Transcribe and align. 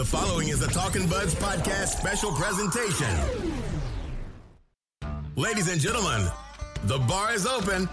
The 0.00 0.06
following 0.06 0.48
is 0.48 0.62
a 0.62 0.66
Talking 0.66 1.06
Buds 1.06 1.34
podcast 1.34 1.88
special 1.88 2.32
presentation. 2.32 3.06
Ladies 5.36 5.70
and 5.70 5.78
gentlemen, 5.78 6.26
the 6.84 6.96
bar 7.00 7.34
is 7.34 7.46
open. 7.46 7.86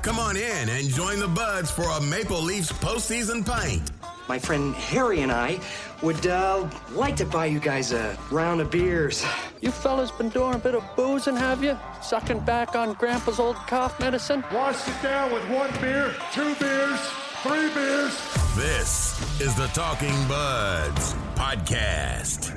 Come 0.00 0.18
on 0.18 0.38
in 0.38 0.70
and 0.70 0.88
join 0.88 1.18
the 1.18 1.28
Buds 1.28 1.70
for 1.70 1.82
a 1.82 2.00
Maple 2.00 2.40
Leafs 2.40 2.72
postseason 2.72 3.44
pint. 3.44 3.90
My 4.26 4.38
friend 4.38 4.74
Harry 4.74 5.20
and 5.20 5.30
I 5.30 5.60
would 6.00 6.26
uh, 6.26 6.66
like 6.92 7.16
to 7.16 7.26
buy 7.26 7.44
you 7.44 7.60
guys 7.60 7.92
a 7.92 8.16
round 8.30 8.62
of 8.62 8.70
beers. 8.70 9.22
You 9.60 9.70
fellas 9.70 10.10
been 10.10 10.30
doing 10.30 10.54
a 10.54 10.58
bit 10.58 10.74
of 10.74 10.82
boozing, 10.96 11.36
have 11.36 11.62
you? 11.62 11.78
Sucking 12.00 12.40
back 12.40 12.74
on 12.74 12.94
Grandpa's 12.94 13.38
old 13.38 13.56
cough 13.56 14.00
medicine? 14.00 14.42
Wash 14.50 14.88
it 14.88 15.02
down 15.02 15.30
with 15.30 15.46
one 15.50 15.70
beer, 15.82 16.14
two 16.32 16.54
beers, 16.54 17.00
three 17.42 17.68
beers. 17.74 18.18
This 18.56 19.20
is 19.42 19.54
the 19.56 19.66
Talking 19.74 20.16
Buds 20.26 21.14
podcast. 21.40 22.52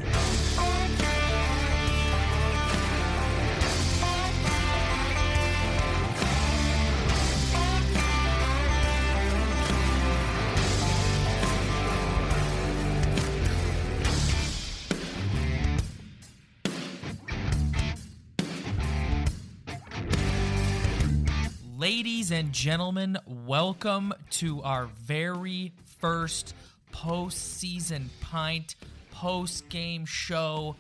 Ladies 21.78 22.32
and 22.32 22.52
gentlemen, 22.52 23.18
welcome 23.26 24.14
to 24.32 24.62
our 24.64 24.88
very 25.06 25.72
first 26.00 26.54
postseason 26.94 28.08
pint 28.22 28.76
post 29.12 29.68
game 29.70 30.06
show. 30.06 30.76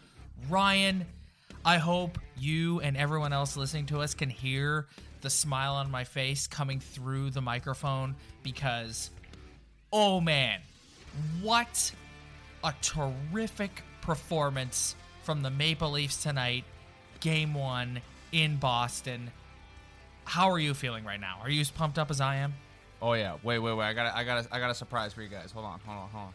Ryan, 0.49 1.05
I 1.65 1.77
hope 1.77 2.17
you 2.37 2.79
and 2.81 2.95
everyone 2.97 3.33
else 3.33 3.57
listening 3.57 3.87
to 3.87 3.99
us 3.99 4.13
can 4.13 4.29
hear 4.29 4.87
the 5.21 5.29
smile 5.29 5.75
on 5.75 5.89
my 5.89 6.03
face 6.03 6.47
coming 6.47 6.79
through 6.79 7.29
the 7.29 7.41
microphone 7.41 8.15
because, 8.43 9.09
oh 9.91 10.19
man, 10.19 10.59
what 11.41 11.91
a 12.63 12.73
terrific 12.81 13.83
performance 14.01 14.95
from 15.23 15.41
the 15.41 15.49
Maple 15.49 15.91
Leafs 15.91 16.21
tonight, 16.21 16.65
game 17.21 17.53
one 17.53 18.01
in 18.31 18.57
Boston 18.57 19.31
how 20.25 20.49
are 20.49 20.59
you 20.59 20.73
feeling 20.73 21.03
right 21.03 21.19
now? 21.19 21.39
Are 21.41 21.49
you 21.49 21.61
as 21.61 21.71
pumped 21.71 21.99
up 21.99 22.09
as 22.09 22.21
I 22.21 22.37
am? 22.37 22.53
Oh 23.03 23.13
yeah. 23.13 23.35
Wait, 23.43 23.59
wait, 23.59 23.73
wait. 23.73 23.85
I 23.85 23.91
got 23.91 24.15
I 24.15 24.23
got 24.23 24.47
I 24.49 24.59
got 24.59 24.71
a 24.71 24.73
surprise 24.73 25.11
for 25.11 25.21
you 25.21 25.27
guys. 25.27 25.51
Hold 25.51 25.65
on, 25.65 25.81
hold 25.85 25.97
on, 25.97 26.09
hold 26.09 26.25
on. 26.25 26.33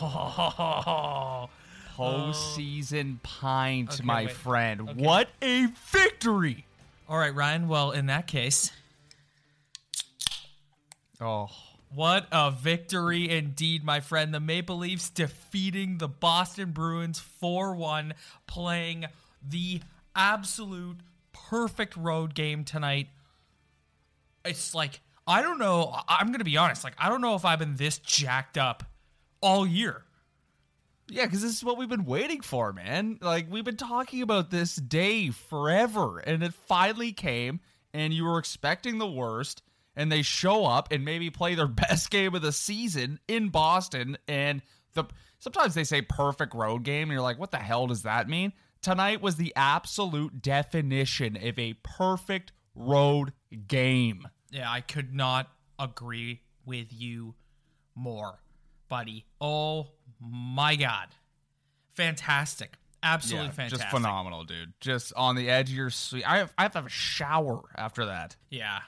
Oh. 0.00 1.48
oh. 1.50 1.96
Postseason 1.96 3.22
pint, 3.22 3.94
Okay, 3.94 4.04
my 4.04 4.24
wait. 4.24 4.32
friend. 4.32 4.88
Okay. 4.88 5.02
What 5.02 5.28
a 5.42 5.66
victory! 5.92 6.64
All 7.08 7.18
right, 7.18 7.34
Ryan. 7.34 7.68
Well, 7.68 7.90
in 7.90 8.06
that 8.06 8.26
case, 8.26 8.72
Oh, 11.20 11.50
what 11.92 12.26
a 12.32 12.50
victory 12.50 13.28
indeed, 13.28 13.84
my 13.84 14.00
friend. 14.00 14.32
The 14.32 14.40
Maple 14.40 14.78
Leafs 14.78 15.10
defeating 15.10 15.98
the 15.98 16.08
Boston 16.08 16.70
Bruins 16.70 17.18
4 17.18 17.74
1, 17.74 18.14
playing 18.46 19.04
the 19.46 19.82
absolute 20.16 20.96
perfect 21.48 21.96
road 21.96 22.34
game 22.34 22.64
tonight. 22.64 23.08
It's 24.44 24.74
like, 24.74 25.00
I 25.26 25.42
don't 25.42 25.58
know. 25.58 25.94
I'm 26.08 26.32
to 26.32 26.44
be 26.44 26.56
honest. 26.56 26.84
Like, 26.84 26.94
I 26.98 27.08
don't 27.08 27.20
know 27.20 27.34
if 27.34 27.44
I've 27.44 27.58
been 27.58 27.76
this 27.76 27.98
jacked 27.98 28.58
up 28.58 28.84
all 29.40 29.66
year. 29.66 30.04
yeah, 31.08 31.24
because 31.24 31.42
this 31.42 31.54
is 31.54 31.64
what 31.64 31.78
we've 31.78 31.88
been 31.88 32.04
waiting 32.04 32.40
for, 32.40 32.72
man. 32.72 33.18
Like 33.20 33.46
we've 33.50 33.64
been 33.64 33.76
talking 33.76 34.22
about 34.22 34.50
this 34.50 34.76
day 34.76 35.30
forever, 35.30 36.18
and 36.18 36.42
it 36.42 36.54
finally 36.54 37.12
came. 37.12 37.60
And 37.94 38.12
you 38.12 38.24
were 38.24 38.38
expecting 38.38 38.98
the 38.98 39.10
worst, 39.10 39.62
and 39.96 40.12
they 40.12 40.20
show 40.20 40.66
up 40.66 40.92
and 40.92 41.04
maybe 41.04 41.30
play 41.30 41.54
their 41.54 41.66
best 41.66 42.10
game 42.10 42.34
of 42.34 42.42
the 42.42 42.52
season 42.52 43.18
in 43.26 43.48
Boston. 43.48 44.18
And 44.28 44.60
the 44.92 45.04
sometimes 45.38 45.74
they 45.74 45.84
say 45.84 46.02
perfect 46.02 46.54
road 46.54 46.82
game, 46.82 47.04
and 47.04 47.12
you're 47.12 47.22
like, 47.22 47.38
what 47.38 47.50
the 47.50 47.58
hell 47.58 47.86
does 47.86 48.02
that 48.02 48.28
mean? 48.28 48.52
Tonight 48.82 49.20
was 49.20 49.36
the 49.36 49.52
absolute 49.56 50.40
definition 50.40 51.36
of 51.36 51.58
a 51.58 51.74
perfect 51.82 52.52
road 52.74 53.32
game. 53.66 54.28
Yeah, 54.50 54.70
I 54.70 54.80
could 54.80 55.14
not 55.14 55.48
agree 55.78 56.42
with 56.64 56.88
you 56.90 57.34
more, 57.94 58.40
buddy. 58.88 59.26
Oh 59.40 59.88
my 60.20 60.76
god. 60.76 61.08
Fantastic. 61.90 62.76
Absolutely 63.02 63.50
fantastic. 63.50 63.80
Just 63.80 63.90
phenomenal, 63.90 64.44
dude. 64.44 64.72
Just 64.80 65.12
on 65.14 65.36
the 65.36 65.50
edge 65.50 65.70
of 65.70 65.76
your 65.76 65.90
seat. 65.90 66.24
I 66.28 66.38
have, 66.38 66.52
I 66.58 66.62
have 66.62 66.72
to 66.72 66.78
have 66.78 66.86
a 66.86 66.90
shower 66.90 67.62
after 67.76 68.06
that. 68.06 68.36
Yeah. 68.50 68.80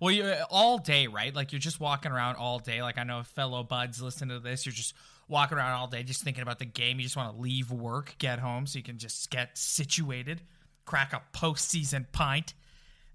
Well, 0.00 0.10
you 0.10 0.24
uh, 0.24 0.44
all 0.50 0.78
day, 0.78 1.06
right? 1.06 1.34
Like 1.34 1.52
you're 1.52 1.60
just 1.60 1.78
walking 1.78 2.10
around 2.10 2.36
all 2.36 2.58
day. 2.58 2.82
Like 2.82 2.98
I 2.98 3.04
know 3.04 3.22
fellow 3.22 3.62
buds 3.62 4.02
listen 4.02 4.28
to 4.28 4.40
this. 4.40 4.66
You're 4.66 4.72
just 4.72 4.94
walking 5.32 5.58
around 5.58 5.72
all 5.72 5.88
day, 5.88 6.04
just 6.04 6.22
thinking 6.22 6.42
about 6.42 6.60
the 6.60 6.64
game. 6.64 6.98
You 6.98 7.04
just 7.04 7.16
want 7.16 7.34
to 7.34 7.40
leave 7.42 7.72
work, 7.72 8.14
get 8.18 8.38
home, 8.38 8.66
so 8.66 8.78
you 8.78 8.84
can 8.84 8.98
just 8.98 9.30
get 9.30 9.58
situated, 9.58 10.42
crack 10.84 11.12
a 11.12 11.22
postseason 11.36 12.06
pint, 12.12 12.54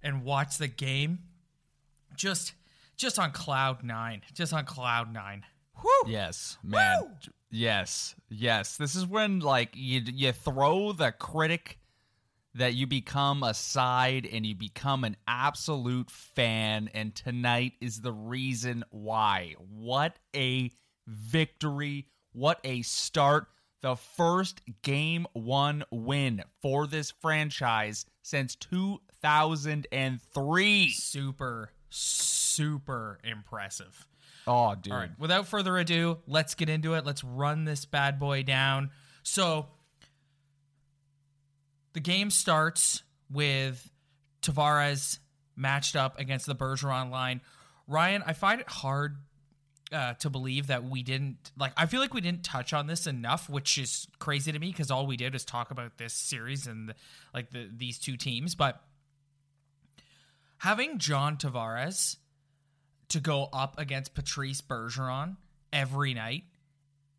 and 0.03 0.23
watch 0.23 0.57
the 0.57 0.67
game. 0.67 1.19
Just, 2.16 2.53
just 2.97 3.17
on 3.19 3.31
cloud 3.31 3.83
nine. 3.83 4.22
Just 4.33 4.51
on 4.51 4.66
cloud 4.66 5.13
nine. 5.13 5.45
Whew. 5.81 6.03
Yes, 6.07 6.57
man. 6.63 7.16
J- 7.22 7.31
Yes, 7.50 8.13
yes. 8.29 8.75
This 8.75 8.94
is 8.95 9.05
when 9.05 9.39
like 9.39 9.69
you 9.73 10.01
you 10.05 10.34
throw 10.34 10.91
the 10.91 11.13
critic 11.13 11.79
that 12.55 12.73
you 12.73 12.85
become 12.88 13.41
a 13.41 13.53
side 13.53 14.28
and 14.29 14.45
you 14.45 14.53
become 14.53 15.05
an 15.05 15.16
absolute 15.29 16.11
fan 16.11 16.89
and 16.94 17.16
tonight 17.16 17.73
is 17.79 18.01
the 18.01 18.11
reason 18.11 18.84
why. 18.89 19.55
What 19.59 20.17
a 20.35 20.72
victory. 21.07 22.07
What 22.34 22.59
a 22.63 22.84
start. 22.84 23.47
The 23.81 23.95
first 23.95 24.62
game 24.81 25.28
1 25.34 25.84
win 25.91 26.44
for 26.62 26.88
this 26.88 27.12
franchise 27.12 28.06
since 28.22 28.56
2003. 28.56 30.91
Super, 30.91 31.72
super 31.90 33.19
impressive. 33.23 34.07
Oh, 34.46 34.75
dude. 34.75 34.94
All 34.94 35.00
right. 35.00 35.12
Without 35.19 35.47
further 35.47 35.78
ado, 35.78 36.19
let's 36.28 36.56
get 36.56 36.69
into 36.69 36.96
it. 36.96 37.06
Let's 37.06 37.23
run 37.23 37.66
this 37.66 37.85
bad 37.85 38.19
boy 38.19 38.44
down. 38.44 38.91
So, 39.23 39.67
the 41.94 42.00
game 42.00 42.29
starts 42.29 43.03
with 43.29 43.91
Tavares 44.41 45.19
matched 45.56 45.96
up 45.96 46.19
against 46.19 46.46
the 46.46 46.56
Bergeron 46.56 47.12
line. 47.12 47.41
Ryan, 47.88 48.23
I 48.25 48.34
find 48.34 48.62
it 48.62 48.69
hard 48.69 49.17
uh, 49.92 50.14
to 50.16 50.30
believe 50.30 50.68
that 50.68 50.84
we 50.84 51.03
didn't 51.03 51.52
like. 51.58 51.74
I 51.78 51.86
feel 51.86 52.02
like 52.02 52.14
we 52.14 52.22
didn't 52.22 52.44
touch 52.44 52.74
on 52.74 52.88
this 52.88 53.08
enough, 53.08 53.50
which 53.50 53.78
is 53.78 54.08
crazy 54.20 54.52
to 54.52 54.59
me 54.59 54.68
because 54.68 54.92
all 54.92 55.08
we 55.08 55.18
did 55.18 55.34
was 55.34 55.46
talk 55.46 55.72
about 55.72 55.98
this 55.98 56.14
series 56.14 56.68
and 56.68 56.94
like 57.34 57.52
the 57.52 57.70
these 57.75 57.97
two 57.97 58.18
teams. 58.18 58.56
But 58.56 58.81
having 60.58 60.97
John 60.97 61.38
Tavares 61.38 62.18
to 63.09 63.20
go 63.20 63.47
up 63.53 63.80
against 63.80 64.14
Patrice 64.14 64.62
Bergeron 64.62 65.38
every 65.72 66.14
night 66.14 66.44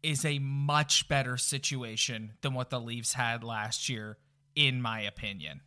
is 0.02 0.24
a 0.24 0.38
much 0.38 1.08
better 1.08 1.36
situation 1.36 2.32
than 2.42 2.54
what 2.54 2.70
the 2.70 2.80
Leafs 2.80 3.14
had 3.14 3.42
last 3.42 3.88
year, 3.88 4.18
in 4.54 4.80
my 4.80 5.00
opinion. 5.00 5.60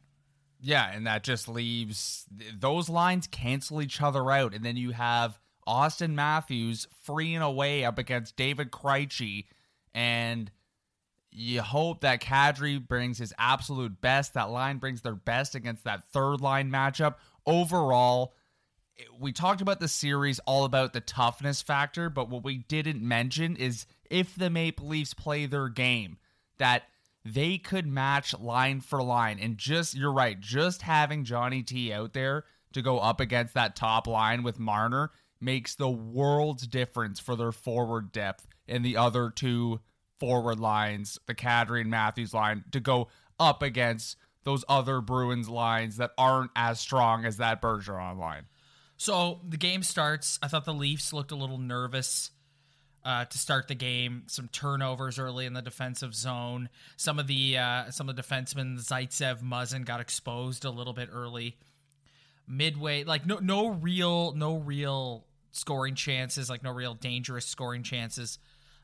Yeah, 0.60 0.90
and 0.94 1.08
that 1.08 1.24
just 1.24 1.50
leaves 1.50 2.26
those 2.56 2.88
lines 2.88 3.26
cancel 3.26 3.82
each 3.82 4.00
other 4.00 4.30
out, 4.32 4.54
and 4.54 4.64
then 4.64 4.78
you 4.78 4.92
have 4.92 5.40
Austin 5.68 6.16
Matthews 6.16 6.88
freeing 7.04 7.42
away 7.42 7.86
up 7.86 7.98
against 7.98 8.36
David 8.36 8.72
Krejci, 8.72 9.46
and 9.94 10.52
you 11.32 11.62
hope 11.62 12.02
that 12.02 12.22
Kadri 12.22 12.86
brings 12.86 13.18
his 13.18 13.34
absolute 13.38 14.02
best. 14.02 14.34
That 14.34 14.50
line 14.50 14.78
brings 14.78 15.02
their 15.02 15.16
best 15.16 15.56
against 15.56 15.86
that 15.86 16.12
third 16.12 16.42
line 16.42 16.70
matchup. 16.70 17.16
Overall, 17.46 18.34
we 19.20 19.32
talked 19.32 19.62
about 19.62 19.80
the 19.80 19.88
series 19.88 20.40
all 20.40 20.66
about 20.66 20.94
the 20.94 21.02
toughness 21.02 21.62
factor, 21.62 22.10
but 22.10 22.30
what 22.30 22.44
we 22.44 22.58
didn't 22.58 23.02
mention 23.02 23.56
is 23.56 23.86
if 24.10 24.36
the 24.36 24.50
Maple 24.50 24.88
Leafs 24.88 25.14
play 25.14 25.46
their 25.46 25.70
game, 25.70 26.18
that 26.58 26.84
they 27.24 27.58
could 27.58 27.88
match 27.88 28.38
line 28.38 28.82
for 28.82 29.02
line. 29.02 29.40
And 29.40 29.58
just, 29.58 29.96
you're 29.96 30.12
right, 30.12 30.40
just 30.40 30.82
having 30.82 31.24
Johnny 31.24 31.64
T 31.64 31.94
out 31.94 32.14
there 32.14 32.44
to 32.74 32.82
go 32.82 33.00
up 33.00 33.20
against 33.20 33.54
that 33.54 33.76
top 33.76 34.08
line 34.08 34.44
with 34.44 34.60
Marner 34.60 35.12
makes 35.42 35.76
the 35.76 35.90
world's 35.90 36.68
difference 36.68 37.20
for 37.20 37.36
their 37.36 37.52
forward 37.52 38.12
depth 38.12 38.48
and 38.68 38.86
the 38.86 38.98
other 38.98 39.30
two 39.30 39.80
forward 40.20 40.60
lines, 40.60 41.18
the 41.26 41.36
Kadri 41.36 41.82
and 41.82 41.90
Matthews 41.90 42.34
line, 42.34 42.64
to 42.72 42.80
go 42.80 43.08
up 43.40 43.62
against 43.64 44.18
those 44.44 44.64
other 44.70 45.02
Bruins 45.02 45.50
lines 45.50 45.98
that 45.98 46.12
aren't 46.18 46.52
as 46.56 46.80
strong 46.80 47.26
as 47.26 47.38
that 47.38 47.62
Bergeron 47.62 48.18
line. 48.18 48.46
So 48.98 49.42
the 49.48 49.58
game 49.58 49.84
starts. 49.84 50.38
I 50.44 50.48
thought 50.48 50.66
the 50.66 50.74
Leafs 50.74 51.12
looked 51.12 51.32
a 51.32 51.36
little 51.36 51.58
nervous. 51.58 52.32
uh, 53.04 53.26
to 53.26 53.38
start 53.38 53.68
the 53.68 53.76
game. 53.76 54.24
Some 54.28 54.48
turnovers 54.50 55.18
early 55.18 55.46
in 55.46 55.54
the 55.54 55.62
defensive 55.62 56.14
zone. 56.14 56.70
Some 56.98 57.20
of 57.20 57.28
the 57.28 57.58
uh, 57.58 57.92
some 57.92 58.10
of 58.10 58.16
the 58.16 58.22
defensemen, 58.22 58.78
Zaitsev, 58.80 59.42
Muzzin, 59.42 59.86
got 59.86 60.00
exposed 60.02 60.66
a 60.66 60.70
little 60.70 60.94
bit 60.94 61.10
early. 61.12 61.58
Midway, 62.48 63.04
like 63.04 63.26
no 63.26 63.38
no 63.38 63.70
real 63.70 64.34
no 64.34 64.58
real 64.58 65.26
scoring 65.52 65.96
chances, 65.96 66.50
like 66.50 66.64
no 66.64 66.72
real 66.72 66.94
dangerous 66.94 67.46
scoring 67.46 67.84
chances. 67.84 68.40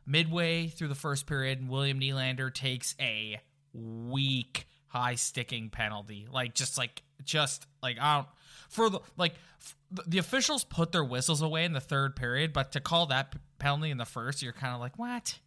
Midway 0.06 0.68
through 0.68 0.88
the 0.88 0.96
first 0.96 1.26
period, 1.26 1.68
William 1.68 2.00
Nylander 2.00 2.54
takes 2.54 2.96
a 3.00 3.42
weak 3.74 4.68
high 4.88 5.16
sticking 5.16 5.70
penalty. 5.70 6.28
Like 6.32 6.54
just 6.54 6.78
like 6.78 7.04
just 7.24 7.68
like 7.82 7.98
I 8.00 8.16
don't 8.16 8.28
for 8.70 8.90
the 8.90 9.00
like 9.18 9.34
f- 9.62 9.76
the 10.08 10.18
officials 10.18 10.64
put 10.64 10.92
their 10.92 11.04
whistles 11.04 11.42
away 11.42 11.66
in 11.66 11.74
the 11.74 11.80
third 11.80 12.16
period, 12.16 12.54
but 12.54 12.72
to 12.74 12.80
call 12.80 13.08
that 13.08 13.32
p- 13.32 13.40
penalty 13.60 13.92
in 13.92 13.98
the 13.98 14.06
first, 14.06 14.42
you're 14.42 14.54
kind 14.54 14.74
of 14.74 14.80
like 14.80 14.98
what? 14.98 15.38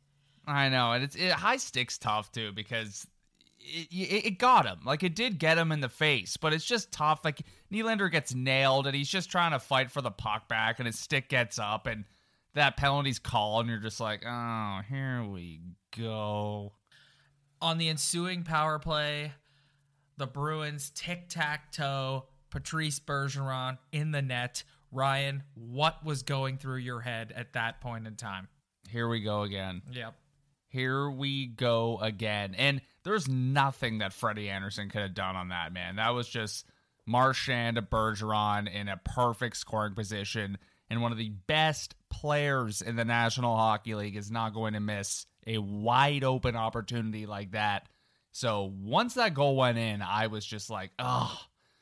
I 0.46 0.68
know, 0.68 0.92
and 0.92 1.04
it's 1.04 1.16
it, 1.16 1.32
high 1.32 1.58
sticks 1.58 1.98
tough 1.98 2.32
too 2.32 2.52
because 2.52 3.06
it, 3.60 3.88
it, 3.92 4.26
it 4.26 4.38
got 4.38 4.66
him. 4.66 4.80
Like 4.84 5.02
it 5.02 5.14
did 5.14 5.38
get 5.38 5.58
him 5.58 5.72
in 5.72 5.80
the 5.80 5.88
face, 5.88 6.36
but 6.36 6.52
it's 6.52 6.64
just 6.64 6.92
tough. 6.92 7.20
Like 7.24 7.42
Nylander 7.72 8.10
gets 8.10 8.34
nailed, 8.34 8.86
and 8.86 8.96
he's 8.96 9.08
just 9.08 9.30
trying 9.30 9.52
to 9.52 9.58
fight 9.58 9.90
for 9.90 10.02
the 10.02 10.10
puck 10.10 10.48
back, 10.48 10.78
and 10.78 10.86
his 10.86 10.98
stick 10.98 11.28
gets 11.28 11.58
up, 11.58 11.86
and 11.86 12.04
that 12.54 12.76
penalty's 12.76 13.18
called, 13.18 13.62
and 13.62 13.70
you're 13.70 13.78
just 13.78 14.00
like, 14.00 14.24
oh, 14.26 14.80
here 14.88 15.24
we 15.24 15.60
go. 15.96 16.72
On 17.62 17.78
the 17.78 17.88
ensuing 17.88 18.42
power 18.42 18.78
play, 18.78 19.32
the 20.16 20.26
Bruins 20.26 20.90
tic 20.94 21.28
tac 21.28 21.72
toe 21.72 22.26
Patrice 22.50 22.98
Bergeron 22.98 23.78
in 23.92 24.10
the 24.10 24.22
net. 24.22 24.64
Ryan, 24.92 25.44
what 25.54 26.04
was 26.04 26.22
going 26.24 26.58
through 26.58 26.78
your 26.78 27.00
head 27.00 27.32
at 27.36 27.52
that 27.52 27.80
point 27.80 28.06
in 28.06 28.16
time? 28.16 28.48
Here 28.88 29.08
we 29.08 29.20
go 29.20 29.42
again. 29.42 29.82
Yep. 29.92 30.14
Here 30.68 31.08
we 31.08 31.46
go 31.46 31.98
again. 32.00 32.54
And 32.56 32.80
there's 33.04 33.28
nothing 33.28 33.98
that 33.98 34.12
Freddie 34.12 34.50
Andersen 34.50 34.90
could 34.90 35.02
have 35.02 35.14
done 35.14 35.36
on 35.36 35.48
that, 35.48 35.72
man. 35.72 35.96
That 35.96 36.10
was 36.10 36.28
just 36.28 36.66
Marchand 37.06 37.76
to 37.76 37.82
Bergeron 37.82 38.72
in 38.72 38.88
a 38.88 39.00
perfect 39.04 39.56
scoring 39.56 39.94
position. 39.94 40.58
And 40.88 41.02
one 41.02 41.12
of 41.12 41.18
the 41.18 41.32
best 41.46 41.94
players 42.10 42.82
in 42.82 42.96
the 42.96 43.04
National 43.04 43.56
Hockey 43.56 43.94
League 43.94 44.16
is 44.16 44.30
not 44.30 44.54
going 44.54 44.74
to 44.74 44.80
miss 44.80 45.26
a 45.46 45.58
wide 45.58 46.24
open 46.24 46.56
opportunity 46.56 47.26
like 47.26 47.52
that. 47.52 47.88
So 48.32 48.72
once 48.80 49.14
that 49.14 49.34
goal 49.34 49.56
went 49.56 49.78
in, 49.78 50.02
I 50.02 50.26
was 50.28 50.44
just 50.44 50.70
like, 50.70 50.90
oh, 50.98 51.36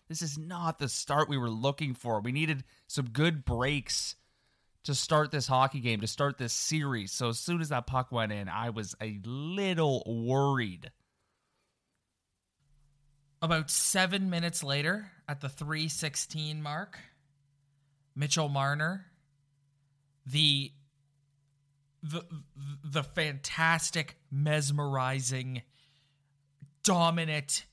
this 0.09 0.23
is 0.23 0.38
not 0.38 0.79
the 0.79 0.88
start 0.88 1.29
we 1.29 1.38
were 1.38 1.50
looking 1.50 1.94
for. 1.94 2.21
We 2.21 2.32
needed 2.32 2.64
some 2.87 3.11
good 3.11 3.44
breaks 3.44 4.14
to 4.85 4.94
start 4.94 5.31
this 5.31 5.47
hockey 5.47 5.81
game, 5.81 6.00
to 6.00 6.06
start 6.06 6.38
this 6.38 6.53
series. 6.53 7.12
So 7.12 7.29
as 7.29 7.38
soon 7.38 7.61
as 7.61 7.69
that 7.69 7.87
puck 7.87 8.11
went 8.11 8.32
in, 8.32 8.49
I 8.49 8.71
was 8.71 8.94
a 9.03 9.19
little 9.25 10.03
worried. 10.06 10.91
About 13.40 13.70
seven 13.70 14.31
minutes 14.31 14.64
later, 14.64 15.12
at 15.29 15.40
the 15.40 15.49
316 15.49 16.61
mark, 16.61 16.99
Mitchell 18.17 18.49
Marner, 18.49 19.06
the 20.26 20.73
the 22.02 22.23
the 22.85 23.02
fantastic, 23.02 24.17
mesmerizing, 24.31 25.62
dominant, 26.82 27.64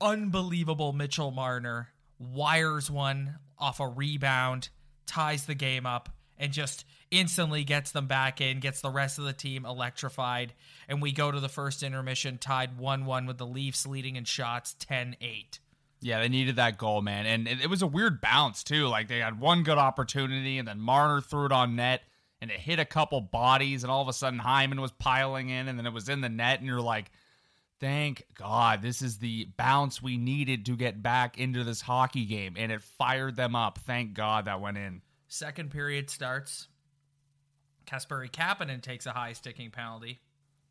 unbelievable 0.00 0.92
Mitchell 0.92 1.30
Marner 1.30 1.88
wires 2.18 2.90
one 2.90 3.36
off 3.58 3.80
a 3.80 3.88
rebound, 3.88 4.68
ties 5.06 5.46
the 5.46 5.54
game 5.54 5.86
up, 5.86 6.10
and 6.36 6.52
just 6.52 6.84
instantly 7.12 7.62
gets 7.62 7.92
them 7.92 8.08
back 8.08 8.40
in, 8.40 8.58
gets 8.58 8.80
the 8.80 8.90
rest 8.90 9.18
of 9.18 9.24
the 9.24 9.32
team 9.32 9.64
electrified. 9.64 10.54
And 10.88 11.00
we 11.00 11.12
go 11.12 11.30
to 11.30 11.38
the 11.38 11.48
first 11.48 11.84
intermission 11.84 12.38
tied 12.38 12.78
1 12.78 13.04
1 13.04 13.26
with 13.26 13.38
the 13.38 13.46
Leafs 13.46 13.86
leading 13.86 14.16
in 14.16 14.24
shots 14.24 14.74
10 14.80 15.16
8. 15.20 15.60
Yeah, 16.00 16.18
they 16.18 16.28
needed 16.28 16.56
that 16.56 16.78
goal, 16.78 17.00
man. 17.00 17.26
And 17.26 17.46
it, 17.46 17.60
it 17.62 17.70
was 17.70 17.82
a 17.82 17.86
weird 17.86 18.20
bounce, 18.20 18.64
too. 18.64 18.88
Like 18.88 19.06
they 19.06 19.18
had 19.18 19.38
one 19.38 19.62
good 19.62 19.78
opportunity, 19.78 20.58
and 20.58 20.66
then 20.66 20.80
Marner 20.80 21.20
threw 21.20 21.46
it 21.46 21.52
on 21.52 21.76
net, 21.76 22.02
and 22.40 22.50
it 22.50 22.58
hit 22.58 22.80
a 22.80 22.84
couple 22.84 23.20
bodies, 23.20 23.84
and 23.84 23.92
all 23.92 24.02
of 24.02 24.08
a 24.08 24.12
sudden 24.12 24.40
Hyman 24.40 24.80
was 24.80 24.90
piling 24.90 25.50
in, 25.50 25.68
and 25.68 25.78
then 25.78 25.86
it 25.86 25.92
was 25.92 26.08
in 26.08 26.20
the 26.20 26.28
net, 26.28 26.58
and 26.58 26.66
you're 26.66 26.80
like, 26.80 27.12
thank 27.78 28.24
God, 28.34 28.82
this 28.82 29.02
is 29.02 29.18
the 29.18 29.48
bounce 29.56 30.02
we 30.02 30.16
needed 30.16 30.66
to 30.66 30.76
get 30.76 31.02
back 31.02 31.38
into 31.38 31.62
this 31.62 31.80
hockey 31.80 32.24
game, 32.24 32.54
and 32.56 32.72
it 32.72 32.82
fired 32.82 33.36
them 33.36 33.54
up. 33.54 33.78
Thank 33.78 34.14
God 34.14 34.46
that 34.46 34.60
went 34.60 34.78
in. 34.78 35.02
Second 35.28 35.70
period 35.70 36.10
starts. 36.10 36.68
Kasperi 37.92 38.30
Kapanen 38.30 38.80
takes 38.80 39.04
a 39.06 39.12
high 39.12 39.34
sticking 39.34 39.70
penalty. 39.70 40.20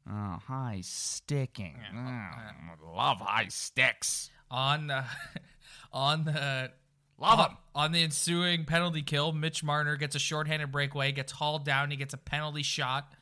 Oh, 0.09 0.39
high 0.47 0.81
sticking. 0.81 1.77
Oh, 1.95 2.95
love 2.95 3.19
high 3.21 3.49
sticks. 3.49 4.31
On 4.49 4.87
the 4.87 5.03
on 5.93 6.25
the 6.25 6.71
Love 7.19 7.39
on, 7.39 7.49
them. 7.49 7.57
on 7.75 7.91
the 7.91 8.01
ensuing 8.01 8.65
penalty 8.65 9.03
kill, 9.03 9.31
Mitch 9.31 9.63
Marner 9.63 9.95
gets 9.95 10.15
a 10.15 10.19
shorthanded 10.19 10.71
breakaway, 10.71 11.11
gets 11.11 11.31
hauled 11.31 11.63
down, 11.65 11.91
he 11.91 11.97
gets 11.97 12.15
a 12.15 12.17
penalty 12.17 12.63
shot, 12.63 13.13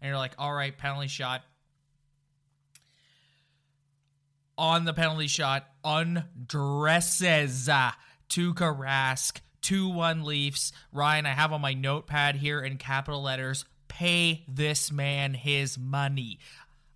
and 0.00 0.08
you're 0.08 0.16
like, 0.16 0.34
all 0.38 0.54
right, 0.54 0.76
penalty 0.78 1.08
shot. 1.08 1.42
On 4.56 4.84
the 4.84 4.92
penalty 4.94 5.26
shot, 5.26 5.66
undresses 5.84 7.68
Tuukka 7.68 8.78
Rask, 8.78 9.40
2 9.62 9.88
1 9.88 10.24
Leafs. 10.24 10.72
Ryan, 10.92 11.26
I 11.26 11.30
have 11.30 11.52
on 11.52 11.60
my 11.60 11.74
notepad 11.74 12.36
here 12.36 12.60
in 12.60 12.76
capital 12.76 13.22
letters 13.22 13.64
pay 13.88 14.44
this 14.46 14.92
man 14.92 15.34
his 15.34 15.78
money. 15.78 16.38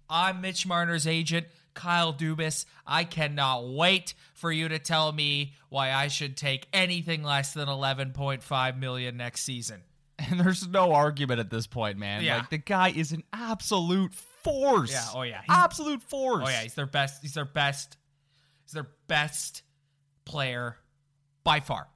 I'm 0.09 0.41
Mitch 0.41 0.67
Marner's 0.67 1.07
agent, 1.07 1.47
Kyle 1.75 2.13
Dubas. 2.13 2.67
I 2.87 3.05
cannot 3.05 3.69
wait 3.69 4.15
for 4.35 4.53
you 4.53 4.69
to 4.69 4.79
tell 4.79 5.11
me 5.11 5.55
why 5.69 5.91
I 5.93 6.09
should 6.09 6.37
take 6.37 6.69
anything 6.73 7.23
less 7.23 7.55
than 7.55 7.67
11.5 7.69 8.79
million 8.79 9.17
next 9.17 9.43
season. 9.43 9.83
And 10.31 10.39
there's 10.39 10.69
no 10.69 10.93
argument 10.93 11.41
at 11.41 11.51
this 11.51 11.67
point, 11.67 11.99
man. 11.99 12.23
Yeah. 12.23 12.37
Like 12.37 12.51
the 12.51 12.59
guy 12.59 12.91
is 12.91 13.11
an 13.11 13.25
absolute 13.33 14.15
force. 14.15 14.93
Yeah, 14.93 15.05
oh, 15.15 15.23
yeah. 15.23 15.41
He's- 15.41 15.47
absolute 15.49 16.01
force. 16.03 16.45
Oh 16.47 16.49
yeah, 16.49 16.61
he's 16.61 16.75
their 16.75 16.87
best. 16.87 17.23
He's 17.23 17.35
their 17.35 17.45
best. 17.45 17.97
He's 18.65 18.73
their 18.73 18.87
best 19.09 19.63
player 20.25 20.77
by 21.43 21.59
far. 21.59 21.89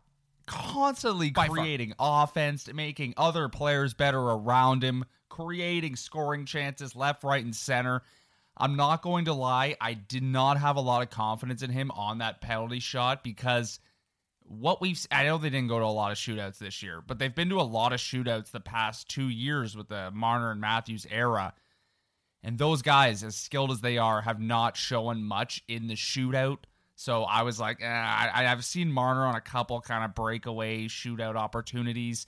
Constantly 0.46 1.30
By 1.30 1.46
far. 1.46 1.56
creating 1.56 1.94
offense, 1.98 2.72
making 2.72 3.14
other 3.16 3.48
players 3.48 3.94
better 3.94 4.20
around 4.20 4.82
him, 4.82 5.04
creating 5.28 5.96
scoring 5.96 6.46
chances 6.46 6.96
left, 6.96 7.24
right, 7.24 7.44
and 7.44 7.54
center. 7.54 8.02
I'm 8.56 8.76
not 8.76 9.02
going 9.02 9.26
to 9.26 9.34
lie, 9.34 9.76
I 9.80 9.94
did 9.94 10.22
not 10.22 10.58
have 10.58 10.76
a 10.76 10.80
lot 10.80 11.02
of 11.02 11.10
confidence 11.10 11.62
in 11.62 11.70
him 11.70 11.90
on 11.90 12.18
that 12.18 12.40
penalty 12.40 12.80
shot 12.80 13.22
because 13.22 13.80
what 14.48 14.80
we've 14.80 15.04
I 15.10 15.24
know 15.24 15.36
they 15.38 15.50
didn't 15.50 15.68
go 15.68 15.78
to 15.78 15.84
a 15.84 15.86
lot 15.86 16.12
of 16.12 16.18
shootouts 16.18 16.58
this 16.58 16.82
year, 16.82 17.02
but 17.06 17.18
they've 17.18 17.34
been 17.34 17.50
to 17.50 17.60
a 17.60 17.62
lot 17.62 17.92
of 17.92 17.98
shootouts 17.98 18.52
the 18.52 18.60
past 18.60 19.10
2 19.10 19.28
years 19.28 19.76
with 19.76 19.88
the 19.88 20.10
Marner 20.12 20.52
and 20.52 20.60
Matthews 20.60 21.06
era. 21.10 21.52
And 22.42 22.56
those 22.56 22.80
guys, 22.80 23.24
as 23.24 23.34
skilled 23.34 23.72
as 23.72 23.80
they 23.80 23.98
are, 23.98 24.22
have 24.22 24.40
not 24.40 24.76
shown 24.76 25.24
much 25.24 25.62
in 25.66 25.88
the 25.88 25.94
shootout. 25.94 26.58
So 26.98 27.24
I 27.24 27.42
was 27.42 27.60
like, 27.60 27.82
eh, 27.82 27.86
I, 27.86 28.46
I've 28.50 28.64
seen 28.64 28.90
Marner 28.90 29.26
on 29.26 29.34
a 29.34 29.40
couple 29.40 29.80
kind 29.82 30.02
of 30.04 30.14
breakaway 30.14 30.86
shootout 30.86 31.36
opportunities. 31.36 32.26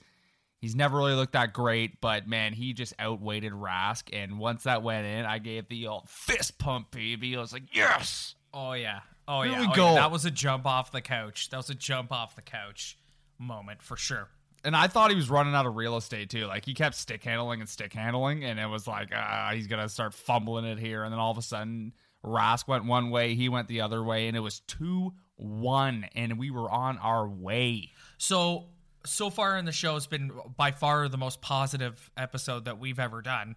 He's 0.61 0.75
never 0.75 0.97
really 0.97 1.13
looked 1.15 1.33
that 1.33 1.53
great, 1.53 1.99
but 2.01 2.27
man, 2.27 2.53
he 2.53 2.73
just 2.73 2.93
outweighted 2.99 3.51
Rask. 3.51 4.09
And 4.13 4.37
once 4.37 4.63
that 4.63 4.83
went 4.83 5.07
in, 5.07 5.25
I 5.25 5.39
gave 5.39 5.67
the 5.69 5.87
old 5.87 6.07
fist 6.09 6.59
pump, 6.59 6.91
baby. 6.91 7.35
I 7.35 7.39
was 7.39 7.51
like, 7.53 7.63
yes. 7.73 8.35
Oh 8.53 8.73
yeah. 8.73 8.99
Oh 9.27 9.41
Here 9.41 9.53
yeah. 9.53 9.59
we 9.61 9.67
Oh, 9.67 9.75
go. 9.75 9.85
yeah. 9.89 9.95
That 9.95 10.11
was 10.11 10.25
a 10.25 10.31
jump 10.31 10.65
off 10.65 10.91
the 10.91 11.01
couch. 11.01 11.49
That 11.49 11.57
was 11.57 11.69
a 11.69 11.75
jump 11.75 12.11
off 12.11 12.35
the 12.35 12.41
couch 12.41 12.97
moment 13.39 13.81
for 13.81 13.95
sure. 13.97 14.27
And 14.63 14.75
I 14.75 14.87
thought 14.87 15.09
he 15.09 15.15
was 15.15 15.29
running 15.29 15.55
out 15.55 15.65
of 15.65 15.77
real 15.77 15.95
estate 15.97 16.29
too. 16.29 16.45
Like 16.45 16.65
he 16.65 16.73
kept 16.73 16.95
stick 16.95 17.23
handling 17.23 17.61
and 17.61 17.69
stick 17.69 17.93
handling, 17.93 18.43
and 18.43 18.59
it 18.59 18.67
was 18.67 18.85
like, 18.85 19.09
ah, 19.15 19.51
he's 19.53 19.67
gonna 19.67 19.87
start 19.89 20.13
fumbling 20.13 20.65
it 20.65 20.77
here. 20.77 21.03
And 21.03 21.13
then 21.13 21.19
all 21.19 21.31
of 21.31 21.37
a 21.37 21.41
sudden, 21.41 21.93
Rask 22.23 22.67
went 22.67 22.85
one 22.85 23.09
way, 23.09 23.35
he 23.35 23.49
went 23.49 23.67
the 23.67 23.81
other 23.81 24.03
way, 24.03 24.27
and 24.27 24.35
it 24.35 24.41
was 24.41 24.59
two 24.61 25.13
one, 25.39 26.05
and 26.15 26.37
we 26.37 26.51
were 26.51 26.69
on 26.69 26.97
our 26.97 27.27
way. 27.27 27.91
So 28.17 28.65
so 29.05 29.29
far 29.29 29.57
in 29.57 29.65
the 29.65 29.71
show 29.71 29.95
it's 29.95 30.07
been 30.07 30.31
by 30.57 30.71
far 30.71 31.07
the 31.07 31.17
most 31.17 31.41
positive 31.41 32.11
episode 32.17 32.65
that 32.65 32.79
we've 32.79 32.99
ever 32.99 33.21
done. 33.21 33.55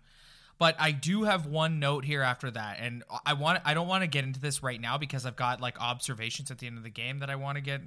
But 0.59 0.77
I 0.79 0.93
do 0.93 1.25
have 1.25 1.47
one 1.47 1.81
note 1.81 2.05
here 2.05 2.23
after 2.23 2.51
that, 2.53 2.77
and 2.79 3.03
I 3.27 3.33
want 3.33 3.61
I 3.65 3.75
don't 3.75 3.89
want 3.89 4.03
to 4.03 4.07
get 4.07 4.25
into 4.25 4.39
this 4.39 4.63
right 4.63 4.81
now 4.81 4.97
because 4.97 5.27
I've 5.27 5.37
got 5.37 5.61
like 5.61 5.81
observations 5.81 6.51
at 6.51 6.59
the 6.59 6.69
end 6.69 6.79
of 6.79 6.85
the 6.85 6.91
game 6.91 7.19
that 7.19 7.31
I 7.31 7.35
want 7.37 7.57
to 7.57 7.63
get. 7.63 7.81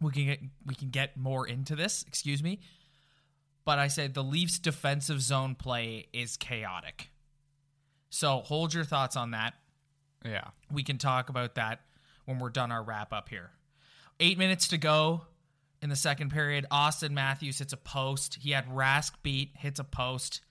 We 0.00 0.12
can 0.12 0.26
get 0.26 0.40
we 0.66 0.74
can 0.74 0.90
get 0.90 1.16
more 1.16 1.46
into 1.46 1.74
this. 1.74 2.04
Excuse 2.06 2.42
me, 2.42 2.60
but 3.64 3.78
I 3.78 3.88
say 3.88 4.08
the 4.08 4.22
Leafs' 4.22 4.58
defensive 4.58 5.22
zone 5.22 5.54
play 5.54 6.08
is 6.12 6.36
chaotic. 6.36 7.10
So 8.10 8.40
hold 8.40 8.74
your 8.74 8.84
thoughts 8.84 9.16
on 9.16 9.30
that 9.30 9.54
Yeah. 10.24 10.48
we 10.70 10.82
can 10.82 10.98
talk 10.98 11.28
about 11.28 11.54
that 11.54 11.80
when 12.26 12.38
we're 12.38 12.50
done 12.50 12.70
our 12.70 12.82
wrap 12.82 13.12
up 13.12 13.28
here. 13.28 13.50
Eight 14.18 14.38
minutes 14.38 14.68
to 14.68 14.78
go. 14.78 15.22
in 15.82 15.88
the 15.88 15.96
second 15.96 16.30
period. 16.30 16.66
Austin 16.70 17.14
Matthews 17.14 17.58
hits 17.58 17.72
a 17.72 17.76
post. 17.76 18.36
He 18.40 18.50
had 18.50 18.68
Rask 18.68 19.12
beat, 19.22 19.52
hits 19.56 19.80
a 19.80 19.84
post, 19.84 20.42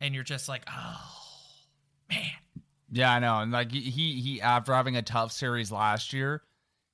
and 0.00 0.14
you're 0.14 0.24
just 0.24 0.48
like, 0.48 0.62
oh 0.68 1.10
man. 2.10 2.30
Yeah, 2.90 3.12
I 3.14 3.18
know. 3.20 3.38
And 3.38 3.50
like 3.52 3.72
he 3.72 4.20
he 4.20 4.40
after 4.42 4.74
having 4.74 4.96
a 4.96 5.02
tough 5.02 5.32
series 5.32 5.72
last 5.72 6.12
year 6.12 6.42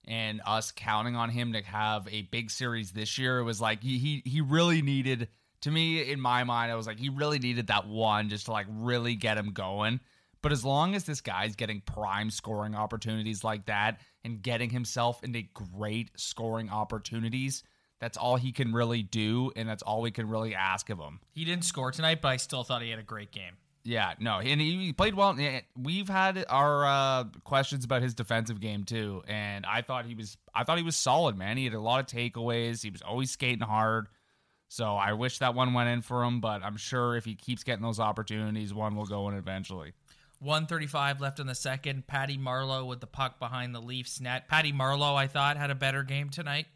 and 0.06 0.40
us 0.46 0.70
counting 0.70 1.16
on 1.16 1.28
him 1.28 1.52
to 1.54 1.62
have 1.62 2.06
a 2.10 2.22
big 2.22 2.50
series 2.52 2.92
this 2.92 3.18
year, 3.18 3.40
it 3.40 3.44
was 3.44 3.60
like 3.60 3.82
he 3.82 3.98
he 3.98 4.22
he 4.24 4.40
really 4.40 4.80
needed 4.80 5.28
to 5.62 5.72
me 5.72 6.00
in 6.08 6.20
my 6.20 6.44
mind, 6.44 6.70
I 6.70 6.76
was 6.76 6.86
like 6.86 7.00
he 7.00 7.08
really 7.08 7.40
needed 7.40 7.66
that 7.66 7.88
one 7.88 8.28
just 8.28 8.44
to 8.46 8.52
like 8.52 8.66
really 8.70 9.16
get 9.16 9.36
him 9.36 9.52
going. 9.52 9.98
But 10.42 10.52
as 10.52 10.64
long 10.64 10.94
as 10.94 11.04
this 11.04 11.20
guy's 11.20 11.56
getting 11.56 11.80
prime 11.80 12.30
scoring 12.30 12.74
opportunities 12.74 13.42
like 13.42 13.66
that 13.66 14.00
and 14.24 14.40
getting 14.40 14.70
himself 14.70 15.22
into 15.24 15.42
great 15.52 16.10
scoring 16.16 16.70
opportunities, 16.70 17.64
that's 18.00 18.16
all 18.16 18.36
he 18.36 18.52
can 18.52 18.72
really 18.72 19.02
do, 19.02 19.50
and 19.56 19.68
that's 19.68 19.82
all 19.82 20.00
we 20.00 20.12
can 20.12 20.28
really 20.28 20.54
ask 20.54 20.90
of 20.90 20.98
him. 20.98 21.20
He 21.32 21.44
didn't 21.44 21.64
score 21.64 21.90
tonight, 21.90 22.20
but 22.22 22.28
I 22.28 22.36
still 22.36 22.62
thought 22.62 22.82
he 22.82 22.90
had 22.90 23.00
a 23.00 23.04
great 23.04 23.32
game. 23.32 23.54
Yeah, 23.84 24.12
no, 24.20 24.38
and 24.38 24.60
he 24.60 24.92
played 24.92 25.14
well. 25.14 25.36
We've 25.76 26.08
had 26.08 26.44
our 26.48 26.84
uh, 26.84 27.24
questions 27.44 27.84
about 27.84 28.02
his 28.02 28.12
defensive 28.14 28.60
game 28.60 28.84
too, 28.84 29.22
and 29.26 29.64
I 29.64 29.82
thought 29.82 30.04
he 30.04 30.14
was, 30.14 30.36
I 30.54 30.64
thought 30.64 30.78
he 30.78 30.84
was 30.84 30.96
solid, 30.96 31.36
man. 31.36 31.56
He 31.56 31.64
had 31.64 31.74
a 31.74 31.80
lot 31.80 32.00
of 32.00 32.06
takeaways. 32.06 32.82
He 32.82 32.90
was 32.90 33.02
always 33.02 33.30
skating 33.30 33.60
hard. 33.60 34.08
So 34.68 34.94
I 34.96 35.14
wish 35.14 35.38
that 35.38 35.54
one 35.54 35.72
went 35.72 35.88
in 35.88 36.02
for 36.02 36.22
him, 36.22 36.40
but 36.40 36.62
I'm 36.62 36.76
sure 36.76 37.16
if 37.16 37.24
he 37.24 37.34
keeps 37.34 37.64
getting 37.64 37.82
those 37.82 37.98
opportunities, 37.98 38.74
one 38.74 38.94
will 38.94 39.06
go 39.06 39.28
in 39.30 39.34
eventually. 39.34 39.94
135 40.40 41.20
left 41.20 41.40
in 41.40 41.46
the 41.46 41.54
second. 41.54 42.06
Patty 42.06 42.38
Marleau 42.38 42.86
with 42.86 43.00
the 43.00 43.06
puck 43.06 43.38
behind 43.38 43.74
the 43.74 43.80
Leafs 43.80 44.20
net. 44.20 44.48
Patty 44.48 44.72
Marleau, 44.72 45.14
I 45.14 45.26
thought, 45.26 45.56
had 45.56 45.70
a 45.70 45.74
better 45.74 46.02
game 46.02 46.30
tonight. 46.30 46.66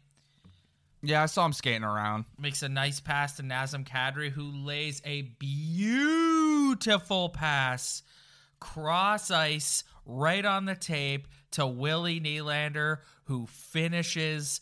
Yeah, 1.01 1.23
I 1.23 1.25
saw 1.25 1.45
him 1.45 1.53
skating 1.53 1.83
around. 1.83 2.25
Makes 2.39 2.63
a 2.63 2.69
nice 2.69 2.99
pass 3.01 3.35
to 3.37 3.43
Nazem 3.43 3.85
Kadri, 3.85 4.29
who 4.29 4.51
lays 4.51 5.01
a 5.05 5.23
beautiful 5.39 7.29
pass 7.29 8.03
cross 8.59 9.29
ice 9.29 9.83
right 10.05 10.45
on 10.45 10.63
the 10.65 10.75
tape 10.75 11.27
to 11.51 11.67
Willie 11.67 12.21
Nylander, 12.21 12.99
who 13.25 13.45
finishes 13.47 14.61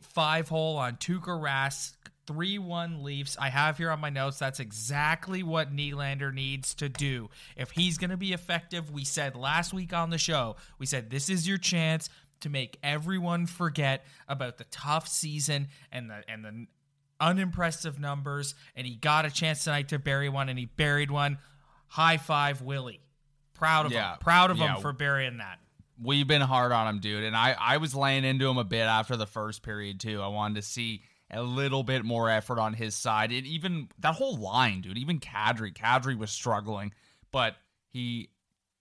five 0.00 0.48
hole 0.48 0.76
on 0.76 0.96
Tuukka 0.96 1.40
Rask 1.40 1.92
3 2.26 2.58
1 2.58 3.02
Leafs. 3.02 3.36
I 3.38 3.48
have 3.48 3.78
here 3.78 3.90
on 3.90 4.00
my 4.00 4.10
notes 4.10 4.38
that's 4.38 4.60
exactly 4.60 5.42
what 5.42 5.74
Nylander 5.74 6.32
needs 6.32 6.74
to 6.76 6.88
do. 6.88 7.30
If 7.56 7.72
he's 7.72 7.98
going 7.98 8.10
to 8.10 8.16
be 8.16 8.32
effective, 8.32 8.90
we 8.90 9.04
said 9.04 9.34
last 9.36 9.72
week 9.74 9.92
on 9.92 10.10
the 10.10 10.18
show, 10.18 10.56
we 10.78 10.86
said 10.86 11.10
this 11.10 11.28
is 11.28 11.48
your 11.48 11.58
chance 11.58 12.08
to 12.40 12.48
make 12.48 12.78
everyone 12.82 13.46
forget 13.46 14.04
about 14.28 14.58
the 14.58 14.64
tough 14.64 15.06
season 15.08 15.68
and 15.90 16.10
the 16.10 16.22
and 16.28 16.44
the 16.44 16.66
unimpressive 17.20 18.00
numbers 18.00 18.54
and 18.74 18.84
he 18.86 18.96
got 18.96 19.24
a 19.24 19.30
chance 19.30 19.62
tonight 19.62 19.88
to 19.88 19.98
bury 19.98 20.28
one 20.28 20.48
and 20.48 20.58
he 20.58 20.66
buried 20.66 21.10
one. 21.10 21.38
High 21.88 22.16
five 22.16 22.62
Willie. 22.62 23.00
Proud 23.54 23.86
of 23.86 23.92
Yeah. 23.92 24.12
him. 24.14 24.18
Proud 24.20 24.50
of 24.50 24.58
Yeah. 24.58 24.74
him 24.76 24.80
for 24.82 24.92
burying 24.92 25.36
that. 25.38 25.60
We've 26.00 26.26
been 26.26 26.42
hard 26.42 26.72
on 26.72 26.88
him, 26.88 26.98
dude, 27.00 27.22
and 27.22 27.36
I 27.36 27.52
I 27.52 27.76
was 27.76 27.94
laying 27.94 28.24
into 28.24 28.48
him 28.48 28.58
a 28.58 28.64
bit 28.64 28.82
after 28.82 29.16
the 29.16 29.26
first 29.26 29.62
period 29.62 30.00
too. 30.00 30.20
I 30.20 30.28
wanted 30.28 30.56
to 30.56 30.62
see 30.62 31.02
a 31.32 31.42
little 31.42 31.82
bit 31.82 32.04
more 32.04 32.28
effort 32.28 32.58
on 32.58 32.74
his 32.74 32.94
side. 32.94 33.32
And 33.32 33.46
even 33.46 33.88
that 33.98 34.14
whole 34.14 34.36
line, 34.36 34.82
dude, 34.82 34.98
even 34.98 35.18
Kadri, 35.18 35.72
Kadri 35.72 36.16
was 36.16 36.30
struggling, 36.30 36.92
but 37.30 37.56
he 37.88 38.30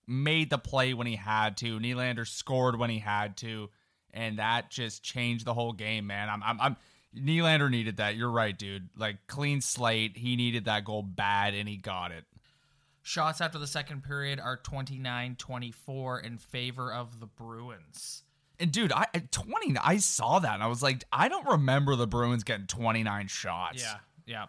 made 0.08 0.50
the 0.50 0.58
play 0.58 0.94
when 0.94 1.08
he 1.08 1.16
had 1.16 1.58
to. 1.58 1.80
Nylander 1.80 2.28
scored 2.28 2.78
when 2.78 2.90
he 2.90 3.00
had 3.00 3.38
to, 3.38 3.70
and 4.14 4.40
that 4.40 4.70
just 4.70 5.04
changed 5.04 5.46
the 5.46 5.54
whole 5.54 5.74
game, 5.74 6.08
man. 6.08 6.30
I'm, 6.30 6.44
I'm, 6.44 6.60
I'm 6.60 6.78
Nylander 7.16 7.70
needed 7.70 7.98
that. 7.98 8.16
You're 8.16 8.32
right, 8.32 8.58
dude. 8.58 8.90
Like 8.98 9.28
clean 9.28 9.62
slate, 9.62 10.18
he 10.18 10.36
needed 10.36 10.66
that 10.66 10.86
goal 10.86 11.04
bad, 11.04 11.54
and 11.54 11.68
he 11.68 11.78
got 11.78 12.12
it. 12.12 12.26
Shots 13.04 13.42
after 13.42 13.58
the 13.58 13.68
second 13.68 14.04
period 14.04 14.40
are 14.40 14.58
29 14.58 15.36
24 15.38 16.20
in 16.20 16.38
favor 16.38 16.94
of 16.94 17.20
the 17.20 17.26
Bruins. 17.26 18.24
And 18.62 18.72
dude, 18.72 18.92
I 18.92 19.08
at 19.14 19.32
20, 19.32 19.78
I 19.84 19.98
saw 19.98 20.40
that, 20.40 20.54
and 20.54 20.64
I 20.64 20.68
was 20.68 20.84
like, 20.84 21.04
I 21.12 21.28
don't 21.28 21.48
remember 21.48 21.96
the 21.96 22.08
Bruins 22.08 22.44
getting 22.44 22.68
29 22.68 23.28
shots. 23.28 23.82
Yeah. 23.82 23.96
Yeah. 24.26 24.46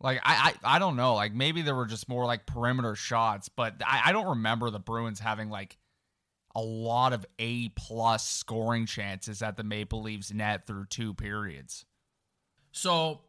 Like 0.00 0.20
I, 0.24 0.52
I 0.62 0.76
I 0.76 0.78
don't 0.78 0.96
know. 0.96 1.14
Like 1.14 1.32
maybe 1.32 1.62
there 1.62 1.74
were 1.74 1.86
just 1.86 2.08
more 2.08 2.26
like 2.26 2.44
perimeter 2.44 2.94
shots, 2.94 3.48
but 3.48 3.76
I, 3.84 4.02
I 4.06 4.12
don't 4.12 4.28
remember 4.28 4.68
the 4.70 4.78
Bruins 4.78 5.20
having 5.20 5.48
like 5.48 5.78
a 6.54 6.60
lot 6.60 7.12
of 7.12 7.24
A 7.38 7.70
plus 7.70 8.26
scoring 8.26 8.86
chances 8.86 9.42
at 9.42 9.56
the 9.56 9.64
Maple 9.64 10.02
Leafs 10.02 10.32
net 10.32 10.66
through 10.66 10.86
two 10.86 11.14
periods. 11.14 11.86
So 12.72 13.20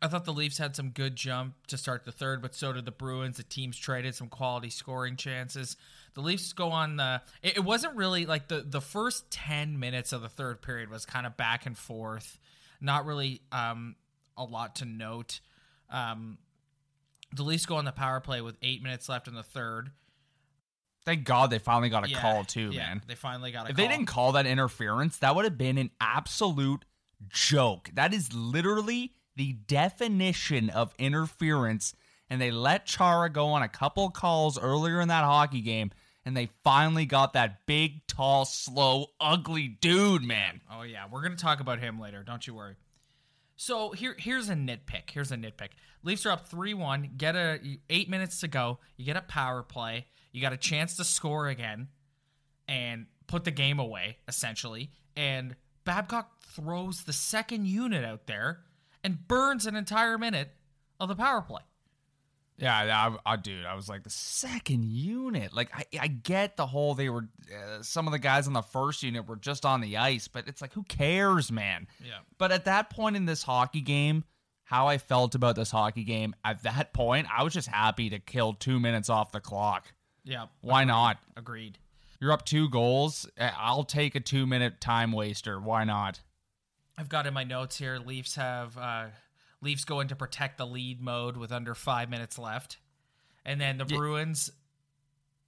I 0.00 0.08
thought 0.08 0.24
the 0.24 0.32
Leafs 0.32 0.58
had 0.58 0.74
some 0.74 0.90
good 0.90 1.16
jump 1.16 1.54
to 1.68 1.76
start 1.76 2.04
the 2.04 2.12
third, 2.12 2.40
but 2.42 2.54
so 2.54 2.72
did 2.72 2.84
the 2.84 2.90
Bruins. 2.92 3.36
The 3.36 3.42
teams 3.42 3.76
traded 3.76 4.14
some 4.14 4.28
quality 4.28 4.70
scoring 4.70 5.16
chances. 5.16 5.76
The 6.14 6.20
Leafs 6.20 6.52
go 6.52 6.70
on 6.70 6.96
the. 6.96 7.22
It, 7.42 7.58
it 7.58 7.64
wasn't 7.64 7.96
really 7.96 8.26
like 8.26 8.48
the 8.48 8.62
the 8.66 8.80
first 8.80 9.30
ten 9.30 9.78
minutes 9.78 10.12
of 10.12 10.22
the 10.22 10.28
third 10.28 10.62
period 10.62 10.90
was 10.90 11.04
kind 11.04 11.26
of 11.26 11.36
back 11.36 11.66
and 11.66 11.76
forth, 11.76 12.38
not 12.80 13.06
really 13.06 13.42
um, 13.52 13.96
a 14.36 14.44
lot 14.44 14.76
to 14.76 14.84
note. 14.84 15.40
Um, 15.90 16.38
the 17.34 17.42
Leafs 17.42 17.66
go 17.66 17.76
on 17.76 17.84
the 17.84 17.92
power 17.92 18.20
play 18.20 18.40
with 18.40 18.56
eight 18.62 18.82
minutes 18.82 19.08
left 19.08 19.26
in 19.28 19.34
the 19.34 19.42
third. 19.42 19.90
Thank 21.04 21.24
God 21.24 21.50
they 21.50 21.58
finally 21.58 21.88
got 21.88 22.06
a 22.06 22.10
Yeah, 22.10 22.20
call 22.20 22.44
too, 22.44 22.70
yeah, 22.72 22.86
man. 22.86 23.02
They 23.08 23.14
finally 23.16 23.50
got 23.50 23.66
a 23.66 23.70
If 23.70 23.76
call. 23.76 23.84
they 23.84 23.90
didn't 23.90 24.06
call 24.06 24.32
that 24.32 24.46
interference, 24.46 25.18
that 25.18 25.34
would 25.34 25.44
have 25.44 25.58
been 25.58 25.78
an 25.78 25.90
absolute 26.00 26.84
joke. 27.28 27.90
That 27.94 28.14
is 28.14 28.32
literally 28.32 29.14
the 29.36 29.54
definition 29.66 30.70
of 30.70 30.94
interference. 30.98 31.94
And 32.30 32.40
they 32.40 32.50
let 32.50 32.86
Chara 32.86 33.28
go 33.28 33.48
on 33.48 33.62
a 33.62 33.68
couple 33.68 34.08
calls 34.08 34.58
earlier 34.58 35.00
in 35.00 35.08
that 35.08 35.24
hockey 35.24 35.60
game, 35.60 35.90
and 36.24 36.34
they 36.34 36.48
finally 36.64 37.04
got 37.04 37.34
that 37.34 37.66
big, 37.66 38.06
tall, 38.06 38.46
slow, 38.46 39.08
ugly 39.20 39.68
dude, 39.68 40.22
man. 40.22 40.62
Oh 40.70 40.82
yeah, 40.82 41.04
we're 41.10 41.22
gonna 41.22 41.36
talk 41.36 41.60
about 41.60 41.78
him 41.78 42.00
later. 42.00 42.22
Don't 42.22 42.46
you 42.46 42.54
worry. 42.54 42.76
So 43.56 43.90
here, 43.90 44.16
here's 44.18 44.48
a 44.48 44.54
nitpick. 44.54 45.10
Here's 45.10 45.30
a 45.30 45.36
nitpick. 45.36 45.70
Leafs 46.02 46.24
are 46.24 46.30
up 46.30 46.48
three 46.48 46.72
one. 46.72 47.10
Get 47.18 47.36
a 47.36 47.60
eight 47.90 48.08
minutes 48.08 48.40
to 48.40 48.48
go. 48.48 48.78
You 48.96 49.04
get 49.04 49.18
a 49.18 49.22
power 49.22 49.62
play. 49.62 50.06
You 50.32 50.40
got 50.40 50.54
a 50.54 50.56
chance 50.56 50.96
to 50.96 51.04
score 51.04 51.48
again, 51.48 51.88
and 52.66 53.06
put 53.26 53.44
the 53.44 53.50
game 53.50 53.78
away 53.78 54.16
essentially. 54.26 54.90
And 55.16 55.54
Babcock 55.84 56.42
throws 56.42 57.04
the 57.04 57.12
second 57.12 57.66
unit 57.66 58.04
out 58.06 58.26
there 58.26 58.60
and 59.04 59.26
burns 59.26 59.66
an 59.66 59.76
entire 59.76 60.18
minute 60.18 60.50
of 61.00 61.08
the 61.08 61.16
power 61.16 61.42
play. 61.42 61.62
Yeah, 62.58 63.16
I, 63.26 63.32
I, 63.32 63.36
dude, 63.36 63.64
I 63.64 63.74
was 63.74 63.88
like 63.88 64.04
the 64.04 64.10
second 64.10 64.84
unit. 64.84 65.52
Like, 65.52 65.70
I, 65.74 65.84
I 66.00 66.06
get 66.06 66.56
the 66.56 66.66
whole 66.66 66.94
they 66.94 67.08
were 67.08 67.28
uh, 67.50 67.82
some 67.82 68.06
of 68.06 68.12
the 68.12 68.18
guys 68.18 68.46
on 68.46 68.52
the 68.52 68.62
first 68.62 69.02
unit 69.02 69.26
were 69.26 69.36
just 69.36 69.64
on 69.64 69.80
the 69.80 69.96
ice, 69.96 70.28
but 70.28 70.46
it's 70.46 70.62
like 70.62 70.72
who 70.72 70.84
cares, 70.84 71.50
man? 71.50 71.88
Yeah. 72.04 72.18
But 72.38 72.52
at 72.52 72.66
that 72.66 72.90
point 72.90 73.16
in 73.16 73.26
this 73.26 73.42
hockey 73.42 73.80
game, 73.80 74.24
how 74.64 74.86
I 74.86 74.98
felt 74.98 75.34
about 75.34 75.56
this 75.56 75.70
hockey 75.70 76.04
game 76.04 76.34
at 76.44 76.62
that 76.62 76.92
point, 76.92 77.26
I 77.36 77.42
was 77.42 77.52
just 77.52 77.68
happy 77.68 78.10
to 78.10 78.18
kill 78.20 78.54
two 78.54 78.78
minutes 78.78 79.10
off 79.10 79.32
the 79.32 79.40
clock. 79.40 79.92
Yeah. 80.24 80.46
Why 80.60 80.84
not? 80.84 81.18
Agreed. 81.36 81.78
You're 82.20 82.32
up 82.32 82.44
two 82.44 82.68
goals. 82.68 83.28
Uh, 83.36 83.50
I'll 83.58 83.82
take 83.82 84.14
a 84.14 84.20
two 84.20 84.46
minute 84.46 84.80
time 84.80 85.10
waster. 85.10 85.58
Why 85.58 85.82
not? 85.82 86.20
I've 86.98 87.08
got 87.08 87.26
in 87.26 87.34
my 87.34 87.44
notes 87.44 87.78
here. 87.78 87.98
Leafs 87.98 88.36
have 88.36 88.76
uh, 88.76 89.06
Leafs 89.60 89.84
go 89.84 90.00
into 90.00 90.14
protect 90.16 90.58
the 90.58 90.66
lead 90.66 91.00
mode 91.00 91.36
with 91.36 91.50
under 91.52 91.74
five 91.74 92.10
minutes 92.10 92.38
left, 92.38 92.78
and 93.44 93.60
then 93.60 93.78
the 93.78 93.86
Yeah. 93.88 93.96
Bruins 93.96 94.50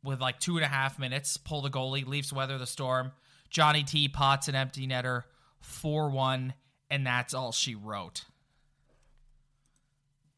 with 0.03 0.21
like 0.21 0.41
two 0.41 0.57
and 0.57 0.65
a 0.65 0.69
half 0.69 0.99
minutes 0.99 1.37
pull 1.37 1.63
the 1.63 1.71
goalie. 1.71 2.07
Leafs 2.07 2.33
weather 2.33 2.59
the 2.59 2.67
storm. 2.67 3.13
Johnny 3.51 3.83
T 3.85 4.09
pots 4.09 4.49
an 4.49 4.55
empty 4.55 4.87
netter, 4.87 5.25
four 5.61 6.11
one, 6.11 6.55
and 6.91 7.07
that's 7.07 7.35
all 7.35 7.53
she 7.53 7.75
wrote. 7.75 8.25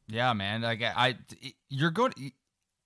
Yeah, 0.08 0.32
man. 0.34 0.62
Like 0.62 0.82
I, 0.82 1.16
I- 1.42 1.54
you're 1.68 1.90
going. 1.90 2.12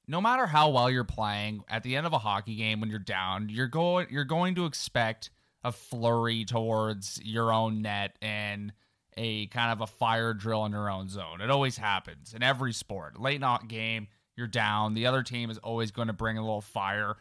No 0.06 0.20
matter 0.20 0.46
how 0.46 0.70
well 0.70 0.90
you're 0.90 1.04
playing, 1.04 1.62
at 1.68 1.84
the 1.84 1.94
end 1.96 2.04
of 2.06 2.12
a 2.12 2.18
hockey 2.18 2.56
game, 2.56 2.80
when 2.80 2.90
you're 2.90 2.98
down, 2.98 3.48
you're 3.48 3.68
going. 3.68 4.06
You're 4.10 4.24
going 4.24 4.54
to 4.56 4.66
expect 4.66 5.30
a 5.64 5.72
flurry 5.72 6.44
towards 6.44 7.20
your 7.22 7.52
own 7.52 7.82
net 7.82 8.16
and 8.22 8.72
a 9.16 9.46
kind 9.48 9.72
of 9.72 9.80
a 9.80 9.86
fire 9.86 10.32
drill 10.32 10.64
in 10.64 10.72
your 10.72 10.90
own 10.90 11.08
zone. 11.08 11.40
It 11.40 11.50
always 11.50 11.76
happens 11.76 12.32
in 12.32 12.42
every 12.42 12.72
sport. 12.72 13.20
Late 13.20 13.40
night 13.40 13.68
game, 13.68 14.08
you're 14.36 14.46
down. 14.46 14.94
The 14.94 15.06
other 15.06 15.22
team 15.22 15.50
is 15.50 15.58
always 15.58 15.90
going 15.90 16.08
to 16.08 16.14
bring 16.14 16.38
a 16.38 16.40
little 16.42 16.60
fire. 16.62 17.16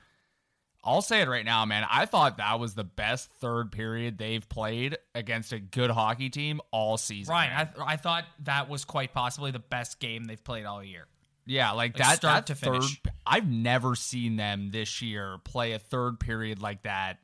I'll 0.82 1.02
say 1.02 1.20
it 1.22 1.28
right 1.28 1.44
now, 1.44 1.66
man. 1.66 1.86
I 1.92 2.06
thought 2.06 2.38
that 2.38 2.58
was 2.58 2.74
the 2.74 2.86
best 2.86 3.30
third 3.42 3.74
period 3.74 4.18
they've 4.18 4.48
played 4.48 4.98
against 5.14 5.52
a 5.52 5.60
good 5.60 5.92
hockey 5.92 6.30
team 6.30 6.62
all 6.72 6.98
season. 6.98 7.34
Ryan, 7.34 7.50
man. 7.54 7.70
I, 7.80 7.94
I 7.94 7.98
thought 7.98 8.24
that 8.44 8.70
was 8.70 8.86
quite 8.86 9.14
possibly 9.14 9.52
the 9.52 9.60
best 9.60 10.00
game 10.00 10.24
they've 10.24 10.42
played 10.42 10.64
all 10.66 10.82
year. 10.82 11.08
Yeah, 11.46 11.72
like, 11.72 11.98
Like, 12.00 12.08
that. 12.08 12.16
start 12.18 12.46
that 12.48 12.48
to 12.48 12.56
finish. 12.56 13.02
Third, 13.02 13.14
I've 13.26 13.50
never 13.50 13.96
seen 13.96 14.38
them 14.38 14.70
this 14.72 15.02
year 15.02 15.38
play 15.44 15.74
a 15.74 15.80
third 15.80 16.20
period 16.20 16.62
like 16.62 16.84
that 16.84 17.18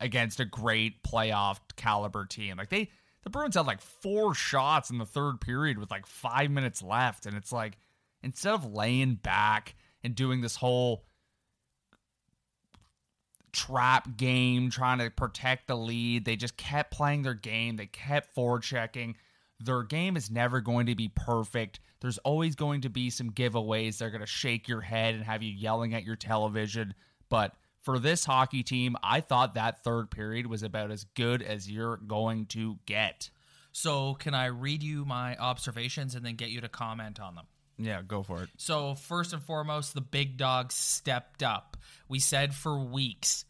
against 0.00 0.40
a 0.40 0.44
great 0.44 1.02
playoff 1.02 1.58
caliber 1.76 2.24
team. 2.24 2.56
Like 2.56 2.70
they 2.70 2.90
the 3.22 3.30
Bruins 3.30 3.54
had 3.54 3.66
like 3.66 3.80
four 3.80 4.34
shots 4.34 4.90
in 4.90 4.98
the 4.98 5.06
third 5.06 5.40
period 5.40 5.78
with 5.78 5.90
like 5.90 6.06
five 6.06 6.50
minutes 6.50 6.82
left. 6.82 7.26
And 7.26 7.36
it's 7.36 7.52
like, 7.52 7.76
instead 8.22 8.54
of 8.54 8.72
laying 8.72 9.16
back 9.16 9.74
and 10.02 10.14
doing 10.14 10.40
this 10.40 10.56
whole 10.56 11.04
trap 13.52 14.16
game, 14.16 14.70
trying 14.70 14.98
to 14.98 15.10
protect 15.10 15.66
the 15.66 15.76
lead, 15.76 16.24
they 16.24 16.36
just 16.36 16.56
kept 16.56 16.92
playing 16.92 17.22
their 17.22 17.34
game. 17.34 17.76
They 17.76 17.86
kept 17.86 18.34
forechecking. 18.34 19.16
Their 19.62 19.82
game 19.82 20.16
is 20.16 20.30
never 20.30 20.62
going 20.62 20.86
to 20.86 20.94
be 20.94 21.08
perfect. 21.14 21.80
There's 22.00 22.18
always 22.18 22.54
going 22.54 22.80
to 22.82 22.88
be 22.88 23.10
some 23.10 23.30
giveaways. 23.30 23.98
They're 23.98 24.08
going 24.08 24.22
to 24.22 24.26
shake 24.26 24.66
your 24.66 24.80
head 24.80 25.14
and 25.14 25.24
have 25.24 25.42
you 25.42 25.52
yelling 25.52 25.92
at 25.92 26.04
your 26.04 26.16
television. 26.16 26.94
But 27.28 27.52
for 27.80 27.98
this 27.98 28.24
hockey 28.24 28.62
team, 28.62 28.96
I 29.02 29.20
thought 29.20 29.54
that 29.54 29.82
third 29.82 30.10
period 30.10 30.46
was 30.46 30.62
about 30.62 30.90
as 30.90 31.04
good 31.14 31.42
as 31.42 31.70
you're 31.70 31.96
going 31.96 32.46
to 32.46 32.78
get. 32.86 33.30
So, 33.72 34.14
can 34.14 34.34
I 34.34 34.46
read 34.46 34.82
you 34.82 35.04
my 35.04 35.36
observations 35.36 36.14
and 36.14 36.24
then 36.24 36.34
get 36.34 36.50
you 36.50 36.60
to 36.60 36.68
comment 36.68 37.20
on 37.20 37.36
them? 37.36 37.46
Yeah, 37.78 38.02
go 38.06 38.22
for 38.22 38.42
it. 38.42 38.48
So, 38.58 38.94
first 38.94 39.32
and 39.32 39.42
foremost, 39.42 39.94
the 39.94 40.00
big 40.00 40.36
dogs 40.36 40.74
stepped 40.74 41.42
up. 41.42 41.76
We 42.08 42.18
said 42.18 42.54
for 42.54 42.78
weeks 42.78 43.44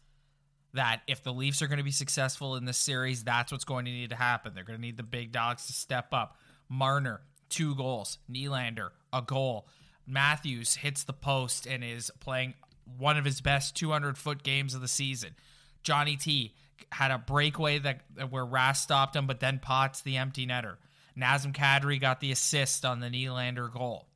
that 0.73 1.01
if 1.07 1.23
the 1.23 1.33
Leafs 1.33 1.61
are 1.61 1.67
going 1.67 1.79
to 1.79 1.83
be 1.83 1.91
successful 1.91 2.55
in 2.55 2.65
this 2.65 2.77
series, 2.77 3.23
that's 3.23 3.51
what's 3.51 3.65
going 3.65 3.85
to 3.85 3.91
need 3.91 4.11
to 4.11 4.15
happen. 4.15 4.53
They're 4.53 4.63
going 4.63 4.77
to 4.77 4.81
need 4.81 4.97
the 4.97 5.03
big 5.03 5.31
dogs 5.31 5.67
to 5.67 5.73
step 5.73 6.13
up. 6.13 6.37
Marner, 6.69 7.21
two 7.49 7.75
goals. 7.75 8.19
Nylander, 8.31 8.89
a 9.11 9.21
goal. 9.21 9.67
Matthews 10.07 10.75
hits 10.75 11.03
the 11.03 11.13
post 11.13 11.65
and 11.65 11.83
is 11.83 12.11
playing 12.19 12.53
one 12.97 13.17
of 13.17 13.25
his 13.25 13.41
best 13.41 13.75
200 13.75 14.17
foot 14.17 14.43
games 14.43 14.73
of 14.73 14.81
the 14.81 14.87
season. 14.87 15.35
Johnny 15.83 16.15
T 16.15 16.53
had 16.91 17.11
a 17.11 17.17
breakaway 17.17 17.79
that 17.79 18.01
where 18.29 18.45
Rask 18.45 18.77
stopped 18.77 19.15
him, 19.15 19.27
but 19.27 19.39
then 19.39 19.59
pots 19.59 20.01
the 20.01 20.17
empty 20.17 20.45
netter. 20.45 20.77
Nazem 21.17 21.53
Kadri 21.53 21.99
got 21.99 22.19
the 22.19 22.31
assist 22.31 22.85
on 22.85 22.99
the 22.99 23.07
Nylander 23.07 23.71
goal. 23.71 24.07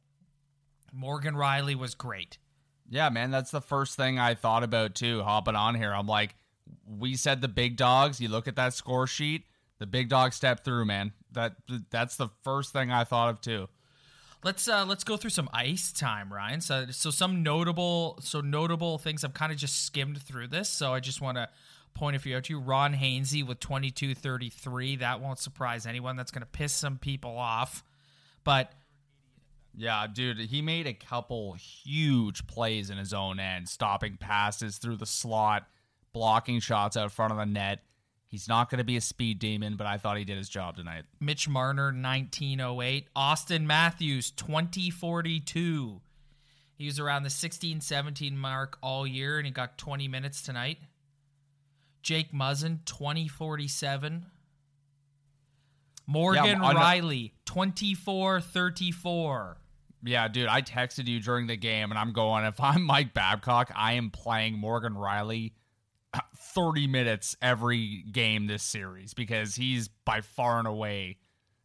Morgan 0.92 1.36
Rielly 1.36 1.76
was 1.76 1.94
great. 1.96 2.38
Yeah, 2.90 3.10
man, 3.10 3.32
that's 3.32 3.52
the 3.52 3.62
first 3.62 3.96
thing 3.96 4.20
I 4.20 4.36
thought 4.36 4.64
about 4.64 4.96
too. 4.96 5.24
Hopping 5.24 5.56
on 5.56 5.76
here, 5.76 5.94
I'm 5.94 6.08
like, 6.08 6.36
we 6.88 7.16
said 7.16 7.42
the 7.42 7.48
big 7.48 7.78
dogs. 7.78 8.22
You 8.22 8.30
look 8.30 8.48
at 8.48 8.56
that 8.56 8.74
score 8.74 9.08
sheet, 9.08 9.44
the 9.80 9.86
big 9.86 10.10
dog 10.10 10.34
stepped 10.34 10.64
through, 10.64 10.86
man. 10.86 11.12
That 11.32 11.56
that's 11.90 12.16
the 12.16 12.30
first 12.44 12.72
thing 12.72 12.92
I 12.92 13.04
thought 13.04 13.30
of 13.30 13.42
too. 13.42 13.68
Let's 14.46 14.68
uh 14.68 14.86
let's 14.86 15.04
go 15.04 15.18
through 15.18 15.32
some 15.32 15.50
ice 15.52 15.92
time, 15.92 16.32
Ryan. 16.32 16.62
So 16.62 16.86
so 16.92 17.10
some 17.10 17.42
notable 17.42 18.20
so 18.22 18.42
notable 18.42 19.00
things. 19.00 19.24
I've 19.24 19.34
kind 19.34 19.52
of 19.52 19.58
just 19.58 19.86
skimmed 19.86 20.22
through 20.22 20.50
this, 20.50 20.70
so 20.70 20.94
I 20.94 21.00
just 21.00 21.20
want 21.20 21.38
to 21.38 21.50
point 21.96 22.16
a 22.16 22.20
few 22.20 22.38
out 22.38 22.44
to 22.44 22.54
you. 22.54 22.60
Ron 22.60 22.94
Hainsey 22.94 23.44
with 23.44 23.60
22-33. 23.60 25.00
That 25.00 25.20
won't 25.20 25.40
surprise 25.40 25.88
anyone. 25.88 26.16
That's 26.16 26.30
going 26.30 26.44
to 26.44 26.48
piss 26.48 26.74
some 26.74 27.00
people 27.00 27.36
off. 27.36 27.84
But 28.44 28.72
yeah, 29.76 30.06
dude, 30.06 30.38
he 30.38 30.62
made 30.62 30.86
a 30.86 30.94
couple 30.94 31.54
huge 31.54 32.46
plays 32.46 32.92
in 32.92 33.00
his 33.00 33.14
own 33.14 33.40
end, 33.40 33.68
stopping 33.68 34.18
passes 34.18 34.78
through 34.78 34.98
the 34.98 35.08
slot, 35.08 35.68
blocking 36.14 36.60
shots 36.60 36.96
out 36.96 37.12
front 37.12 37.32
of 37.32 37.40
the 37.40 37.48
net. 37.48 37.80
He's 38.36 38.50
not 38.50 38.70
going 38.70 38.80
to 38.80 38.84
be 38.84 38.98
a 38.98 39.02
speed 39.02 39.40
demon, 39.40 39.78
but 39.78 39.88
I 39.88 39.98
thought 39.98 40.18
he 40.18 40.26
did 40.26 40.38
his 40.38 40.50
job 40.50 40.76
tonight. 40.76 41.06
Mitch 41.22 41.48
Marner 41.48 41.86
1908, 41.86 43.08
Austin 43.16 43.66
Matthews 43.66 44.32
2042. 44.32 46.02
He 46.78 46.86
was 46.86 47.00
around 47.00 47.24
the 47.24 47.30
16 47.30 47.80
17 47.80 48.38
mark 48.38 48.78
all 48.84 49.08
year 49.08 49.38
and 49.38 49.46
he 49.46 49.54
got 49.54 49.78
20 49.78 50.10
minutes 50.10 50.42
tonight. 50.42 50.80
Jake 52.04 52.34
Muzzin 52.34 52.80
2047. 52.84 54.26
Morgan 56.06 56.44
Yeah, 56.44 56.74
Rielly 56.74 57.32
2434. 57.46 59.58
Yeah, 60.04 60.28
dude, 60.28 60.50
I 60.50 60.62
texted 60.62 61.08
you 61.08 61.22
during 61.22 61.48
the 61.48 61.56
game, 61.56 61.90
and 61.90 61.98
I'm 61.98 62.12
going, 62.12 62.44
if 62.44 62.60
I'm 62.60 62.84
Mike 62.84 63.14
Babcock, 63.14 63.72
I 63.74 63.94
am 63.94 64.10
playing 64.10 64.60
Morgan 64.60 64.96
Rielly 64.96 65.54
30 66.38 66.88
minutes 66.88 67.36
every 67.42 68.04
game 68.12 68.48
this 68.48 68.64
series 68.64 69.14
because 69.14 69.56
he's 69.56 69.88
by 69.88 70.22
far 70.22 70.60
and 70.60 70.68
away 70.68 71.18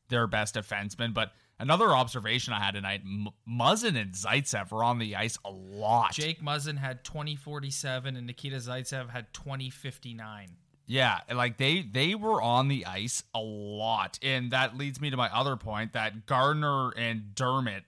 their 0.09 0.27
best 0.27 0.55
defenseman. 0.57 1.15
But 1.15 1.33
another 1.59 1.91
observation 1.91 2.53
I 2.53 2.61
had 2.61 2.75
tonight 2.75 3.03
M- 3.05 3.29
Muzzin 3.49 4.01
and 4.01 4.13
Zaitsev 4.13 4.71
were 4.71 4.85
on 4.85 4.99
the 4.99 5.17
ice 5.17 5.39
a 5.45 5.51
lot. 5.51 6.13
Jake 6.13 6.43
Muzzin 6.43 6.79
had 6.79 7.05
2047 7.05 8.17
and 8.17 8.27
Nikita 8.27 8.57
Zaitsev 8.57 9.11
had 9.11 9.33
2059. 9.33 10.57
Yeah, 10.87 11.21
like 11.33 11.57
they 11.57 11.83
they 11.83 12.17
were 12.17 12.43
on 12.43 12.67
the 12.67 12.85
ice 12.85 13.23
a 13.33 13.39
lot, 13.39 14.19
and 14.25 14.51
that 14.51 14.77
leads 14.77 15.01
me 15.01 15.11
to 15.11 15.17
my 15.17 15.29
other 15.33 15.55
point 15.55 15.93
that 15.93 16.27
Gardiner 16.27 16.91
and 16.97 17.33
Dermott. 17.33 17.85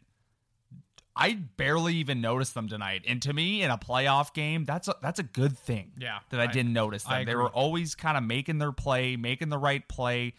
I 1.14 1.34
barely 1.34 1.96
even 1.96 2.20
noticed 2.22 2.54
them 2.54 2.68
tonight, 2.68 3.02
and 3.06 3.20
to 3.22 3.32
me, 3.32 3.62
in 3.62 3.70
a 3.70 3.76
playoff 3.76 4.32
game, 4.32 4.64
that's 4.64 4.88
a, 4.88 4.94
that's 5.02 5.18
a 5.18 5.22
good 5.22 5.58
thing. 5.58 5.92
Yeah, 5.98 6.20
that 6.30 6.40
I, 6.40 6.44
I- 6.44 6.46
didn't 6.46 6.72
notice 6.72 7.04
them. 7.04 7.26
They 7.26 7.34
were 7.34 7.50
always 7.50 7.94
kind 7.94 8.16
of 8.16 8.24
making 8.24 8.58
their 8.58 8.72
play, 8.72 9.16
making 9.16 9.50
the 9.50 9.58
right 9.58 9.86
play, 9.86 10.34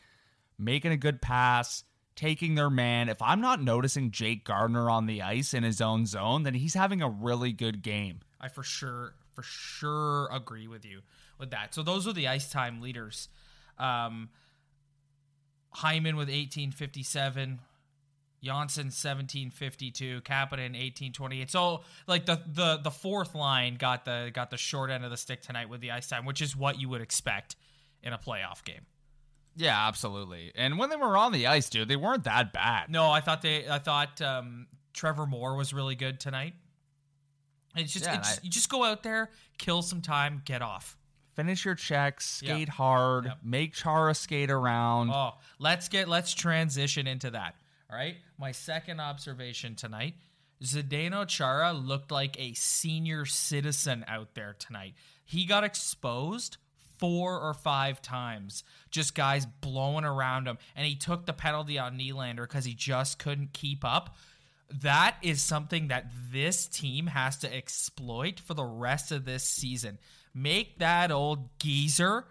making 0.58 0.92
a 0.92 0.98
good 0.98 1.22
pass, 1.22 1.84
taking 2.16 2.56
their 2.56 2.72
man. 2.72 3.08
If 3.10 3.22
I'm 3.22 3.40
not 3.40 3.62
noticing 3.62 4.10
Jake 4.10 4.46
Gardiner 4.46 4.90
on 4.90 5.06
the 5.06 5.22
ice 5.22 5.54
in 5.54 5.62
his 5.64 5.80
own 5.80 6.08
zone, 6.08 6.42
then 6.44 6.56
he's 6.56 6.74
having 6.74 7.02
a 7.04 7.10
really 7.10 7.52
good 7.52 7.84
game. 7.84 8.22
I 8.42 8.48
for 8.48 8.64
sure, 8.64 9.14
for 9.36 9.44
sure 9.44 10.28
agree 10.32 10.68
with 10.68 10.86
you 10.86 11.02
with 11.38 11.52
that. 11.52 11.76
So 11.76 11.84
those 11.84 12.08
are 12.08 12.14
the 12.14 12.28
ice 12.28 12.50
time 12.50 12.82
leaders. 12.82 13.30
Um, 13.78 14.30
Hyman 15.72 16.16
with 16.16 16.28
1857, 16.30 17.60
Janssen 18.44 18.88
1752, 18.88 20.22
Kapanen 20.22 20.74
1828. 20.74 21.50
So 21.50 21.82
like 22.08 22.26
the 22.26 22.42
the 22.46 22.78
the 22.84 22.92
fourth 22.92 23.34
line 23.36 23.76
got 23.76 24.06
the 24.06 24.32
got 24.34 24.50
the 24.50 24.58
short 24.58 24.92
end 24.92 25.06
of 25.06 25.12
the 25.12 25.18
stick 25.18 25.42
tonight 25.42 25.70
with 25.70 25.82
the 25.82 25.92
ice 25.92 26.08
time, 26.08 26.26
which 26.26 26.42
is 26.42 26.56
what 26.56 26.80
you 26.80 26.90
would 26.90 27.02
expect 27.02 27.56
in 28.04 28.12
a 28.14 28.18
playoff 28.18 28.64
game. 28.64 28.82
Yeah, 29.56 29.88
absolutely. 29.88 30.52
And 30.56 30.78
when 30.80 30.90
they 30.90 30.96
were 30.96 31.16
on 31.16 31.32
the 31.32 31.48
ice, 31.48 31.70
dude, 31.70 31.88
they 31.88 31.96
weren't 31.96 32.24
that 32.26 32.52
bad. 32.54 32.90
No, 32.90 33.10
I 33.12 33.22
thought 33.22 33.42
they 33.42 33.70
I 33.70 33.80
thought 33.80 34.22
um, 34.22 34.68
Trevor 34.94 35.26
Moore 35.26 35.56
was 35.56 35.74
really 35.74 35.96
good 35.96 36.20
tonight. 36.20 36.54
It's 37.76 37.94
just, 37.94 38.06
Yeah, 38.06 38.18
it's, 38.20 38.38
I- 38.38 38.40
you 38.44 38.50
just 38.50 38.70
go 38.70 38.84
out 38.84 39.04
there, 39.04 39.32
kill 39.58 39.82
some 39.82 40.02
time, 40.02 40.42
get 40.46 40.62
off. 40.62 40.98
finish 41.36 41.66
your 41.66 41.74
checks, 41.74 42.30
skate 42.30 42.70
hard, 42.70 43.26
Yep. 43.26 43.38
make 43.44 43.74
Chara 43.74 44.14
skate 44.14 44.52
around. 44.52 45.10
Oh, 45.12 45.32
let's 45.58 45.88
get 45.88 46.08
let's 46.08 46.34
transition 46.36 47.08
into 47.08 47.32
that. 47.32 47.56
All 47.90 47.98
right. 47.98 48.16
My 48.38 48.52
second 48.52 49.00
observation 49.00 49.76
tonight: 49.76 50.16
Zdeno 50.64 51.28
Chara 51.28 51.74
looked 51.74 52.12
like 52.12 52.40
a 52.40 52.54
senior 52.54 53.26
citizen 53.26 54.06
out 54.08 54.34
there 54.36 54.56
tonight. 54.58 54.94
He 55.26 55.46
got 55.46 55.64
exposed 55.64 56.58
four 56.98 57.40
or 57.40 57.54
five 57.54 58.02
times, 58.02 58.64
just 58.90 59.14
guys 59.16 59.46
blowing 59.46 60.06
around 60.06 60.48
him, 60.48 60.58
and 60.76 60.86
he 60.86 60.96
took 60.96 61.26
the 61.26 61.34
penalty 61.34 61.78
on 61.78 61.98
Nylander 61.98 62.44
because 62.44 62.66
he 62.66 62.74
just 62.74 63.20
couldn't 63.20 63.54
keep 63.54 63.84
up. 63.84 64.16
That 64.70 65.18
is 65.22 65.42
something 65.42 65.90
that 65.90 66.12
this 66.32 66.66
team 66.66 67.08
has 67.08 67.38
to 67.40 67.54
exploit 67.54 68.40
for 68.40 68.54
the 68.54 68.64
rest 68.64 69.12
of 69.12 69.26
this 69.26 69.44
season. 69.44 70.00
Make 70.34 70.80
that 70.80 71.12
old 71.12 71.50
geezer 71.60 72.26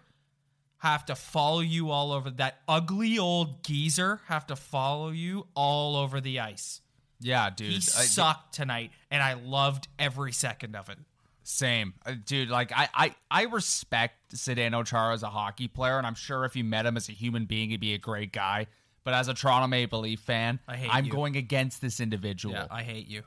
have 0.82 1.04
to 1.06 1.14
follow 1.14 1.60
you 1.60 1.90
all 1.90 2.12
over 2.12 2.28
that 2.30 2.58
ugly 2.68 3.18
old 3.18 3.62
geezer 3.64 4.20
have 4.26 4.46
to 4.46 4.56
follow 4.56 5.10
you 5.10 5.46
all 5.54 5.96
over 5.96 6.20
the 6.20 6.40
ice. 6.40 6.80
yeah, 7.20 7.48
dude. 7.50 7.70
He 7.70 7.76
I- 7.76 7.80
sucked 7.80 8.54
tonight, 8.54 8.90
and 9.10 9.22
I 9.22 9.34
loved 9.34 9.86
every 9.98 10.32
second 10.32 10.74
of 10.76 10.88
it. 10.88 10.98
same, 11.44 11.94
Uh, 12.06 12.14
dude. 12.26 12.48
Like 12.50 12.72
I, 12.74 12.88
I, 12.94 13.14
I 13.30 13.42
respect 13.44 14.32
Zdeno 14.34 14.84
Chara 14.86 15.12
as 15.14 15.22
a 15.22 15.30
hockey 15.30 15.68
player, 15.68 15.98
and 15.98 16.06
I'm 16.06 16.14
sure 16.14 16.44
if 16.44 16.54
you 16.56 16.64
met 16.64 16.84
him 16.86 16.96
as 16.96 17.08
a 17.08 17.12
human 17.12 17.44
being, 17.46 17.70
he'd 17.70 17.80
be 17.80 17.94
a 17.94 17.98
great 17.98 18.32
guy. 18.32 18.66
But 19.04 19.14
as 19.14 19.26
a 19.28 19.34
Toronto 19.34 19.66
Maple 19.66 20.00
Leaf 20.00 20.20
fan, 20.20 20.60
I 20.68 20.76
hate 20.76 20.90
I'm 20.94 21.04
you. 21.06 21.10
going 21.12 21.36
against 21.36 21.80
this 21.80 21.98
individual. 22.00 22.54
Yeah, 22.54 22.66
I 22.70 22.82
hate 22.84 23.08
you. 23.08 23.22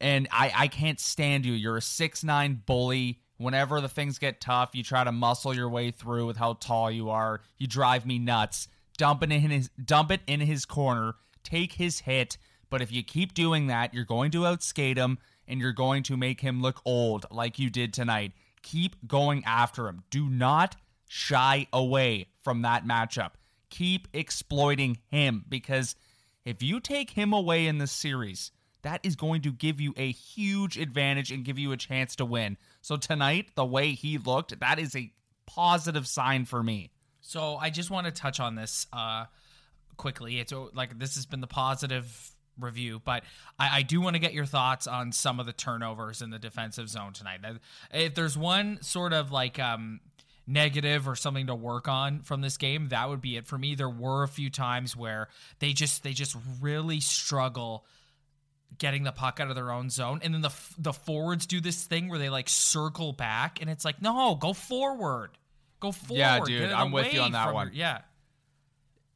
and 0.00 0.26
I, 0.32 0.52
I 0.54 0.68
can't 0.68 0.98
stand 0.98 1.46
you. 1.46 1.52
You're 1.52 1.76
a 1.76 1.82
six 1.82 2.24
nine 2.24 2.62
bully. 2.66 3.20
Whenever 3.42 3.80
the 3.80 3.88
things 3.88 4.18
get 4.18 4.40
tough, 4.40 4.70
you 4.74 4.82
try 4.82 5.02
to 5.02 5.12
muscle 5.12 5.54
your 5.54 5.68
way 5.68 5.90
through 5.90 6.26
with 6.26 6.36
how 6.36 6.54
tall 6.54 6.90
you 6.90 7.10
are. 7.10 7.40
You 7.58 7.66
drive 7.66 8.06
me 8.06 8.18
nuts. 8.18 8.68
Dump 8.98 9.22
it 9.22 9.32
in 9.32 9.40
his 9.50 9.70
dump 9.84 10.10
it 10.10 10.20
in 10.26 10.40
his 10.40 10.64
corner. 10.64 11.14
Take 11.42 11.72
his 11.72 12.00
hit. 12.00 12.38
But 12.70 12.82
if 12.82 12.92
you 12.92 13.02
keep 13.02 13.34
doing 13.34 13.66
that, 13.66 13.92
you're 13.92 14.04
going 14.04 14.30
to 14.30 14.42
outskate 14.42 14.96
him 14.96 15.18
and 15.48 15.60
you're 15.60 15.72
going 15.72 16.04
to 16.04 16.16
make 16.16 16.40
him 16.40 16.62
look 16.62 16.80
old 16.84 17.26
like 17.30 17.58
you 17.58 17.68
did 17.68 17.92
tonight. 17.92 18.32
Keep 18.62 19.08
going 19.08 19.44
after 19.44 19.88
him. 19.88 20.04
Do 20.10 20.30
not 20.30 20.76
shy 21.08 21.66
away 21.72 22.28
from 22.40 22.62
that 22.62 22.86
matchup. 22.86 23.32
Keep 23.70 24.08
exploiting 24.12 24.98
him 25.10 25.44
because 25.48 25.96
if 26.44 26.62
you 26.62 26.80
take 26.80 27.10
him 27.10 27.32
away 27.32 27.66
in 27.66 27.78
this 27.78 27.92
series, 27.92 28.52
that 28.82 29.00
is 29.02 29.16
going 29.16 29.42
to 29.42 29.52
give 29.52 29.80
you 29.80 29.94
a 29.96 30.10
huge 30.12 30.78
advantage 30.78 31.30
and 31.30 31.44
give 31.44 31.58
you 31.58 31.72
a 31.72 31.76
chance 31.76 32.16
to 32.16 32.24
win. 32.24 32.56
So 32.80 32.96
tonight, 32.96 33.50
the 33.54 33.64
way 33.64 33.92
he 33.92 34.18
looked, 34.18 34.58
that 34.60 34.78
is 34.78 34.94
a 34.94 35.12
positive 35.46 36.06
sign 36.06 36.44
for 36.44 36.62
me. 36.62 36.90
So 37.20 37.56
I 37.56 37.70
just 37.70 37.90
want 37.90 38.06
to 38.06 38.12
touch 38.12 38.40
on 38.40 38.54
this. 38.54 38.86
Uh, 38.92 39.26
quickly. 39.96 40.40
It's 40.40 40.52
uh, 40.52 40.66
like 40.74 40.98
this 40.98 41.14
has 41.16 41.26
been 41.26 41.40
the 41.40 41.46
positive 41.46 42.32
review, 42.58 43.00
but 43.04 43.24
I, 43.58 43.78
I 43.78 43.82
do 43.82 44.00
want 44.00 44.14
to 44.14 44.20
get 44.20 44.32
your 44.32 44.46
thoughts 44.46 44.86
on 44.86 45.12
some 45.12 45.40
of 45.40 45.46
the 45.46 45.52
turnovers 45.52 46.22
in 46.22 46.30
the 46.30 46.38
defensive 46.38 46.88
zone 46.88 47.12
tonight. 47.12 47.40
If 47.92 48.14
there's 48.14 48.36
one 48.36 48.78
sort 48.82 49.12
of 49.12 49.32
like 49.32 49.58
um, 49.58 50.00
negative 50.46 51.08
or 51.08 51.14
something 51.14 51.46
to 51.46 51.54
work 51.54 51.88
on 51.88 52.22
from 52.22 52.40
this 52.40 52.56
game, 52.56 52.88
that 52.88 53.08
would 53.08 53.20
be 53.20 53.36
it 53.36 53.46
for 53.46 53.58
me. 53.58 53.74
There 53.74 53.88
were 53.88 54.22
a 54.22 54.28
few 54.28 54.50
times 54.50 54.96
where 54.96 55.28
they 55.60 55.72
just 55.72 56.02
they 56.02 56.12
just 56.12 56.36
really 56.60 57.00
struggle 57.00 57.84
getting 58.78 59.02
the 59.04 59.12
puck 59.12 59.38
out 59.40 59.48
of 59.48 59.54
their 59.54 59.70
own 59.70 59.90
zone 59.90 60.20
and 60.22 60.32
then 60.34 60.40
the 60.42 60.52
the 60.78 60.92
forwards 60.92 61.46
do 61.46 61.60
this 61.60 61.84
thing 61.84 62.08
where 62.08 62.18
they 62.18 62.30
like 62.30 62.48
circle 62.48 63.12
back 63.12 63.60
and 63.60 63.68
it's 63.70 63.84
like 63.84 64.00
no 64.02 64.34
go 64.34 64.52
forward 64.52 65.30
go 65.80 65.92
forward 65.92 66.18
Yeah, 66.18 66.40
dude, 66.44 66.70
I'm 66.72 66.90
with 66.92 67.12
you 67.12 67.20
on 67.20 67.32
that 67.32 67.52
one. 67.52 67.68
your- 67.68 67.74
yeah 67.76 67.98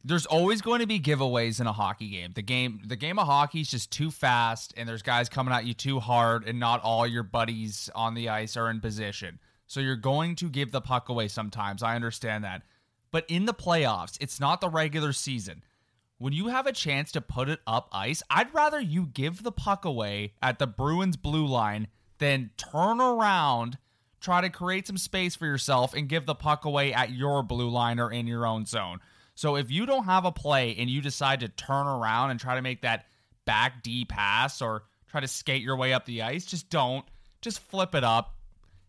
there's 0.04 0.26
always 0.26 0.60
going 0.62 0.80
to 0.80 0.86
be 0.86 1.00
giveaways 1.00 1.60
in 1.60 1.66
a 1.66 1.72
hockey 1.72 2.08
game. 2.10 2.30
The 2.32 2.42
game 2.42 2.80
the 2.86 2.94
game 2.94 3.18
of 3.18 3.26
hockey 3.26 3.62
is 3.62 3.70
just 3.70 3.90
too 3.90 4.12
fast 4.12 4.72
and 4.76 4.88
there's 4.88 5.02
guys 5.02 5.28
coming 5.28 5.52
at 5.52 5.64
you 5.64 5.74
too 5.74 5.98
hard 5.98 6.46
and 6.46 6.60
not 6.60 6.80
all 6.82 7.06
your 7.06 7.24
buddies 7.24 7.90
on 7.92 8.14
the 8.14 8.28
ice 8.28 8.56
are 8.56 8.70
in 8.70 8.80
position. 8.80 9.40
So 9.66 9.80
you're 9.80 9.96
going 9.96 10.36
to 10.36 10.48
give 10.48 10.70
the 10.70 10.80
puck 10.80 11.08
away 11.08 11.26
sometimes. 11.26 11.82
I 11.82 11.96
understand 11.96 12.44
that. 12.44 12.62
But 13.10 13.24
in 13.28 13.46
the 13.46 13.54
playoffs, 13.54 14.16
it's 14.20 14.38
not 14.38 14.60
the 14.60 14.68
regular 14.68 15.12
season. 15.12 15.64
When 16.18 16.32
you 16.32 16.48
have 16.48 16.66
a 16.66 16.72
chance 16.72 17.12
to 17.12 17.20
put 17.20 17.48
it 17.48 17.60
up 17.66 17.88
ice, 17.92 18.22
I'd 18.30 18.54
rather 18.54 18.80
you 18.80 19.06
give 19.06 19.42
the 19.42 19.52
puck 19.52 19.84
away 19.84 20.32
at 20.40 20.58
the 20.58 20.66
Bruins 20.66 21.16
blue 21.16 21.46
line 21.46 21.88
than 22.18 22.50
turn 22.56 23.00
around, 23.02 23.76
try 24.20 24.40
to 24.40 24.48
create 24.48 24.86
some 24.86 24.96
space 24.96 25.36
for 25.36 25.44
yourself, 25.44 25.92
and 25.92 26.08
give 26.08 26.24
the 26.24 26.34
puck 26.34 26.64
away 26.64 26.94
at 26.94 27.10
your 27.10 27.42
blue 27.42 27.68
line 27.68 28.00
or 28.00 28.10
in 28.10 28.26
your 28.26 28.46
own 28.46 28.64
zone. 28.64 29.00
So 29.34 29.56
if 29.56 29.70
you 29.70 29.84
don't 29.84 30.04
have 30.04 30.24
a 30.24 30.32
play 30.32 30.74
and 30.78 30.88
you 30.88 31.02
decide 31.02 31.40
to 31.40 31.48
turn 31.48 31.86
around 31.86 32.30
and 32.30 32.40
try 32.40 32.54
to 32.54 32.62
make 32.62 32.80
that 32.80 33.04
back 33.44 33.82
D 33.82 34.06
pass 34.06 34.62
or 34.62 34.84
try 35.08 35.20
to 35.20 35.28
skate 35.28 35.60
your 35.60 35.76
way 35.76 35.92
up 35.92 36.06
the 36.06 36.22
ice, 36.22 36.46
just 36.46 36.70
don't. 36.70 37.04
Just 37.42 37.60
flip 37.60 37.94
it 37.94 38.04
up. 38.04 38.34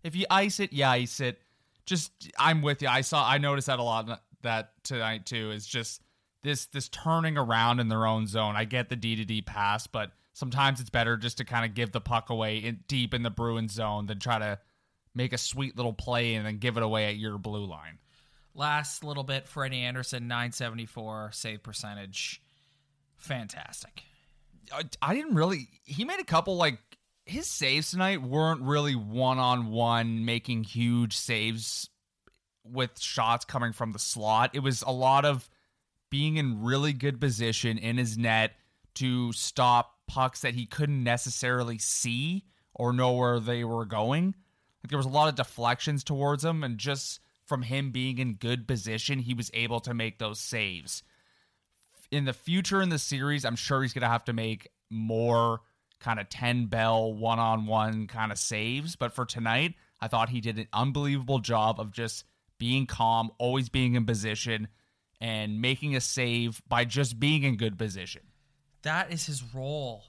If 0.03 0.15
you 0.15 0.25
ice 0.29 0.61
it, 0.61 0.71
you 0.71 0.85
ice 0.85 1.19
it. 1.19 1.41
Just 1.85 2.31
I'm 2.39 2.61
with 2.61 2.81
you. 2.81 2.87
I 2.87 3.01
saw 3.01 3.27
I 3.27 3.37
noticed 3.37 3.67
that 3.67 3.79
a 3.79 3.83
lot 3.83 4.21
that 4.43 4.71
tonight 4.83 5.25
too. 5.25 5.51
Is 5.51 5.67
just 5.67 6.01
this 6.47 6.65
this 6.67 6.89
turning 6.89 7.37
around 7.37 7.79
in 7.79 7.89
their 7.89 8.05
own 8.05 8.27
zone. 8.27 8.55
I 8.55 8.65
get 8.65 8.89
the 8.89 8.95
D 8.95 9.15
to 9.17 9.25
D 9.25 9.41
pass, 9.41 9.87
but 9.87 10.11
sometimes 10.33 10.79
it's 10.79 10.89
better 10.89 11.17
just 11.17 11.37
to 11.37 11.45
kind 11.45 11.65
of 11.65 11.73
give 11.73 11.91
the 11.91 12.01
puck 12.01 12.29
away 12.29 12.57
in, 12.57 12.79
deep 12.87 13.13
in 13.13 13.23
the 13.23 13.29
Bruins 13.29 13.73
zone 13.73 14.07
than 14.07 14.19
try 14.19 14.39
to 14.39 14.59
make 15.13 15.33
a 15.33 15.37
sweet 15.37 15.75
little 15.75 15.93
play 15.93 16.35
and 16.35 16.45
then 16.45 16.57
give 16.57 16.77
it 16.77 16.83
away 16.83 17.05
at 17.05 17.17
your 17.17 17.37
blue 17.37 17.65
line. 17.65 17.97
last 18.53 19.03
little 19.03 19.23
bit 19.23 19.47
freddie 19.47 19.81
andersen 19.81 20.27
974 20.27 21.31
save 21.33 21.63
percentage 21.63 22.39
fantastic 23.17 24.03
I, 24.71 24.83
I 25.01 25.15
didn't 25.15 25.35
really. 25.35 25.67
He 25.85 26.05
made 26.05 26.19
a 26.19 26.25
couple 26.25 26.57
like 26.57 26.79
his 27.25 27.47
saves 27.47 27.91
tonight 27.91 28.21
weren't 28.21 28.61
really 28.61 28.95
one 28.95 29.39
on 29.39 29.67
one 29.67 30.25
making 30.25 30.63
huge 30.63 31.15
saves 31.15 31.89
with 32.63 32.99
shots 32.99 33.45
coming 33.45 33.73
from 33.73 33.91
the 33.91 33.99
slot. 33.99 34.51
It 34.53 34.59
was 34.59 34.81
a 34.81 34.91
lot 34.91 35.25
of 35.25 35.49
being 36.09 36.37
in 36.37 36.63
really 36.63 36.93
good 36.93 37.19
position 37.19 37.77
in 37.77 37.97
his 37.97 38.17
net 38.17 38.53
to 38.95 39.31
stop 39.33 39.95
pucks 40.07 40.41
that 40.41 40.55
he 40.55 40.65
couldn't 40.65 41.03
necessarily 41.03 41.77
see 41.77 42.45
or 42.73 42.93
know 42.93 43.13
where 43.13 43.39
they 43.39 43.63
were 43.63 43.85
going. 43.85 44.35
Like 44.83 44.89
there 44.89 44.97
was 44.97 45.05
a 45.05 45.09
lot 45.09 45.29
of 45.29 45.35
deflections 45.35 46.03
towards 46.03 46.45
him, 46.45 46.63
and 46.63 46.77
just 46.77 47.19
from 47.45 47.63
him 47.63 47.91
being 47.91 48.19
in 48.19 48.33
good 48.33 48.67
position, 48.67 49.19
he 49.19 49.33
was 49.33 49.51
able 49.53 49.79
to 49.81 49.93
make 49.93 50.19
those 50.19 50.39
saves 50.39 51.03
in 52.11 52.25
the 52.25 52.33
future 52.33 52.81
in 52.81 52.89
the 52.89 52.99
series, 52.99 53.45
I'm 53.45 53.55
sure 53.55 53.81
he's 53.81 53.93
going 53.93 54.01
to 54.01 54.07
have 54.07 54.25
to 54.25 54.33
make 54.33 54.69
more 54.89 55.61
kind 55.99 56.19
of 56.19 56.29
10 56.29 56.67
bell 56.67 57.13
one 57.13 57.39
on 57.39 57.65
one 57.65 58.07
kind 58.07 58.31
of 58.31 58.37
saves. 58.37 58.95
But 58.95 59.13
for 59.13 59.25
tonight, 59.25 59.75
I 59.99 60.07
thought 60.07 60.29
he 60.29 60.41
did 60.41 60.57
an 60.57 60.67
unbelievable 60.73 61.39
job 61.39 61.79
of 61.79 61.91
just 61.91 62.23
being 62.57 62.85
calm, 62.85 63.31
always 63.37 63.69
being 63.69 63.95
in 63.95 64.05
position, 64.05 64.67
and 65.19 65.61
making 65.61 65.95
a 65.95 66.01
save 66.01 66.61
by 66.67 66.85
just 66.85 67.19
being 67.19 67.43
in 67.43 67.57
good 67.57 67.77
position. 67.77 68.21
that 68.83 69.11
is 69.11 69.25
his 69.25 69.43
role 69.53 70.03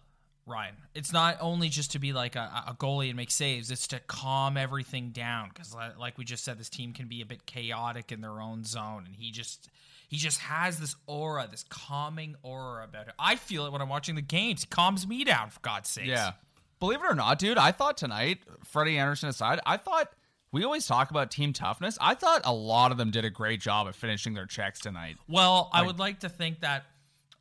ryan 0.47 0.75
it's 0.95 1.13
not 1.13 1.37
only 1.43 1.69
just 1.69 1.93
to 1.93 1.99
be 1.99 2.13
like 2.15 2.35
a, 2.35 2.65
a 2.69 2.75
goalie 2.75 3.09
and 3.09 3.17
make 3.17 3.31
saves 3.31 3.71
it's 3.71 3.87
to 3.87 4.01
calm 4.07 4.57
everything 4.57 5.11
down 5.11 5.51
because 5.53 5.75
like 5.99 6.17
we 6.17 6.25
just 6.25 6.43
said 6.43 6.59
this 6.59 6.71
team 6.71 6.93
can 6.95 7.07
be 7.07 7.21
a 7.21 7.27
bit 7.27 7.45
chaotic 7.45 8.11
in 8.13 8.23
their 8.23 8.41
own 8.41 8.65
zone 8.65 9.05
and 9.07 9.15
he 9.15 9.31
just 9.31 9.69
he 10.09 10.17
just 10.17 10.39
has 10.41 10.79
this 10.81 10.97
aura 11.07 11.47
this 11.51 11.65
calming 11.69 12.35
aura 12.43 12.83
about 12.85 13.09
it 13.09 13.15
i 13.19 13.37
feel 13.37 13.67
it 13.67 13.73
when 13.73 13.83
i'm 13.83 13.91
watching 13.91 14.15
the 14.15 14.23
games 14.23 14.63
he 14.63 14.67
calms 14.69 15.07
me 15.07 15.23
down 15.23 15.51
for 15.51 15.61
god's 15.61 15.89
sake 15.91 16.07
Yeah. 16.07 16.33
Believe 16.81 17.01
it 17.03 17.11
or 17.11 17.15
not, 17.17 17.41
dude, 17.41 17.59
I 17.59 17.73
thought 17.73 17.97
tonight, 17.97 18.39
Freddie 18.63 18.99
Andersen 18.99 19.29
aside, 19.29 19.59
I 19.67 19.77
thought 19.79 20.13
we 20.53 20.65
always 20.65 20.87
talk 20.87 21.11
about 21.11 21.31
team 21.31 21.53
toughness. 21.53 21.99
I 22.01 22.15
thought 22.15 22.43
a 22.45 22.53
lot 22.55 22.91
of 22.93 22.99
them 22.99 23.11
did 23.11 23.25
a 23.25 23.31
great 23.31 23.61
job 23.61 23.87
at 23.89 23.95
finishing 23.95 24.35
their 24.35 24.47
checks 24.47 24.81
tonight. 24.81 25.17
Well, 25.29 25.69
I 25.73 25.83
would 25.83 25.99
like 25.99 26.21
to 26.21 26.29
think 26.29 26.61
that 26.61 26.85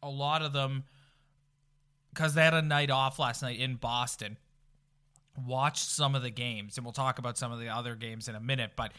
a 0.04 0.10
lot 0.10 0.42
of 0.42 0.52
them, 0.54 0.84
because 2.14 2.34
they 2.34 2.44
had 2.44 2.54
a 2.54 2.62
night 2.62 2.92
off 2.92 3.18
last 3.20 3.42
night 3.42 3.60
in 3.60 3.76
Boston, 3.76 4.38
watched 5.46 5.86
some 5.86 6.16
of 6.16 6.22
the 6.22 6.30
games, 6.32 6.78
and 6.78 6.86
we'll 6.86 6.94
talk 6.94 7.20
about 7.20 7.38
some 7.38 7.52
of 7.52 7.60
the 7.60 7.70
other 7.70 7.96
games 7.96 8.28
in 8.28 8.36
a 8.36 8.40
minute. 8.40 8.72
But 8.76 8.92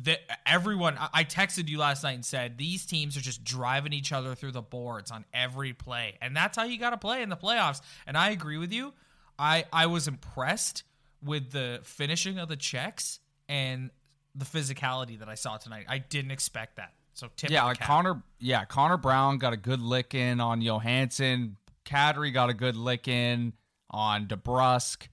the, 0.00 0.18
everyone, 0.46 0.96
I- 0.98 1.08
I 1.12 1.24
texted 1.24 1.68
you 1.68 1.78
last 1.78 2.02
night 2.02 2.12
and 2.14 2.24
said 2.24 2.58
these 2.58 2.84
teams 2.86 3.16
are 3.16 3.20
just 3.22 3.42
driving 3.42 3.92
each 3.94 4.12
other 4.12 4.34
through 4.34 4.52
the 4.52 4.62
boards 4.62 5.10
on 5.10 5.24
every 5.32 5.72
play, 5.72 6.18
and 6.20 6.36
that's 6.36 6.56
how 6.56 6.64
you 6.64 6.78
got 6.78 6.90
to 6.90 6.98
play 6.98 7.22
in 7.22 7.30
the 7.30 7.36
playoffs. 7.36 7.80
And 8.06 8.16
I 8.16 8.30
agree 8.30 8.58
with 8.58 8.72
you. 8.72 8.92
I 9.38 9.64
I 9.72 9.86
was 9.86 10.06
impressed 10.08 10.82
with 11.22 11.50
the 11.50 11.80
finishing 11.82 12.38
of 12.38 12.48
the 12.48 12.56
checks 12.56 13.20
and 13.48 13.90
the 14.34 14.44
physicality 14.44 15.18
that 15.18 15.28
I 15.28 15.34
saw 15.34 15.56
tonight. 15.56 15.86
I 15.88 15.98
didn't 15.98 16.30
expect 16.30 16.76
that. 16.76 16.92
So 17.14 17.28
tip 17.36 17.50
yeah, 17.50 17.64
like. 17.64 17.80
Connor. 17.80 18.22
Yeah, 18.38 18.64
Connor 18.64 18.98
Brown 18.98 19.38
got 19.38 19.52
a 19.52 19.56
good 19.56 19.80
lick 19.80 20.14
in 20.14 20.40
on 20.40 20.60
Johansson. 20.60 21.56
Kadri 21.86 22.32
got 22.32 22.50
a 22.50 22.54
good 22.54 22.76
lick 22.76 23.08
in 23.08 23.54
on 23.90 24.26
DeBrusk, 24.26 25.08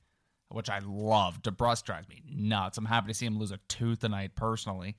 which 0.50 0.70
I 0.70 0.80
love. 0.80 1.42
DeBrusk 1.42 1.84
drives 1.84 2.10
me 2.10 2.22
nuts. 2.30 2.78
I'm 2.78 2.86
happy 2.86 3.08
to 3.08 3.14
see 3.14 3.26
him 3.26 3.40
lose 3.40 3.52
a 3.52 3.60
tooth 3.70 4.00
tonight 4.00 4.36
personally. 4.36 4.98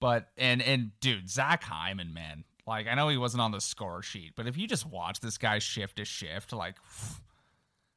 But 0.00 0.28
and 0.36 0.62
and 0.62 0.92
dude, 1.00 1.28
Zach 1.28 1.64
Hyman, 1.64 2.14
man. 2.14 2.44
Like 2.66 2.86
I 2.86 2.94
know 2.94 3.08
he 3.08 3.16
wasn't 3.16 3.40
on 3.40 3.50
the 3.50 3.60
score 3.60 4.02
sheet, 4.02 4.34
but 4.36 4.46
if 4.46 4.56
you 4.56 4.68
just 4.68 4.86
watch 4.86 5.20
this 5.20 5.36
guy 5.36 5.58
shift 5.58 5.96
to 5.96 6.04
shift, 6.04 6.52
like 6.52 6.76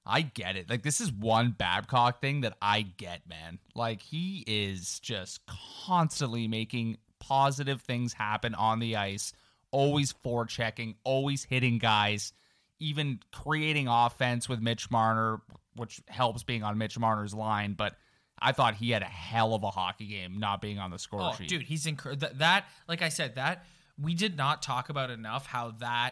I 0.06 0.22
get 0.22 0.56
it. 0.58 0.70
Like 0.70 0.84
this 0.84 1.00
is 1.00 1.12
one 1.12 1.52
Babcock 1.58 2.20
thing 2.22 2.42
that 2.42 2.58
I 2.62 2.82
get, 2.82 3.22
man. 3.28 3.60
Like 3.76 4.02
he 4.02 4.44
is 4.46 5.00
just 5.00 5.39
constantly 5.86 6.48
making 6.48 6.98
positive 7.20 7.82
things 7.82 8.13
happen 8.13 8.54
on 8.56 8.80
the 8.80 8.96
ice, 8.98 9.32
always 9.72 10.13
forechecking, 10.13 10.96
always 11.04 11.44
hitting 11.46 11.78
guys, 11.78 12.34
even 12.80 13.20
creating 13.32 13.88
offense 13.88 14.50
with 14.50 14.60
Mitch 14.60 14.92
Marner, 14.92 15.42
which 15.78 16.02
helps 16.10 16.44
being 16.44 16.63
on 16.63 16.78
Mitch 16.78 17.00
Marner's 17.00 17.34
line, 17.34 17.74
but 17.74 17.96
I 18.42 18.52
thought 18.52 18.76
he 18.76 18.89
had 18.92 19.04
a 19.04 19.06
hell 19.06 19.54
of 19.54 19.63
a 19.63 19.70
hockey 19.72 20.08
game 20.08 20.38
not 20.38 20.60
being 20.60 20.78
on 20.80 20.92
the 20.92 21.00
score 21.00 21.22
Oh, 21.22 21.34
sheet. 21.38 21.48
dude, 21.48 21.62
he's 21.62 21.86
incredible. 21.86 22.28
That, 22.28 22.39
that, 22.39 22.66
like 22.89 23.02
I 23.02 23.08
said, 23.08 23.36
that 23.36 23.66
we 24.02 24.16
did 24.16 24.36
not 24.36 24.62
talk 24.62 24.89
about 24.89 25.10
enough. 25.12 25.46
How 25.46 25.72
that 25.80 26.12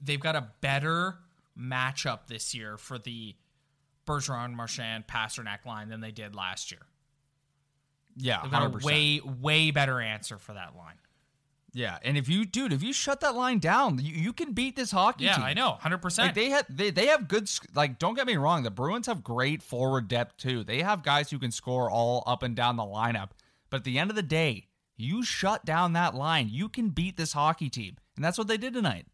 they've 0.00 0.20
got 0.20 0.34
a 0.34 0.48
better 0.62 1.18
matchup 1.58 2.26
this 2.28 2.54
year 2.54 2.76
for 2.76 2.98
the 2.98 3.34
Bergeron, 4.06 4.54
Marchand, 4.54 5.06
Pastrnak 5.06 5.66
line 5.66 5.88
than 5.88 6.00
they 6.00 6.12
did 6.12 6.34
last 6.34 6.70
year. 6.70 6.80
yeah, 8.16 8.40
They've 8.42 8.50
got 8.50 8.72
100%. 8.72 8.82
a 8.82 8.86
way, 8.86 9.20
way 9.40 9.70
better 9.70 10.00
answer 10.00 10.38
for 10.38 10.54
that 10.54 10.74
line. 10.76 10.96
Yeah, 11.74 11.98
and 12.02 12.16
if 12.16 12.28
you 12.30 12.46
dude, 12.46 12.72
if 12.72 12.82
you 12.82 12.94
shut 12.94 13.20
that 13.20 13.34
line 13.36 13.58
down, 13.58 13.98
you, 13.98 14.14
you 14.14 14.32
can 14.32 14.52
beat 14.54 14.74
this 14.74 14.90
hockey 14.90 15.24
team. 15.24 15.26
Yeah, 15.26 15.34
team. 15.34 15.44
I 15.44 15.52
know, 15.52 15.72
hundred 15.72 15.96
Like 15.96 16.02
percent. 16.02 16.34
they 16.34 16.48
have 16.48 16.64
they, 16.70 16.90
they 16.90 17.06
have 17.08 17.28
good 17.28 17.48
like 17.74 17.98
don't 17.98 18.14
get 18.14 18.26
me 18.26 18.36
wrong, 18.36 18.62
the 18.62 18.70
Bruins 18.70 19.06
have 19.06 19.22
great 19.22 19.62
forward 19.62 20.08
depth 20.08 20.38
too. 20.38 20.64
They 20.64 20.80
have 20.80 21.02
guys 21.02 21.30
who 21.30 21.38
can 21.38 21.50
score 21.52 21.90
all 21.90 22.24
up 22.26 22.42
and 22.42 22.56
down 22.56 22.76
the 22.76 22.82
lineup. 22.84 23.30
But 23.68 23.78
at 23.78 23.84
the 23.84 23.98
end 23.98 24.08
of 24.08 24.16
the 24.16 24.22
day, 24.22 24.66
you 24.96 25.22
shut 25.22 25.66
down 25.66 25.92
that 25.92 26.14
line, 26.14 26.48
you 26.50 26.70
can 26.70 26.88
beat 26.88 27.18
this 27.18 27.34
hockey 27.34 27.68
team. 27.68 27.98
And 28.16 28.24
that's 28.24 28.38
what 28.38 28.48
they 28.48 28.56
did 28.56 28.72
tonight. 28.72 29.04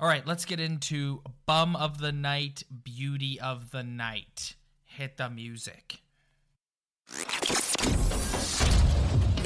All 0.00 0.08
right, 0.08 0.26
let's 0.26 0.44
get 0.44 0.58
into 0.58 1.22
bum 1.46 1.76
of 1.76 1.98
the 1.98 2.10
night, 2.10 2.64
beauty 2.82 3.38
of 3.40 3.70
the 3.70 3.84
night. 3.84 4.56
Hit 4.84 5.18
the 5.18 5.30
music. 5.30 6.00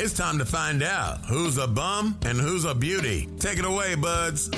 It's 0.01 0.15
time 0.15 0.39
to 0.39 0.47
find 0.47 0.83
out 0.83 1.19
who's 1.27 1.59
a 1.59 1.67
bum 1.67 2.19
and 2.25 2.39
who's 2.41 2.65
a 2.65 2.75
beauty. 2.75 3.29
Take 3.39 3.59
it 3.59 3.67
away, 3.67 3.95
buds. 3.95 4.49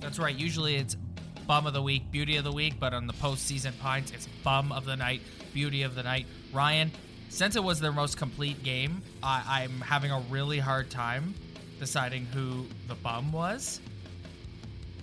That's 0.00 0.18
right. 0.18 0.36
Usually 0.36 0.76
it's 0.76 0.98
bum 1.46 1.66
of 1.66 1.72
the 1.72 1.82
week, 1.82 2.10
beauty 2.10 2.36
of 2.36 2.44
the 2.44 2.52
week, 2.52 2.74
but 2.78 2.92
on 2.92 3.06
the 3.06 3.14
postseason 3.14 3.72
pints, 3.80 4.10
it's 4.10 4.26
bum 4.44 4.70
of 4.70 4.84
the 4.84 4.96
night, 4.96 5.22
beauty 5.54 5.82
of 5.82 5.94
the 5.94 6.02
night. 6.02 6.26
Ryan, 6.52 6.92
since 7.30 7.56
it 7.56 7.64
was 7.64 7.80
their 7.80 7.92
most 7.92 8.18
complete 8.18 8.62
game, 8.62 9.00
I, 9.22 9.62
I'm 9.62 9.80
having 9.80 10.10
a 10.10 10.20
really 10.28 10.58
hard 10.58 10.90
time 10.90 11.34
deciding 11.82 12.24
who 12.26 12.64
the 12.86 12.94
bum 12.94 13.32
was. 13.32 13.80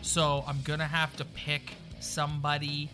So 0.01 0.45
I'm 0.47 0.61
gonna 0.61 0.87
have 0.87 1.13
to 1.17 1.25
pick 1.25 1.73
somebody 1.99 2.89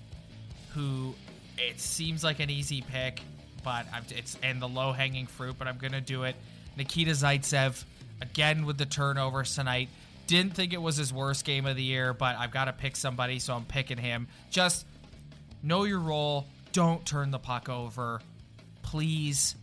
who 0.74 1.14
it 1.60 1.80
seems 1.80 2.24
like 2.24 2.40
an 2.40 2.50
easy 2.50 2.82
pick, 2.82 3.22
but 3.64 3.86
I'm, 3.94 4.04
it's 4.10 4.40
and 4.42 4.60
the 4.60 4.68
low 4.68 4.92
hanging 4.92 5.28
fruit. 5.28 5.58
But 5.60 5.68
I'm 5.68 5.78
gonna 5.78 6.02
do 6.02 6.24
it. 6.24 6.36
Nikita 6.76 7.12
Zaitsev 7.12 7.84
again 8.22 8.66
with 8.66 8.80
the 8.80 8.88
turnovers 8.88 9.54
tonight. 9.54 9.90
Didn't 10.26 10.56
think 10.56 10.74
it 10.74 10.82
was 10.82 10.98
his 10.98 11.14
worst 11.14 11.46
game 11.46 11.68
of 11.68 11.76
the 11.76 11.84
year, 11.84 12.12
but 12.12 12.36
I've 12.40 12.50
got 12.50 12.66
to 12.66 12.74
pick 12.74 12.96
somebody, 12.96 13.38
so 13.38 13.54
I'm 13.54 13.66
picking 13.66 14.00
him. 14.00 14.28
Just 14.50 14.88
know 15.62 15.84
your 15.84 16.00
role. 16.00 16.48
Don't 16.72 17.06
turn 17.06 17.30
the 17.30 17.38
puck 17.38 17.70
over. 17.70 18.20
Please, 18.82 19.56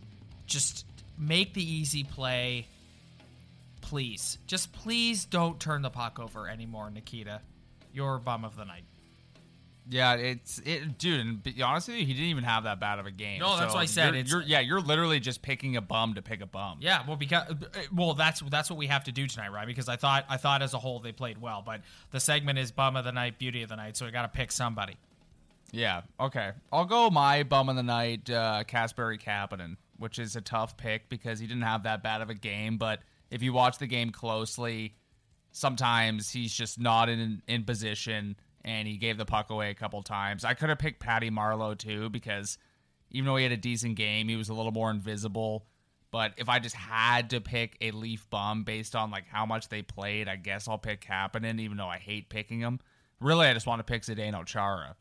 just 0.47 0.85
make 1.17 1.53
the 1.53 1.61
easy 1.61 2.05
play. 2.05 2.67
Please, 3.83 4.37
just 4.47 4.71
please 4.71 5.25
don't 5.25 5.59
turn 5.59 5.81
the 5.81 5.89
puck 5.89 6.17
over 6.19 6.47
anymore, 6.47 6.89
Nikita. 6.89 7.41
You're 7.93 8.17
bum 8.17 8.45
of 8.45 8.55
the 8.55 8.63
night. 8.63 8.85
Yeah, 9.89 10.13
it's 10.13 10.59
it, 10.59 10.97
dude. 10.97 11.19
And 11.19 11.43
be 11.43 11.61
honest 11.61 11.89
with 11.89 11.97
you, 11.97 12.05
he 12.05 12.13
didn't 12.13 12.29
even 12.29 12.45
have 12.45 12.63
that 12.63 12.79
bad 12.79 12.99
of 12.99 13.05
a 13.05 13.11
game. 13.11 13.39
No, 13.41 13.57
that's 13.57 13.73
So 13.73 13.75
what 13.77 13.81
I 13.83 13.85
said, 13.85 14.15
You're, 14.15 14.23
you're- 14.39 14.45
yeah, 14.47 14.61
you're 14.61 14.79
literally 14.79 15.19
just 15.19 15.41
picking 15.41 15.75
a 15.75 15.81
bum 15.81 16.13
to 16.13 16.21
pick 16.21 16.41
a 16.41 16.45
bum. 16.45 16.77
Yeah, 16.79 17.03
well, 17.05 17.17
because 17.17 17.53
well, 17.93 18.13
that's 18.13 18.39
that's 18.49 18.69
what 18.69 18.79
we 18.79 18.87
have 18.87 19.03
to 19.03 19.11
do 19.11 19.27
tonight, 19.27 19.51
right? 19.51 19.67
Because 19.67 19.89
I 19.89 19.97
thought 19.97 20.23
I 20.29 20.37
thought 20.37 20.61
as 20.61 20.73
a 20.73 20.79
whole 20.79 20.99
they 21.01 21.11
played 21.11 21.39
well, 21.41 21.61
but 21.63 21.81
the 22.11 22.21
segment 22.21 22.57
is 22.59 22.71
bum 22.71 22.95
of 22.95 23.03
the 23.03 23.11
night, 23.11 23.37
beauty 23.37 23.61
of 23.63 23.69
the 23.69 23.75
night, 23.75 23.97
so 23.97 24.05
we 24.05 24.11
got 24.11 24.21
to 24.21 24.29
pick 24.29 24.53
somebody. 24.53 24.95
Yeah. 25.73 26.03
Okay. 26.19 26.51
I'll 26.71 26.85
go 26.85 27.09
my 27.09 27.43
bum 27.43 27.67
of 27.67 27.75
the 27.75 27.83
night, 27.83 28.29
uh, 28.29 28.63
Kasperi 28.65 29.21
Kapanen, 29.21 29.75
which 29.97 30.17
is 30.19 30.37
a 30.37 30.41
tough 30.41 30.77
pick 30.77 31.09
because 31.09 31.39
he 31.39 31.47
didn't 31.47 31.63
have 31.63 31.83
that 31.83 32.01
bad 32.01 32.21
of 32.21 32.29
a 32.29 32.35
game. 32.35 32.77
But 32.77 33.01
if 33.33 33.41
you 33.41 33.51
watch 33.51 33.79
the 33.79 33.87
game 33.87 34.11
closely, 34.11 34.95
sometimes 35.51 36.29
he's 36.29 36.53
just 36.53 36.79
not 36.79 37.09
in 37.09 37.41
in 37.47 37.63
position, 37.63 38.35
and 38.63 38.87
he 38.87 38.97
gave 38.97 39.17
the 39.17 39.25
puck 39.25 39.49
away 39.49 39.71
a 39.71 39.73
couple 39.73 40.01
times. 40.03 40.45
I 40.45 40.53
could 40.53 40.69
have 40.69 40.77
picked 40.77 40.99
Patty 40.99 41.31
Marleau 41.31 41.75
too 41.75 42.09
because 42.11 42.59
even 43.09 43.25
though 43.25 43.35
he 43.35 43.43
had 43.43 43.51
a 43.51 43.57
decent 43.57 43.95
game, 43.95 44.29
he 44.29 44.35
was 44.35 44.49
a 44.49 44.53
little 44.53 44.71
more 44.71 44.91
invisible. 44.91 45.65
But 46.11 46.33
if 46.37 46.47
I 46.47 46.59
just 46.59 46.75
had 46.75 47.31
to 47.31 47.41
pick 47.41 47.75
a 47.81 47.89
Leaf 47.89 48.29
bum 48.29 48.63
based 48.63 48.95
on 48.95 49.09
like 49.09 49.25
how 49.27 49.47
much 49.47 49.67
they 49.67 49.81
played, 49.81 50.29
I 50.29 50.35
guess 50.35 50.67
I'll 50.67 50.77
pick 50.77 51.03
Kapanen, 51.03 51.59
even 51.59 51.75
though 51.75 51.87
I 51.87 51.97
hate 51.97 52.29
picking 52.29 52.59
him. 52.59 52.79
Really, 53.19 53.47
I 53.47 53.53
just 53.55 53.65
want 53.65 53.79
to 53.79 53.83
pick 53.83 54.03
Zdeno 54.03 54.45
Chara. 54.45 54.95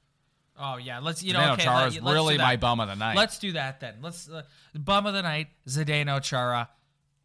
Oh 0.59 0.79
yeah, 0.79 1.01
let's 1.01 1.23
you 1.23 1.35
know. 1.35 1.41
Zdeno 1.41 1.53
okay, 1.53 1.65
Chara 1.65 1.81
let- 1.81 1.89
is 1.89 2.01
really 2.01 2.39
my 2.39 2.57
bum 2.57 2.81
of 2.81 2.89
the 2.89 2.97
night. 2.97 3.17
Let's 3.17 3.39
do 3.39 3.53
that 3.53 3.81
then. 3.81 3.97
Let's 4.01 4.31
uh, 4.31 4.43
bum 4.75 5.05
of 5.05 5.13
the 5.13 5.21
night, 5.23 5.49
Zdeno 5.69 6.23
Chara. 6.23 6.71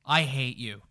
I 0.05 0.23
hate 0.23 0.57
you. 0.57 0.81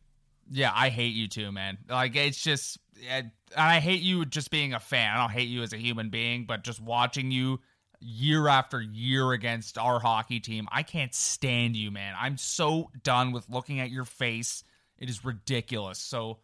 Yeah, 0.50 0.70
I 0.74 0.88
hate 0.90 1.14
you 1.14 1.28
too, 1.28 1.50
man. 1.52 1.78
Like 1.88 2.14
it's 2.16 2.40
just, 2.42 2.78
and 3.10 3.30
I 3.56 3.80
hate 3.80 4.02
you 4.02 4.24
just 4.24 4.50
being 4.50 4.74
a 4.74 4.80
fan. 4.80 5.10
I 5.16 5.20
don't 5.20 5.30
hate 5.32 5.48
you 5.48 5.62
as 5.62 5.72
a 5.72 5.76
human 5.76 6.10
being, 6.10 6.44
but 6.46 6.62
just 6.64 6.80
watching 6.80 7.30
you 7.30 7.60
year 8.00 8.46
after 8.48 8.80
year 8.80 9.32
against 9.32 9.78
our 9.78 9.98
hockey 10.00 10.40
team, 10.40 10.68
I 10.70 10.82
can't 10.82 11.14
stand 11.14 11.76
you, 11.76 11.90
man. 11.90 12.14
I'm 12.18 12.36
so 12.38 12.90
done 13.02 13.32
with 13.32 13.48
looking 13.48 13.80
at 13.80 13.90
your 13.90 14.04
face. 14.04 14.62
It 14.98 15.08
is 15.10 15.24
ridiculous. 15.24 15.98
So. 15.98 16.38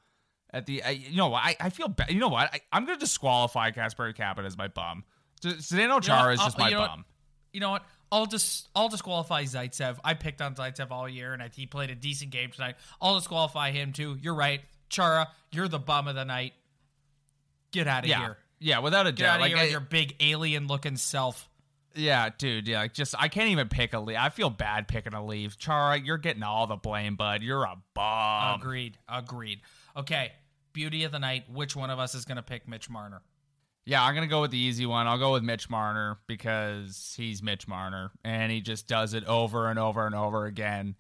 At 0.55 0.67
the, 0.67 0.83
I, 0.83 0.91
you 0.91 1.17
know, 1.17 1.29
what, 1.29 1.43
I, 1.43 1.57
I 1.59 1.71
feel 1.71 1.89
bad. 1.89 2.11
You 2.11 2.19
know 2.21 2.29
what? 2.29 2.53
I, 2.53 2.61
I'm 2.71 2.85
going 2.85 2.99
to 2.99 3.01
disqualify 3.03 3.71
Casper 3.71 4.13
Kapanen 4.13 4.45
as 4.45 4.59
my 4.59 4.69
bum. 4.69 5.03
Zdeno 5.43 5.81
You 5.81 5.89
know 5.89 6.01
Chara 6.01 6.25
what? 6.25 6.33
is 6.35 6.41
just 6.41 6.59
I'll- 6.61 6.65
my 6.67 6.69
you 6.69 6.75
know 6.75 6.81
what? 6.83 6.91
bum. 6.91 7.05
You 7.55 7.61
know 7.61 7.71
what? 7.71 7.87
I'll 8.13 8.27
just 8.27 8.69
I'll 8.77 8.89
disqualify 8.89 9.45
Zaitsev. 9.45 9.99
I 10.05 10.15
picked 10.15 10.41
on 10.41 10.55
Zaitsev 10.55 10.91
all 10.93 11.09
year, 11.09 11.33
and 11.33 11.43
I, 11.43 11.49
he 11.53 11.67
played 11.67 11.91
a 11.91 11.95
decent 11.97 12.31
game 12.31 12.51
tonight. 12.51 12.77
I'll 13.01 13.17
disqualify 13.17 13.71
him 13.73 13.93
too. 13.93 14.19
You're 14.21 14.35
right, 14.35 14.61
Chara. 14.91 15.29
You're 15.51 15.67
the 15.69 15.79
bum 15.81 16.07
of 16.07 16.15
the 16.15 16.25
night. 16.25 16.53
Get 17.73 17.89
out 17.89 18.05
of 18.05 18.11
Yeah, 18.11 18.21
here. 18.21 18.37
yeah, 18.61 18.79
without 18.81 19.07
a 19.07 19.13
Get 19.13 19.25
doubt. 19.25 19.29
out 19.31 19.37
of 19.37 19.41
Like, 19.41 19.53
here 19.53 19.61
I- 19.61 19.65
your 19.71 19.81
big 19.81 20.15
alien 20.21 20.67
looking 20.67 20.97
self. 20.97 21.49
Yeah, 21.95 22.31
dude. 22.39 22.69
Yeah, 22.69 22.81
like 22.81 22.95
just 22.95 23.15
I 23.19 23.29
can't 23.29 23.49
even 23.49 23.69
pick 23.69 23.93
a 23.93 23.99
leaf. 23.99 24.17
I 24.19 24.29
feel 24.31 24.49
bad 24.51 24.89
picking 24.89 25.13
a 25.15 25.25
leaf. 25.25 25.59
Chara, 25.59 25.99
you're 25.99 26.17
getting 26.19 26.43
all 26.43 26.67
the 26.67 26.77
blame, 26.77 27.17
bud. 27.17 27.43
You're 27.43 27.65
a 27.65 27.77
bum. 27.95 28.61
agreed. 28.61 28.97
Agreed. 29.09 29.61
Okay. 29.97 30.33
Beauty 30.73 31.05
of 31.05 31.13
the 31.13 31.19
night. 31.19 31.45
Which 31.51 31.77
one 31.77 31.91
of 31.91 31.99
us 31.99 32.15
is 32.15 32.25
going 32.25 32.37
to 32.37 32.43
pick 32.43 32.67
Mitch 32.67 32.89
Marner? 32.89 33.21
Yeah, 33.85 34.05
I'm 34.05 34.15
gonna 34.15 34.29
go 34.29 34.41
with 34.41 34.53
the 34.53 34.59
easy 34.59 34.87
one. 34.87 35.07
I'll 35.07 35.19
go 35.19 35.33
with 35.33 35.43
Mitch 35.43 35.69
Marner 35.69 36.19
because 36.27 37.15
he's 37.17 37.43
Mitch 37.43 37.67
Marner, 37.67 38.13
and 38.25 38.53
he 38.53 38.61
just 38.61 38.87
does 38.87 39.13
it 39.15 39.25
over 39.25 39.69
and 39.69 39.79
over 39.79 40.07
and 40.07 40.15
over 40.15 40.47
again. 40.47 40.95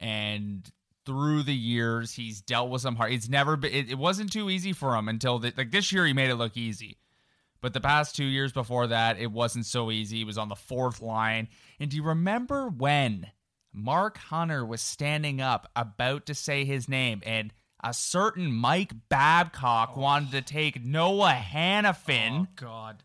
And 0.00 0.68
through 1.06 1.44
the 1.44 1.54
years, 1.54 2.12
he's 2.12 2.40
dealt 2.40 2.70
with 2.70 2.82
some 2.82 2.96
hard. 2.96 3.12
It's 3.12 3.28
never 3.28 3.56
been. 3.56 3.72
It, 3.72 3.90
it 3.90 3.98
wasn't 3.98 4.32
too 4.32 4.50
easy 4.50 4.72
for 4.72 4.96
him 4.96 5.08
until 5.08 5.38
the, 5.38 5.52
like 5.56 5.70
this 5.70 5.92
year. 5.92 6.04
He 6.06 6.12
made 6.12 6.30
it 6.30 6.36
look 6.36 6.56
easy. 6.56 6.98
But 7.60 7.72
the 7.72 7.80
past 7.80 8.14
two 8.14 8.24
years 8.24 8.52
before 8.52 8.88
that, 8.88 9.18
it 9.18 9.32
wasn't 9.32 9.66
so 9.66 9.90
easy. 9.90 10.18
He 10.18 10.24
was 10.24 10.38
on 10.38 10.48
the 10.48 10.54
fourth 10.54 11.00
line. 11.00 11.48
And 11.80 11.90
do 11.90 11.96
you 11.96 12.04
remember 12.04 12.68
when 12.68 13.26
Mark 13.72 14.18
Hunter 14.18 14.64
was 14.64 14.80
standing 14.80 15.40
up 15.40 15.70
about 15.74 16.26
to 16.26 16.34
say 16.34 16.64
his 16.64 16.88
name 16.88 17.22
and 17.24 17.52
a 17.82 17.94
certain 17.94 18.52
Mike 18.52 18.92
Babcock 19.08 19.96
wanted 19.96 20.32
to 20.32 20.42
take 20.42 20.84
Noah 20.84 21.32
Hanifin? 21.32 22.42
Oh 22.42 22.46
God. 22.56 23.02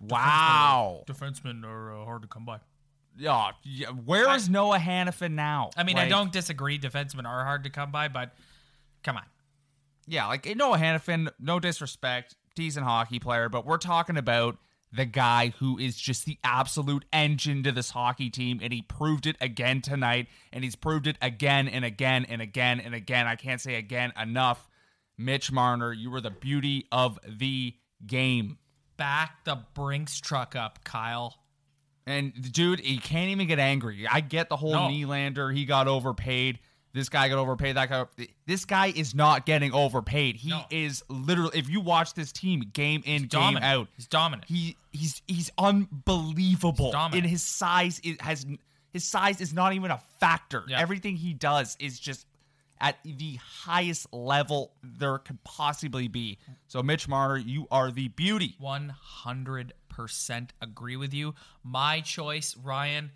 wow. 0.00 1.04
Defensemen 1.06 1.64
are 1.64 1.92
uh, 1.92 2.04
hard 2.04 2.22
to 2.22 2.28
come 2.28 2.44
by. 2.44 2.58
Yeah, 3.18 3.50
yeah, 3.62 3.88
where 3.88 4.34
is 4.34 4.48
Noah 4.48 4.78
Hanifin 4.78 5.32
now? 5.32 5.70
I 5.76 5.82
mean, 5.82 5.98
I 5.98 6.08
don't 6.08 6.32
disagree. 6.32 6.78
Defensemen 6.78 7.26
are 7.26 7.44
hard 7.44 7.64
to 7.64 7.70
come 7.70 7.92
by, 7.92 8.08
but 8.08 8.34
come 9.02 9.16
on. 9.16 9.24
Yeah, 10.06 10.26
like 10.28 10.46
Noah 10.56 10.78
Hanifin, 10.78 11.28
no 11.38 11.60
disrespect, 11.60 12.36
decent 12.54 12.86
hockey 12.86 13.18
player, 13.18 13.48
but 13.48 13.66
we're 13.66 13.76
talking 13.76 14.16
about 14.16 14.56
the 14.92 15.06
guy 15.06 15.54
who 15.58 15.78
is 15.78 15.96
just 15.96 16.26
the 16.26 16.38
absolute 16.44 17.04
engine 17.12 17.62
to 17.62 17.72
this 17.72 17.90
hockey 17.90 18.28
team, 18.28 18.60
and 18.62 18.72
he 18.72 18.82
proved 18.82 19.26
it 19.26 19.36
again 19.40 19.80
tonight, 19.80 20.28
and 20.52 20.62
he's 20.62 20.76
proved 20.76 21.06
it 21.06 21.16
again 21.22 21.66
and 21.66 21.84
again 21.84 22.26
and 22.28 22.42
again 22.42 22.78
and 22.80 22.94
again. 22.94 23.26
I 23.26 23.36
can't 23.36 23.60
say 23.60 23.76
again 23.76 24.12
enough. 24.20 24.68
Mitch 25.16 25.50
Marner, 25.50 25.92
you 25.92 26.10
were 26.10 26.20
the 26.20 26.30
beauty 26.30 26.86
of 26.92 27.18
the 27.26 27.74
game. 28.06 28.58
Back 28.96 29.44
the 29.44 29.58
Brinks 29.74 30.20
truck 30.20 30.54
up, 30.54 30.84
Kyle. 30.84 31.36
And 32.06 32.52
dude, 32.52 32.80
he 32.80 32.98
can't 32.98 33.30
even 33.30 33.46
get 33.46 33.58
angry. 33.58 34.06
I 34.10 34.20
get 34.20 34.48
the 34.48 34.56
whole 34.56 34.72
No. 34.72 34.88
Nylander, 34.88 35.54
he 35.54 35.64
got 35.64 35.88
overpaid. 35.88 36.58
This 36.94 37.08
guy 37.08 37.28
got 37.28 37.38
overpaid. 37.38 37.76
That 37.76 37.88
guy. 37.88 38.04
This 38.46 38.64
guy 38.66 38.88
is 38.94 39.14
not 39.14 39.46
getting 39.46 39.72
overpaid. 39.72 40.36
He 40.36 40.50
No. 40.50 40.64
is 40.70 41.02
literally. 41.08 41.58
If 41.58 41.68
you 41.70 41.80
watch 41.80 42.12
this 42.14 42.32
team 42.32 42.60
game 42.72 43.02
in, 43.06 43.22
game 43.22 43.28
dominant. 43.28 43.64
out, 43.64 43.88
He's 43.96 44.06
dominant. 44.06 44.44
He 44.48 44.76
he's 44.92 45.22
he's 45.26 45.50
unbelievable. 45.56 46.92
He's. 47.10 47.14
In 47.18 47.24
his 47.24 47.42
size, 47.42 48.00
it 48.04 48.20
has 48.20 48.44
his 48.92 49.04
size 49.04 49.40
is 49.40 49.54
not 49.54 49.72
even 49.72 49.90
a 49.90 50.00
factor. 50.20 50.64
Yeah. 50.68 50.80
Everything 50.80 51.16
he 51.16 51.32
does 51.32 51.76
is 51.80 51.98
just 51.98 52.26
at 52.78 52.98
the 53.04 53.36
highest 53.36 54.12
level 54.12 54.72
there 54.82 55.16
could 55.18 55.42
possibly 55.44 56.08
be. 56.08 56.36
So 56.66 56.82
Mitch 56.82 57.08
Marner, 57.08 57.38
you 57.38 57.66
are 57.70 57.90
the 57.90 58.08
beauty. 58.08 58.56
100% 58.60 59.70
agree 60.60 60.96
with 60.96 61.14
you. 61.14 61.34
My 61.62 62.00
choice, 62.00 62.56
Ryan. 62.56 63.12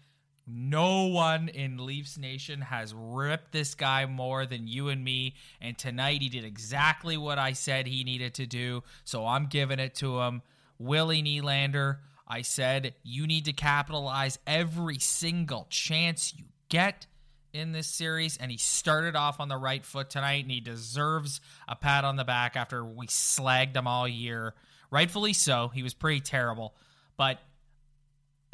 No 0.46 1.06
one 1.06 1.48
in 1.48 1.84
Leafs 1.84 2.16
Nation 2.16 2.60
has 2.60 2.94
ripped 2.94 3.50
this 3.50 3.74
guy 3.74 4.06
more 4.06 4.46
than 4.46 4.68
you 4.68 4.88
and 4.88 5.02
me. 5.02 5.34
And 5.60 5.76
tonight 5.76 6.22
he 6.22 6.28
did 6.28 6.44
exactly 6.44 7.16
what 7.16 7.38
I 7.38 7.52
said 7.52 7.86
he 7.86 8.04
needed 8.04 8.34
to 8.34 8.46
do. 8.46 8.84
So 9.04 9.26
I'm 9.26 9.46
giving 9.46 9.80
it 9.80 9.96
to 9.96 10.20
him. 10.20 10.42
Willie 10.78 11.22
Nylander, 11.22 11.98
I 12.28 12.42
said 12.42 12.94
you 13.02 13.26
need 13.26 13.46
to 13.46 13.52
capitalize 13.52 14.38
every 14.46 14.98
single 14.98 15.66
chance 15.68 16.32
you 16.36 16.44
get 16.68 17.06
in 17.52 17.72
this 17.72 17.86
series, 17.86 18.36
and 18.36 18.50
he 18.50 18.58
started 18.58 19.16
off 19.16 19.40
on 19.40 19.48
the 19.48 19.56
right 19.56 19.84
foot 19.84 20.10
tonight, 20.10 20.42
and 20.42 20.50
he 20.50 20.60
deserves 20.60 21.40
a 21.66 21.74
pat 21.74 22.04
on 22.04 22.16
the 22.16 22.24
back 22.24 22.54
after 22.54 22.84
we 22.84 23.06
slagged 23.06 23.74
him 23.74 23.86
all 23.86 24.06
year. 24.06 24.54
Rightfully 24.90 25.32
so. 25.32 25.68
He 25.68 25.82
was 25.82 25.94
pretty 25.94 26.20
terrible, 26.20 26.74
but 27.16 27.40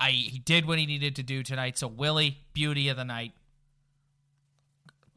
I 0.02 0.10
he 0.10 0.40
did 0.40 0.66
what 0.66 0.78
he 0.78 0.86
needed 0.86 1.16
to 1.16 1.22
do 1.22 1.42
tonight. 1.44 1.78
So 1.78 1.86
Willie, 1.86 2.38
beauty 2.52 2.88
of 2.88 2.96
the 2.96 3.04
night. 3.04 3.32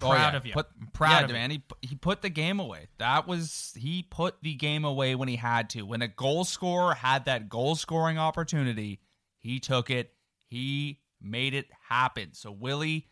Oh, 0.02 0.10
Proud 0.10 0.34
yeah. 0.34 0.38
of 0.38 0.45
you. 0.45 0.54
Put, 0.54 0.67
proud 0.93 1.12
yeah, 1.12 1.24
of 1.24 1.30
you. 1.30 1.34
man. 1.34 1.52
He 1.52 1.63
he 1.82 1.95
put 1.95 2.21
the 2.21 2.30
game 2.30 2.60
away. 2.60 2.88
That 3.00 3.28
was 3.28 3.74
he 3.76 4.04
put 4.04 4.36
the 4.43 4.54
game 4.54 4.86
away 4.86 5.15
when 5.15 5.28
he 5.28 5.38
had 5.38 5.71
to. 5.71 5.82
When 5.82 6.02
a 6.04 6.08
goal 6.08 6.43
scorer 6.43 6.93
had 6.93 7.26
that 7.26 7.50
goal 7.50 7.76
scoring 7.76 8.19
opportunity, 8.19 9.00
he 9.39 9.60
took 9.60 9.89
it. 9.89 10.13
He 10.50 11.00
made 11.19 11.56
it 11.56 11.67
happen. 11.89 12.34
So 12.34 12.52
Willie, 12.52 13.08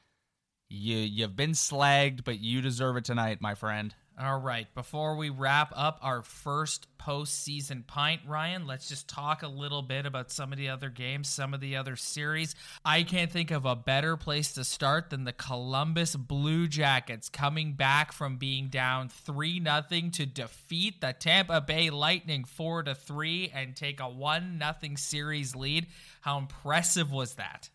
you 0.70 0.98
you've 0.98 1.36
been 1.36 1.54
slagged, 1.54 2.24
but 2.24 2.40
you 2.40 2.62
deserve 2.62 2.98
it 2.98 3.06
tonight, 3.06 3.42
my 3.42 3.56
friend. 3.56 3.96
All 4.20 4.38
right. 4.38 4.68
Before 4.76 5.16
we 5.16 5.32
wrap 5.32 5.74
up 5.76 5.98
our 6.04 6.22
first 6.22 6.88
postseason 7.00 7.88
pint, 7.88 8.22
Ryan, 8.28 8.68
let's 8.68 8.88
just 8.88 9.08
talk 9.08 9.42
a 9.42 9.48
little 9.48 9.82
bit 9.82 10.06
about 10.06 10.30
some 10.30 10.52
of 10.52 10.60
the 10.60 10.70
other 10.70 10.90
games, 10.90 11.28
some 11.28 11.52
of 11.56 11.62
the 11.62 11.78
other 11.78 11.96
series. 11.96 12.54
I 12.86 13.02
can't 13.02 13.32
think 13.32 13.50
of 13.50 13.66
a 13.66 13.76
better 13.76 14.16
place 14.16 14.54
to 14.54 14.64
start 14.64 15.10
than 15.10 15.24
the 15.24 15.34
Columbus 15.34 16.16
Blue 16.16 16.68
Jackets 16.68 17.28
coming 17.28 17.74
back 17.74 18.12
from 18.12 18.38
being 18.38 18.68
down 18.68 19.10
3 19.10 19.64
0 19.64 19.82
to 20.12 20.26
defeat 20.28 21.02
the 21.02 21.14
Tampa 21.14 21.60
Bay 21.60 21.90
Lightning 21.90 22.44
4 22.44 22.84
to 22.84 22.94
3 22.94 23.52
and 23.52 23.76
take 23.76 24.00
a 24.00 24.08
1 24.08 24.62
0 24.82 24.94
series 24.96 25.56
lead. 25.56 25.88
How 26.22 26.38
impressive 26.38 27.12
was 27.12 27.34
that? 27.36 27.72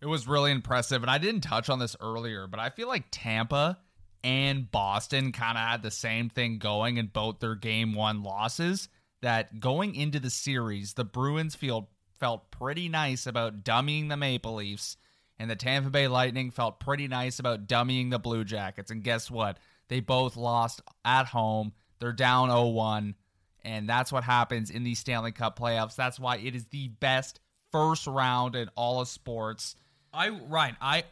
It 0.00 0.06
was 0.06 0.26
really 0.26 0.50
impressive. 0.50 1.02
And 1.02 1.10
I 1.10 1.18
didn't 1.18 1.42
touch 1.42 1.70
on 1.70 1.78
this 1.78 1.94
earlier, 2.00 2.48
but 2.48 2.58
I 2.58 2.70
feel 2.70 2.88
like 2.88 3.04
Tampa 3.12 3.78
and 4.24 4.70
Boston 4.70 5.32
kind 5.32 5.58
of 5.58 5.68
had 5.68 5.82
the 5.82 5.90
same 5.90 6.30
thing 6.30 6.56
going 6.56 6.96
in 6.96 7.08
both 7.08 7.40
their 7.40 7.54
game 7.54 7.92
one 7.92 8.22
losses. 8.22 8.88
That 9.20 9.60
going 9.60 9.94
into 9.94 10.18
the 10.18 10.30
series, 10.30 10.94
the 10.94 11.04
Bruins 11.04 11.54
feel, 11.54 11.88
felt 12.18 12.50
pretty 12.50 12.88
nice 12.88 13.26
about 13.26 13.64
dummying 13.64 14.08
the 14.08 14.16
Maple 14.16 14.56
Leafs, 14.56 14.96
and 15.38 15.50
the 15.50 15.56
Tampa 15.56 15.90
Bay 15.90 16.08
Lightning 16.08 16.50
felt 16.50 16.80
pretty 16.80 17.08
nice 17.08 17.38
about 17.38 17.66
dummying 17.66 18.10
the 18.10 18.18
Blue 18.18 18.44
Jackets. 18.44 18.90
And 18.90 19.02
guess 19.02 19.30
what? 19.30 19.58
They 19.88 20.00
both 20.00 20.36
lost 20.36 20.82
at 21.04 21.26
home. 21.26 21.72
They're 22.00 22.12
down 22.12 22.48
0 22.48 22.68
1, 22.68 23.14
and 23.62 23.88
that's 23.88 24.12
what 24.12 24.24
happens 24.24 24.70
in 24.70 24.84
these 24.84 24.98
Stanley 24.98 25.32
Cup 25.32 25.58
playoffs. 25.58 25.96
That's 25.96 26.20
why 26.20 26.36
it 26.36 26.54
is 26.54 26.66
the 26.66 26.88
best 26.88 27.40
first 27.72 28.06
round 28.06 28.56
in 28.56 28.68
all 28.74 29.00
of 29.00 29.08
sports. 29.08 29.74
I 30.12 30.28
Ryan, 30.28 30.76
I 30.82 31.04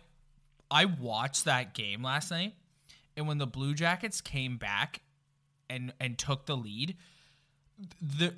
I 0.71 0.85
watched 0.87 1.47
that 1.47 1.75
game 1.75 2.03
last 2.03 2.31
night 2.31 2.55
and 3.17 3.29
when 3.29 3.39
the 3.39 3.47
Blue 3.47 3.75
Jackets 3.75 4.21
came 4.21 4.57
back 4.57 5.03
and 5.69 5.93
and 6.01 6.19
took 6.19 6.47
the 6.47 6.57
lead, 6.57 6.97
the 8.01 8.35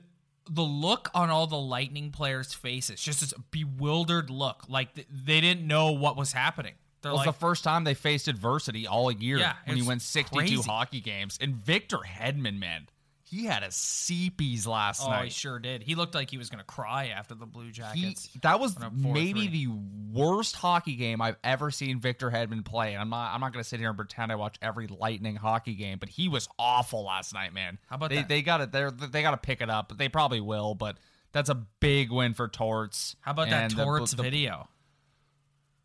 the 0.48 0.62
look 0.62 1.10
on 1.14 1.30
all 1.30 1.46
the 1.46 1.56
Lightning 1.56 2.10
players' 2.10 2.52
faces, 2.52 3.00
just 3.00 3.20
this 3.20 3.34
bewildered 3.50 4.30
look, 4.30 4.64
like 4.68 4.94
they 4.94 5.40
didn't 5.40 5.66
know 5.66 5.92
what 5.92 6.16
was 6.16 6.32
happening. 6.32 6.74
They're 7.02 7.10
it 7.10 7.14
was 7.14 7.26
like, 7.26 7.34
the 7.34 7.40
first 7.40 7.64
time 7.64 7.84
they 7.84 7.94
faced 7.94 8.28
adversity 8.28 8.86
all 8.86 9.12
year 9.12 9.38
yeah, 9.38 9.54
when 9.66 9.76
you 9.76 9.84
win 9.84 10.00
62 10.00 10.38
crazy. 10.38 10.56
hockey 10.62 11.00
games. 11.00 11.38
And 11.38 11.54
Victor 11.54 11.98
Hedman, 11.98 12.58
man, 12.58 12.88
he 13.34 13.46
had 13.46 13.64
a 13.64 13.68
CPs 13.68 14.66
last 14.66 15.02
oh, 15.04 15.10
night. 15.10 15.20
Oh, 15.20 15.24
he 15.24 15.30
sure 15.30 15.58
did. 15.58 15.82
He 15.82 15.96
looked 15.96 16.14
like 16.14 16.30
he 16.30 16.38
was 16.38 16.50
going 16.50 16.60
to 16.60 16.64
cry 16.64 17.08
after 17.08 17.34
the 17.34 17.46
Blue 17.46 17.70
Jackets. 17.72 18.28
He, 18.32 18.38
that 18.42 18.60
was 18.60 18.76
maybe 18.92 19.48
the 19.48 19.66
worst 20.12 20.54
hockey 20.54 20.94
game 20.94 21.20
I've 21.20 21.36
ever 21.42 21.72
seen 21.72 21.98
Victor 21.98 22.30
Hedman 22.30 22.64
play. 22.64 22.92
And 22.92 23.02
I'm 23.02 23.10
not 23.10 23.34
I'm 23.34 23.40
not 23.40 23.52
going 23.52 23.62
to 23.62 23.68
sit 23.68 23.80
here 23.80 23.88
and 23.88 23.98
pretend 23.98 24.30
I 24.30 24.36
watch 24.36 24.56
every 24.62 24.86
Lightning 24.86 25.34
hockey 25.34 25.74
game, 25.74 25.98
but 25.98 26.08
he 26.08 26.28
was 26.28 26.48
awful 26.58 27.04
last 27.04 27.34
night, 27.34 27.52
man. 27.52 27.78
How 27.88 27.96
about 27.96 28.10
they, 28.10 28.16
that? 28.16 28.28
They 28.28 28.42
got 28.42 28.60
it. 28.60 28.70
They 28.70 28.88
they 29.10 29.22
got 29.22 29.32
to 29.32 29.36
pick 29.36 29.60
it 29.60 29.68
up. 29.68 29.96
They 29.98 30.08
probably 30.08 30.40
will, 30.40 30.76
but 30.76 30.96
that's 31.32 31.48
a 31.50 31.56
big 31.80 32.12
win 32.12 32.34
for 32.34 32.46
Torts. 32.46 33.16
How 33.20 33.32
about 33.32 33.50
that 33.50 33.72
Torts 33.72 34.12
the, 34.12 34.18
the, 34.18 34.22
video? 34.22 34.68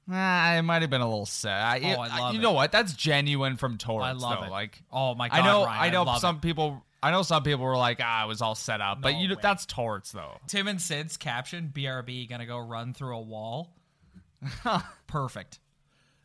Nah, 0.06 0.54
it 0.54 0.62
might 0.64 0.82
have 0.82 0.90
been 0.92 1.02
a 1.02 1.10
little 1.10 1.26
sad. 1.26 1.84
Oh, 1.84 1.88
I 1.88 2.20
love 2.20 2.34
you 2.34 2.40
it. 2.40 2.44
know 2.44 2.52
what? 2.52 2.72
That's 2.72 2.94
genuine 2.94 3.58
from 3.58 3.78
Torts. 3.78 4.06
I 4.06 4.12
love 4.12 4.40
though. 4.42 4.48
it. 4.48 4.52
Like, 4.52 4.82
oh 4.92 5.16
my 5.16 5.30
god, 5.30 5.40
I 5.40 5.46
know. 5.46 5.66
Ryan, 5.66 5.82
I 5.82 5.90
know. 5.90 6.06
I 6.06 6.18
some 6.20 6.38
it. 6.38 6.42
people 6.42 6.84
I 7.02 7.12
know 7.12 7.22
some 7.22 7.44
people 7.44 7.64
were 7.64 7.78
like, 7.78 8.00
ah, 8.04 8.26
it 8.26 8.28
was 8.28 8.42
all 8.42 8.56
set 8.56 8.82
up, 8.82 9.02
but 9.02 9.14
No 9.14 9.20
you 9.20 9.28
know, 9.30 9.36
way. 9.36 9.42
that's 9.42 9.66
torts 9.66 10.12
though. 10.12 10.38
Tim 10.48 10.68
and 10.68 10.82
Sid's 10.82 11.18
caption: 11.18 11.72
"BRB 11.74 12.28
gonna 12.30 12.46
go 12.46 12.58
run 12.58 12.94
through 12.94 13.18
a 13.18 13.22
wall." 13.22 13.74
Perfect. 15.08 15.60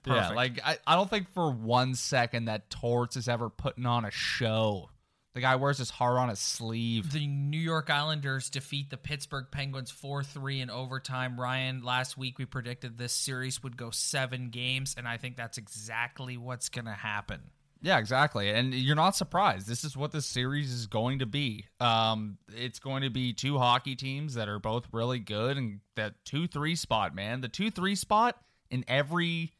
Yeah, 0.06 0.30
like 0.30 0.60
I, 0.64 0.78
I 0.86 0.96
don't 0.96 1.08
think 1.08 1.32
for 1.32 1.50
one 1.50 1.94
second 1.94 2.46
that 2.46 2.68
torts 2.68 3.16
is 3.16 3.28
ever 3.28 3.48
putting 3.48 3.86
on 3.86 4.04
a 4.04 4.10
show. 4.10 4.90
The 5.34 5.40
guy 5.40 5.56
wears 5.56 5.78
his 5.78 5.90
heart 5.90 6.16
on 6.16 6.28
his 6.28 6.38
sleeve. 6.38 7.10
The 7.10 7.26
New 7.26 7.58
York 7.58 7.90
Islanders 7.90 8.50
defeat 8.50 8.90
the 8.90 8.96
Pittsburgh 8.96 9.46
Penguins 9.50 9.90
4 9.90 10.22
3 10.22 10.60
in 10.60 10.70
overtime. 10.70 11.40
Ryan, 11.40 11.82
last 11.82 12.16
week 12.16 12.38
we 12.38 12.44
predicted 12.44 12.98
this 12.98 13.12
series 13.12 13.60
would 13.62 13.76
go 13.76 13.90
seven 13.90 14.50
games, 14.50 14.94
and 14.96 15.08
I 15.08 15.16
think 15.16 15.36
that's 15.36 15.58
exactly 15.58 16.36
what's 16.36 16.68
going 16.68 16.84
to 16.84 16.92
happen. 16.92 17.40
Yeah, 17.84 17.98
exactly. 17.98 18.48
And 18.48 18.72
you're 18.72 18.96
not 18.96 19.14
surprised. 19.14 19.66
This 19.66 19.84
is 19.84 19.94
what 19.94 20.10
this 20.10 20.24
series 20.24 20.72
is 20.72 20.86
going 20.86 21.18
to 21.18 21.26
be. 21.26 21.66
Um, 21.80 22.38
it's 22.56 22.78
going 22.78 23.02
to 23.02 23.10
be 23.10 23.34
two 23.34 23.58
hockey 23.58 23.94
teams 23.94 24.32
that 24.34 24.48
are 24.48 24.58
both 24.58 24.86
really 24.90 25.18
good 25.18 25.58
and 25.58 25.80
that 25.94 26.14
2 26.24 26.46
3 26.46 26.76
spot, 26.76 27.14
man. 27.14 27.42
The 27.42 27.48
2 27.48 27.70
3 27.70 27.94
spot 27.94 28.38
in 28.70 28.86
every 28.88 29.52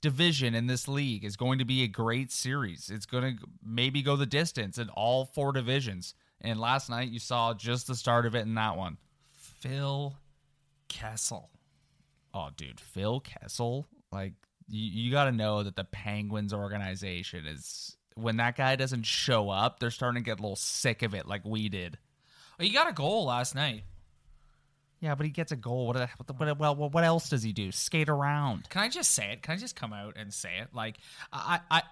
division 0.00 0.54
in 0.54 0.68
this 0.68 0.88
league 0.88 1.22
is 1.22 1.36
going 1.36 1.58
to 1.58 1.66
be 1.66 1.82
a 1.82 1.86
great 1.86 2.32
series. 2.32 2.88
It's 2.88 3.04
going 3.04 3.36
to 3.36 3.44
maybe 3.62 4.00
go 4.00 4.16
the 4.16 4.24
distance 4.24 4.78
in 4.78 4.88
all 4.88 5.26
four 5.26 5.52
divisions. 5.52 6.14
And 6.40 6.58
last 6.58 6.88
night 6.88 7.10
you 7.10 7.18
saw 7.18 7.52
just 7.52 7.88
the 7.88 7.94
start 7.94 8.24
of 8.24 8.34
it 8.34 8.46
in 8.46 8.54
that 8.54 8.78
one. 8.78 8.96
Phil 9.34 10.16
Kessel. 10.88 11.50
Oh, 12.32 12.48
dude, 12.56 12.80
Phil 12.80 13.20
Kessel, 13.20 13.86
like 14.10 14.32
you, 14.68 15.04
you 15.04 15.10
got 15.10 15.24
to 15.24 15.32
know 15.32 15.62
that 15.62 15.76
the 15.76 15.84
Penguins 15.84 16.52
organization 16.52 17.46
is 17.46 17.96
when 18.14 18.38
that 18.38 18.56
guy 18.56 18.76
doesn't 18.76 19.04
show 19.04 19.50
up, 19.50 19.78
they're 19.78 19.90
starting 19.90 20.22
to 20.22 20.24
get 20.24 20.38
a 20.38 20.42
little 20.42 20.56
sick 20.56 21.02
of 21.02 21.14
it, 21.14 21.26
like 21.26 21.44
we 21.44 21.68
did. 21.68 21.98
Well, 22.58 22.66
he 22.66 22.72
got 22.72 22.88
a 22.88 22.92
goal 22.92 23.26
last 23.26 23.54
night. 23.54 23.84
Yeah, 24.98 25.14
but 25.14 25.26
he 25.26 25.30
gets 25.30 25.52
a 25.52 25.56
goal. 25.56 25.86
What, 25.88 26.08
what, 26.26 26.58
what, 26.58 26.78
what, 26.78 26.92
what 26.94 27.04
else 27.04 27.28
does 27.28 27.42
he 27.42 27.52
do? 27.52 27.70
Skate 27.70 28.08
around. 28.08 28.70
Can 28.70 28.80
I 28.80 28.88
just 28.88 29.12
say 29.12 29.32
it? 29.32 29.42
Can 29.42 29.52
I 29.52 29.56
just 29.58 29.76
come 29.76 29.92
out 29.92 30.16
and 30.16 30.32
say 30.32 30.58
it? 30.58 30.68
Like, 30.72 30.96
I, 31.30 31.60
I, 31.70 31.82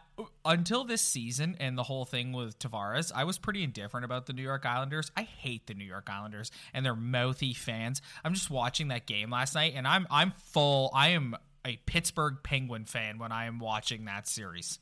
until 0.42 0.84
this 0.84 1.02
season 1.02 1.54
and 1.60 1.76
the 1.76 1.82
whole 1.82 2.06
thing 2.06 2.32
with 2.32 2.58
Tavares, 2.58 3.12
I 3.14 3.24
was 3.24 3.36
pretty 3.36 3.62
indifferent 3.62 4.06
about 4.06 4.24
the 4.24 4.32
New 4.32 4.42
York 4.42 4.64
Islanders. 4.64 5.12
I 5.14 5.22
hate 5.22 5.66
the 5.66 5.74
New 5.74 5.84
York 5.84 6.08
Islanders 6.10 6.50
and 6.72 6.84
their 6.84 6.96
mouthy 6.96 7.52
fans. 7.52 8.00
I'm 8.24 8.32
just 8.32 8.50
watching 8.50 8.88
that 8.88 9.04
game 9.04 9.30
last 9.30 9.54
night, 9.54 9.74
and 9.76 9.86
I'm, 9.86 10.06
I'm 10.10 10.32
full. 10.52 10.90
I 10.94 11.08
am 11.10 11.36
a 11.64 11.76
Pittsburgh 11.86 12.36
Penguin 12.42 12.84
fan 12.84 13.18
when 13.18 13.32
I 13.32 13.46
am 13.46 13.58
watching 13.58 14.04
that 14.04 14.28
series. 14.28 14.78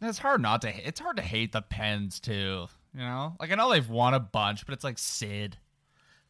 It's 0.00 0.18
hard 0.18 0.40
not 0.40 0.62
to. 0.62 0.86
It's 0.86 1.00
hard 1.00 1.16
to 1.16 1.22
hate 1.22 1.52
the 1.52 1.62
Pens 1.62 2.20
too. 2.20 2.66
You 2.94 3.00
know, 3.00 3.36
like 3.40 3.50
I 3.50 3.54
know 3.54 3.70
they've 3.70 3.88
won 3.88 4.14
a 4.14 4.20
bunch, 4.20 4.66
but 4.66 4.72
it's 4.72 4.84
like 4.84 4.98
Sid. 4.98 5.56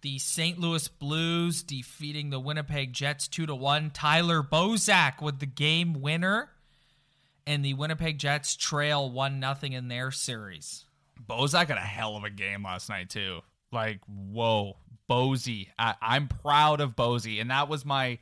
The 0.02 0.18
St. 0.18 0.58
Louis 0.58 0.88
Blues 0.88 1.62
defeating 1.62 2.30
the 2.30 2.40
Winnipeg 2.40 2.92
Jets 2.92 3.28
2 3.28 3.46
to 3.46 3.54
1. 3.54 3.90
Tyler 3.90 4.42
Bozak 4.42 5.22
with 5.22 5.38
the 5.38 5.46
game 5.46 6.00
winner. 6.00 6.50
And 7.46 7.64
the 7.64 7.74
Winnipeg 7.74 8.18
Jets 8.18 8.56
trail 8.56 9.10
1 9.10 9.40
0 9.40 9.72
in 9.72 9.88
their 9.88 10.10
series. 10.10 10.84
Bozak 11.24 11.68
had 11.68 11.78
a 11.78 11.80
hell 11.80 12.16
of 12.16 12.24
a 12.24 12.30
game 12.30 12.64
last 12.64 12.88
night 12.88 13.10
too. 13.10 13.40
Like, 13.72 14.00
whoa, 14.06 14.76
Bozy. 15.08 15.68
I'm 15.78 16.28
proud 16.28 16.80
of 16.80 16.94
Bozy, 16.94 17.40
and 17.40 17.50
that 17.50 17.68
was 17.68 17.84
my 17.84 18.18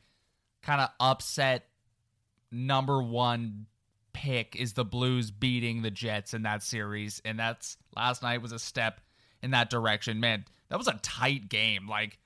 kind 0.63 0.81
of 0.81 0.91
upset 0.99 1.67
number 2.53 3.03
one 3.03 3.67
pick 4.13 4.57
is 4.57 4.73
the 4.73 4.85
Blues 4.85 5.31
beating 5.31 5.83
the 5.83 5.91
Jets 5.91 6.35
in 6.35 6.43
that 6.43 6.63
series, 6.63 7.21
and 7.25 7.39
that's 7.39 7.77
last 7.97 8.23
night 8.23 8.43
was 8.43 8.53
a 8.53 8.59
step 8.59 9.01
in 9.43 9.53
that 9.53 9.71
direction. 9.71 10.21
Man, 10.21 10.45
that 10.69 10.79
was 10.79 10.89
a 10.89 10.99
tight 11.03 11.49
game. 11.49 11.89
Like 11.89 12.19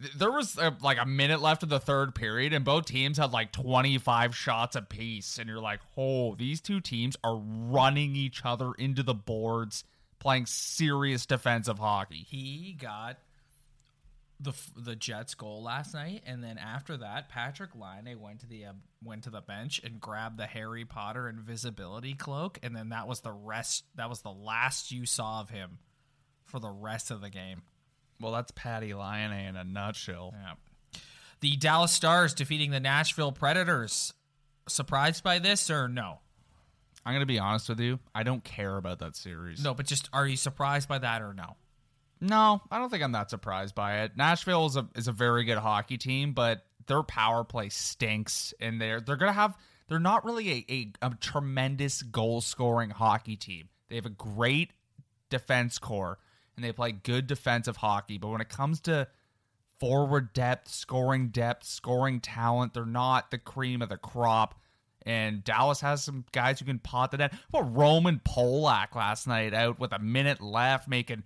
th- 0.00 0.14
there 0.14 0.30
was 0.30 0.58
uh, 0.58 0.72
like 0.82 0.98
a 1.00 1.06
minute 1.06 1.40
left 1.40 1.62
of 1.62 1.68
the 1.68 1.80
third 1.80 2.14
period, 2.14 2.52
and 2.52 2.64
both 2.64 2.86
teams 2.86 3.18
had 3.18 3.32
like 3.32 3.52
25 3.52 4.36
shots 4.36 4.76
apiece, 4.76 5.38
and 5.38 5.48
you're 5.48 5.60
like, 5.60 5.80
oh, 5.96 6.34
these 6.34 6.60
two 6.60 6.80
teams 6.80 7.16
are 7.24 7.36
running 7.36 8.16
each 8.16 8.42
other 8.44 8.72
into 8.78 9.02
the 9.02 9.14
boards, 9.14 9.84
playing 10.18 10.46
serious 10.46 11.26
defensive 11.26 11.78
hockey. 11.78 12.26
He 12.28 12.76
got 12.80 13.18
the 14.42 14.52
the 14.76 14.96
Jets 14.96 15.34
goal 15.34 15.62
last 15.62 15.94
night, 15.94 16.22
and 16.26 16.42
then 16.42 16.58
after 16.58 16.96
that, 16.96 17.30
Patrik 17.30 17.74
Laine 17.74 18.18
went 18.20 18.40
to 18.40 18.46
the 18.46 18.66
uh, 18.66 18.72
went 19.02 19.24
to 19.24 19.30
the 19.30 19.40
bench 19.40 19.80
and 19.84 20.00
grabbed 20.00 20.36
the 20.36 20.46
Harry 20.46 20.84
Potter 20.84 21.28
invisibility 21.28 22.14
cloak, 22.14 22.58
and 22.62 22.74
then 22.74 22.90
that 22.90 23.06
was 23.06 23.20
the 23.20 23.32
rest. 23.32 23.84
That 23.94 24.08
was 24.08 24.22
the 24.22 24.32
last 24.32 24.90
you 24.90 25.06
saw 25.06 25.40
of 25.40 25.50
him 25.50 25.78
for 26.44 26.58
the 26.58 26.70
rest 26.70 27.10
of 27.10 27.20
the 27.20 27.30
game. 27.30 27.62
Well, 28.20 28.32
that's 28.32 28.52
Patty 28.52 28.94
Laine 28.94 29.32
in 29.32 29.56
a 29.56 29.64
nutshell. 29.64 30.34
Yeah. 30.34 31.00
The 31.40 31.56
Dallas 31.56 31.92
Stars 31.92 32.34
defeating 32.34 32.70
the 32.70 32.80
Nashville 32.80 33.32
Predators. 33.32 34.14
Surprised 34.68 35.24
by 35.24 35.40
this 35.40 35.70
or 35.70 35.88
no? 35.88 36.20
I'm 37.04 37.14
gonna 37.14 37.26
be 37.26 37.38
honest 37.38 37.68
with 37.68 37.80
you. 37.80 37.98
I 38.14 38.22
don't 38.22 38.44
care 38.44 38.76
about 38.76 39.00
that 39.00 39.16
series. 39.16 39.62
No, 39.62 39.74
but 39.74 39.86
just 39.86 40.08
are 40.12 40.26
you 40.26 40.36
surprised 40.36 40.88
by 40.88 40.98
that 40.98 41.20
or 41.20 41.34
no? 41.34 41.56
No, 42.22 42.62
I 42.70 42.78
don't 42.78 42.88
think 42.88 43.02
I'm 43.02 43.12
that 43.12 43.30
surprised 43.30 43.74
by 43.74 44.02
it. 44.02 44.16
Nashville 44.16 44.66
is 44.66 44.76
a 44.76 44.88
is 44.94 45.08
a 45.08 45.12
very 45.12 45.42
good 45.42 45.58
hockey 45.58 45.98
team, 45.98 46.34
but 46.34 46.64
their 46.86 47.02
power 47.02 47.42
play 47.42 47.68
stinks, 47.68 48.54
and 48.60 48.80
they're 48.80 49.00
they're 49.00 49.16
gonna 49.16 49.32
have 49.32 49.56
they're 49.88 49.98
not 49.98 50.24
really 50.24 50.64
a, 50.70 50.72
a, 51.02 51.08
a 51.08 51.14
tremendous 51.20 52.00
goal 52.00 52.40
scoring 52.40 52.90
hockey 52.90 53.34
team. 53.34 53.68
They 53.88 53.96
have 53.96 54.06
a 54.06 54.10
great 54.10 54.70
defense 55.30 55.80
core, 55.80 56.20
and 56.54 56.64
they 56.64 56.70
play 56.70 56.92
good 56.92 57.26
defensive 57.26 57.78
hockey. 57.78 58.18
But 58.18 58.28
when 58.28 58.40
it 58.40 58.48
comes 58.48 58.80
to 58.82 59.08
forward 59.80 60.32
depth, 60.32 60.68
scoring 60.70 61.30
depth, 61.30 61.66
scoring 61.66 62.20
talent, 62.20 62.72
they're 62.72 62.86
not 62.86 63.32
the 63.32 63.38
cream 63.38 63.82
of 63.82 63.88
the 63.88 63.96
crop. 63.96 64.60
And 65.04 65.42
Dallas 65.42 65.80
has 65.80 66.04
some 66.04 66.24
guys 66.30 66.60
who 66.60 66.66
can 66.66 66.78
pot 66.78 67.10
the 67.10 67.16
net. 67.16 67.34
Well, 67.50 67.64
Roman 67.64 68.20
Polak 68.20 68.94
last 68.94 69.26
night 69.26 69.52
out 69.52 69.80
with 69.80 69.92
a 69.92 69.98
minute 69.98 70.40
left, 70.40 70.86
making 70.86 71.24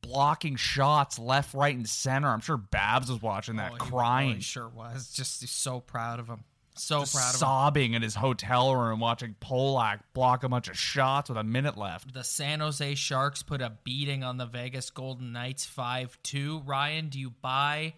blocking 0.00 0.56
shots 0.56 1.18
left, 1.18 1.54
right, 1.54 1.74
and 1.76 1.88
center. 1.88 2.28
I'm 2.28 2.40
sure 2.40 2.56
Babs 2.56 3.10
was 3.10 3.20
watching 3.22 3.56
that, 3.56 3.72
Oh, 3.72 3.74
he 3.74 3.90
crying, 3.90 4.28
really 4.28 4.40
sure 4.40 4.68
was. 4.68 5.12
Just 5.12 5.46
so 5.48 5.80
proud 5.80 6.20
of 6.20 6.28
him. 6.28 6.44
So 6.76 7.00
just 7.00 7.14
proud 7.14 7.28
of 7.28 7.34
him. 7.34 7.38
sobbing 7.38 7.94
in 7.94 8.02
his 8.02 8.14
hotel 8.14 8.74
room, 8.74 9.00
watching 9.00 9.34
Polak 9.40 10.00
block 10.14 10.44
a 10.44 10.48
bunch 10.48 10.68
of 10.68 10.78
shots 10.78 11.28
with 11.28 11.36
a 11.38 11.42
minute 11.44 11.76
left. 11.76 12.14
The 12.14 12.22
San 12.24 12.60
Jose 12.60 12.94
Sharks 12.94 13.42
put 13.42 13.60
a 13.60 13.72
beating 13.82 14.22
on 14.22 14.36
the 14.36 14.46
Vegas 14.46 14.90
Golden 14.90 15.32
Knights 15.32 15.64
5 15.66 16.18
2. 16.22 16.62
Ryan, 16.64 17.08
do 17.08 17.18
you 17.18 17.30
buy 17.30 17.94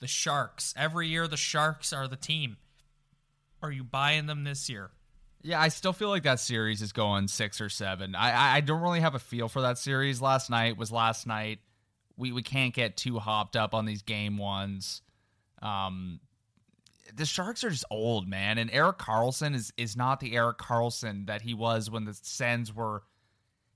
the 0.00 0.08
Sharks? 0.08 0.74
Every 0.76 1.06
year, 1.08 1.28
the 1.28 1.36
Sharks 1.36 1.92
are 1.92 2.08
the 2.08 2.16
team. 2.16 2.56
Are 3.62 3.70
you 3.70 3.84
buying 3.84 4.26
them 4.26 4.44
this 4.44 4.68
year? 4.68 4.90
Yeah, 5.46 5.60
I 5.60 5.68
still 5.68 5.92
feel 5.92 6.08
like 6.08 6.24
that 6.24 6.40
series 6.40 6.82
is 6.82 6.92
going 6.92 7.28
six 7.28 7.60
or 7.60 7.68
seven. 7.68 8.16
I 8.16 8.56
I- 8.56 8.60
don't 8.60 8.82
really 8.82 8.98
have 9.00 9.14
a 9.14 9.20
feel 9.20 9.48
for 9.48 9.62
that 9.62 9.78
series. 9.78 10.20
Last 10.20 10.50
night 10.50 10.76
was 10.76 10.90
last 10.90 11.24
night. 11.24 11.60
We 12.16 12.32
we 12.32 12.42
can't 12.42 12.74
get 12.74 12.96
too 12.96 13.20
hopped 13.20 13.54
up 13.54 13.72
on 13.72 13.84
these 13.84 14.02
game 14.02 14.38
ones. 14.38 15.02
Um, 15.62 16.18
the 17.14 17.24
Sharks 17.24 17.62
are 17.62 17.70
just 17.70 17.84
old, 17.92 18.26
man, 18.26 18.58
and 18.58 18.70
Erik 18.72 18.98
Karlsson 18.98 19.54
is 19.54 19.72
is 19.76 19.96
not 19.96 20.18
the 20.18 20.34
Erik 20.34 20.58
Karlsson 20.58 21.26
that 21.28 21.42
he 21.42 21.54
was 21.54 21.88
when 21.90 22.04
the 22.06 22.14
Sens 22.14 22.74
were 22.74 23.04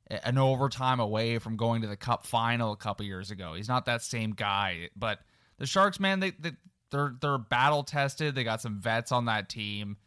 an 0.08 0.38
overtime 0.38 0.98
away 0.98 1.38
from 1.38 1.56
going 1.56 1.82
to 1.82 1.86
the 1.86 1.96
Cup 1.96 2.26
final 2.26 2.72
a 2.72 2.76
couple 2.76 3.06
years 3.06 3.30
ago. 3.30 3.54
He's 3.54 3.68
not 3.68 3.86
that 3.86 4.02
same 4.02 4.32
guy. 4.32 4.90
But 4.96 5.20
the 5.58 5.66
Sharks, 5.66 6.00
man, 6.00 6.18
they, 6.18 6.32
they 6.32 6.52
they're 6.90 7.14
they're 7.20 7.38
battle 7.38 7.84
tested. 7.84 8.34
They 8.34 8.42
got 8.42 8.60
some 8.60 8.80
vets 8.80 9.12
on 9.12 9.26
that 9.26 9.48
team. 9.48 9.98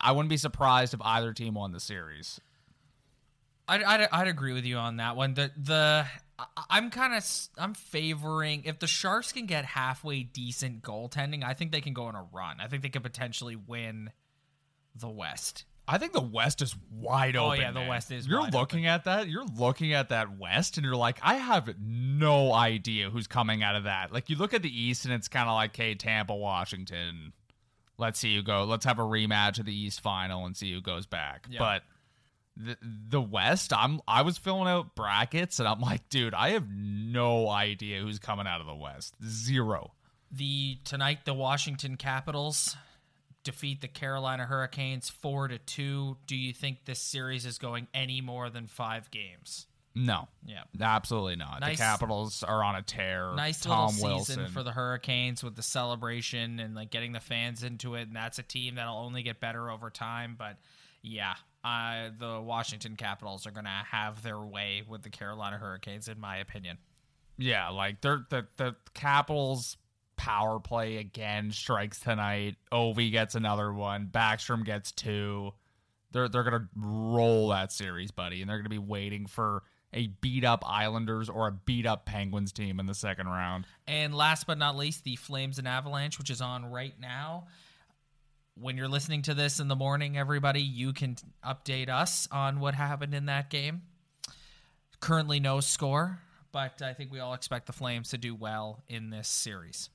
I 0.00 0.12
wouldn't 0.12 0.28
be 0.30 0.36
surprised 0.36 0.94
if 0.94 1.00
either 1.02 1.32
team 1.32 1.54
won 1.54 1.72
the 1.72 1.80
series. 1.80 2.40
I'd, 3.66 3.82
I'd, 3.82 4.08
I'd 4.12 4.28
agree 4.28 4.52
with 4.52 4.64
you 4.66 4.76
on 4.76 4.98
that 4.98 5.16
one. 5.16 5.34
The 5.34 5.50
the 5.56 6.06
I'm 6.68 6.90
kind 6.90 7.14
of 7.14 7.24
I'm 7.56 7.72
favoring 7.74 8.64
if 8.64 8.78
the 8.78 8.86
Sharks 8.86 9.32
can 9.32 9.46
get 9.46 9.64
halfway 9.64 10.22
decent 10.22 10.82
goaltending, 10.82 11.42
I 11.44 11.54
think 11.54 11.72
they 11.72 11.80
can 11.80 11.94
go 11.94 12.04
on 12.04 12.14
a 12.14 12.26
run. 12.32 12.60
I 12.60 12.66
think 12.68 12.82
they 12.82 12.90
could 12.90 13.02
potentially 13.02 13.56
win 13.56 14.10
the 14.94 15.08
West. 15.08 15.64
I 15.86 15.98
think 15.98 16.12
the 16.12 16.20
West 16.22 16.60
is 16.62 16.74
wide 16.90 17.36
Oh, 17.36 17.48
open. 17.48 17.60
yeah, 17.60 17.70
the 17.70 17.80
man. 17.80 17.88
West 17.88 18.10
is 18.10 18.26
You're 18.26 18.40
wide 18.40 18.54
looking 18.54 18.86
at 18.86 19.04
that. 19.04 19.28
You're 19.28 19.44
looking 19.44 19.92
at 19.92 20.08
that 20.10 20.38
West, 20.38 20.76
and 20.78 20.84
you're 20.84 20.96
like, 20.96 21.18
I 21.22 21.34
have 21.34 21.74
no 21.78 22.52
idea 22.52 23.10
who's 23.10 23.26
coming 23.26 23.62
out 23.62 23.76
of 23.76 23.84
that. 23.84 24.12
Like 24.12 24.28
you 24.30 24.36
look 24.36 24.54
at 24.54 24.62
the 24.62 24.80
East, 24.82 25.04
and 25.04 25.12
it's 25.14 25.28
kind 25.28 25.48
of 25.48 25.54
like, 25.54 25.74
hey, 25.76 25.94
Tampa, 25.94 26.34
Washington. 26.34 27.32
Let's 27.96 28.18
see 28.18 28.34
who 28.34 28.42
go. 28.42 28.64
Let's 28.64 28.84
have 28.84 28.98
a 28.98 29.02
rematch 29.02 29.58
of 29.58 29.66
the 29.66 29.74
East 29.74 30.00
final 30.00 30.46
and 30.46 30.56
see 30.56 30.72
who 30.72 30.80
goes 30.80 31.06
back. 31.06 31.46
Yeah. 31.48 31.58
But 31.60 31.82
the 32.56 32.76
the 33.08 33.20
West, 33.20 33.72
I'm 33.72 34.00
I 34.06 34.22
was 34.22 34.38
filling 34.38 34.68
out 34.68 34.94
brackets, 34.94 35.58
and 35.58 35.68
I'm 35.68 35.80
like, 35.80 36.08
dude, 36.08 36.34
I 36.34 36.50
have 36.50 36.68
no 36.68 37.48
idea 37.48 38.00
who's 38.00 38.18
coming 38.18 38.46
out 38.46 38.60
of 38.60 38.66
the 38.66 38.74
West. 38.74 39.14
Zero. 39.24 39.92
The 40.30 40.78
tonight 40.84 41.20
the 41.24 41.34
Washington 41.34 41.96
Capitals 41.96 42.76
defeat 43.44 43.80
the 43.80 43.88
Carolina 43.88 44.46
Hurricanes 44.46 45.10
4 45.10 45.48
to 45.48 45.58
2. 45.58 46.16
Do 46.26 46.34
you 46.34 46.52
think 46.52 46.86
this 46.86 46.98
series 46.98 47.44
is 47.44 47.58
going 47.58 47.86
any 47.92 48.20
more 48.20 48.48
than 48.48 48.66
5 48.66 49.10
games? 49.10 49.66
No. 49.94 50.28
Yeah. 50.44 50.62
Absolutely 50.80 51.36
not. 51.36 51.60
Nice- 51.60 51.76
the 51.78 51.82
Capitals 51.82 52.42
are 52.42 52.64
on 52.64 52.74
a 52.74 52.82
tear. 52.82 53.32
Nice 53.34 53.60
Tom 53.60 53.94
little 54.00 54.24
season 54.24 54.48
for 54.48 54.62
the 54.62 54.72
Hurricanes 54.72 55.44
with 55.44 55.54
the 55.54 55.62
celebration 55.62 56.58
and 56.58 56.74
like 56.74 56.90
getting 56.90 57.12
the 57.12 57.20
fans 57.20 57.62
into 57.62 57.94
it 57.94 58.02
and 58.08 58.16
that's 58.16 58.38
a 58.38 58.42
team 58.42 58.74
that'll 58.74 58.96
only 58.96 59.22
get 59.22 59.40
better 59.40 59.70
over 59.70 59.90
time, 59.90 60.34
but 60.36 60.56
yeah, 61.02 61.34
uh, 61.62 62.10
the 62.18 62.40
Washington 62.40 62.96
Capitals 62.96 63.46
are 63.46 63.50
going 63.50 63.64
to 63.64 63.70
have 63.70 64.22
their 64.22 64.40
way 64.40 64.82
with 64.88 65.02
the 65.02 65.10
Carolina 65.10 65.58
Hurricanes 65.58 66.08
in 66.08 66.18
my 66.18 66.38
opinion. 66.38 66.78
Yeah, 67.36 67.70
like 67.70 68.00
they're 68.00 68.24
the 68.30 68.46
the 68.56 68.76
Capitals 68.94 69.76
power 70.16 70.60
play 70.60 70.98
again 70.98 71.50
strikes 71.50 71.98
tonight. 72.00 72.56
Ovi 72.72 73.10
gets 73.10 73.34
another 73.34 73.72
one. 73.72 74.08
Backstrom 74.12 74.64
gets 74.64 74.92
two. 74.92 75.52
They're 76.12 76.28
they're 76.28 76.44
gonna 76.44 76.68
roll 76.76 77.48
that 77.48 77.72
series, 77.72 78.12
buddy, 78.12 78.40
and 78.40 78.48
they're 78.48 78.58
gonna 78.58 78.68
be 78.68 78.78
waiting 78.78 79.26
for 79.26 79.62
a 79.94 80.08
beat 80.20 80.44
up 80.44 80.64
Islanders 80.66 81.28
or 81.30 81.48
a 81.48 81.52
beat 81.52 81.86
up 81.86 82.04
Penguins 82.04 82.52
team 82.52 82.80
in 82.80 82.86
the 82.86 82.94
second 82.94 83.28
round. 83.28 83.64
And 83.86 84.14
last 84.14 84.46
but 84.46 84.58
not 84.58 84.76
least, 84.76 85.04
the 85.04 85.16
Flames 85.16 85.58
and 85.58 85.68
Avalanche, 85.68 86.18
which 86.18 86.30
is 86.30 86.40
on 86.40 86.70
right 86.70 86.94
now. 87.00 87.46
When 88.60 88.76
you're 88.76 88.88
listening 88.88 89.22
to 89.22 89.34
this 89.34 89.60
in 89.60 89.68
the 89.68 89.76
morning, 89.76 90.18
everybody, 90.18 90.60
you 90.60 90.92
can 90.92 91.16
update 91.44 91.88
us 91.88 92.28
on 92.30 92.60
what 92.60 92.74
happened 92.74 93.14
in 93.14 93.26
that 93.26 93.50
game. 93.50 93.82
Currently, 95.00 95.40
no 95.40 95.60
score, 95.60 96.18
but 96.52 96.82
I 96.82 96.92
think 96.92 97.12
we 97.12 97.20
all 97.20 97.34
expect 97.34 97.66
the 97.66 97.72
Flames 97.72 98.10
to 98.10 98.18
do 98.18 98.34
well 98.34 98.82
in 98.88 99.10
this 99.10 99.28
series. 99.28 99.90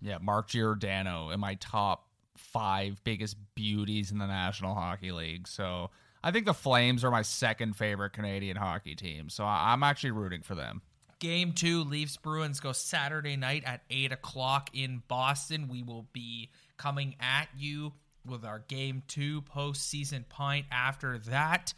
Yeah, 0.00 0.18
Mark 0.20 0.48
Giordano 0.48 1.30
in 1.30 1.40
my 1.40 1.54
top 1.54 2.06
five 2.36 3.02
biggest 3.04 3.36
beauties 3.54 4.10
in 4.10 4.18
the 4.18 4.26
National 4.26 4.74
Hockey 4.74 5.12
League. 5.12 5.48
So 5.48 5.90
I 6.22 6.30
think 6.30 6.46
the 6.46 6.54
Flames 6.54 7.04
are 7.04 7.10
my 7.10 7.22
second 7.22 7.76
favorite 7.76 8.12
Canadian 8.12 8.56
hockey 8.56 8.94
team. 8.94 9.28
So 9.28 9.44
I'm 9.44 9.82
actually 9.82 10.10
rooting 10.12 10.42
for 10.42 10.54
them. 10.54 10.82
Game 11.20 11.52
two, 11.52 11.82
Leafs 11.82 12.16
Bruins 12.16 12.60
go 12.60 12.72
Saturday 12.72 13.36
night 13.36 13.64
at 13.66 13.82
8 13.90 14.12
o'clock 14.12 14.70
in 14.72 15.02
Boston. 15.08 15.68
We 15.68 15.82
will 15.82 16.06
be 16.12 16.50
coming 16.76 17.16
at 17.20 17.48
you 17.56 17.92
with 18.24 18.44
our 18.44 18.60
game 18.60 19.02
two 19.08 19.42
postseason 19.42 20.28
pint 20.28 20.66
after 20.70 21.18
that. 21.18 21.74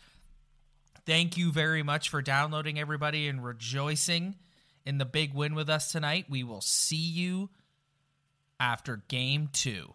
Thank 1.07 1.36
you 1.36 1.53
very 1.53 1.82
much 1.82 2.11
for 2.11 2.20
downloading, 2.20 2.78
everybody, 2.78 3.28
and 3.28 3.43
rejoicing 3.43 4.36
in 4.84 4.99
the 4.99 5.05
big 5.05 5.32
win 5.32 5.55
with 5.55 5.70
us 5.70 5.91
tonight. 5.91 6.26
We 6.28 6.45
will 6.45 6.61
see 6.61 6.97
you 6.97 7.49
after 8.59 9.03
game 9.09 9.49
two. 9.53 9.95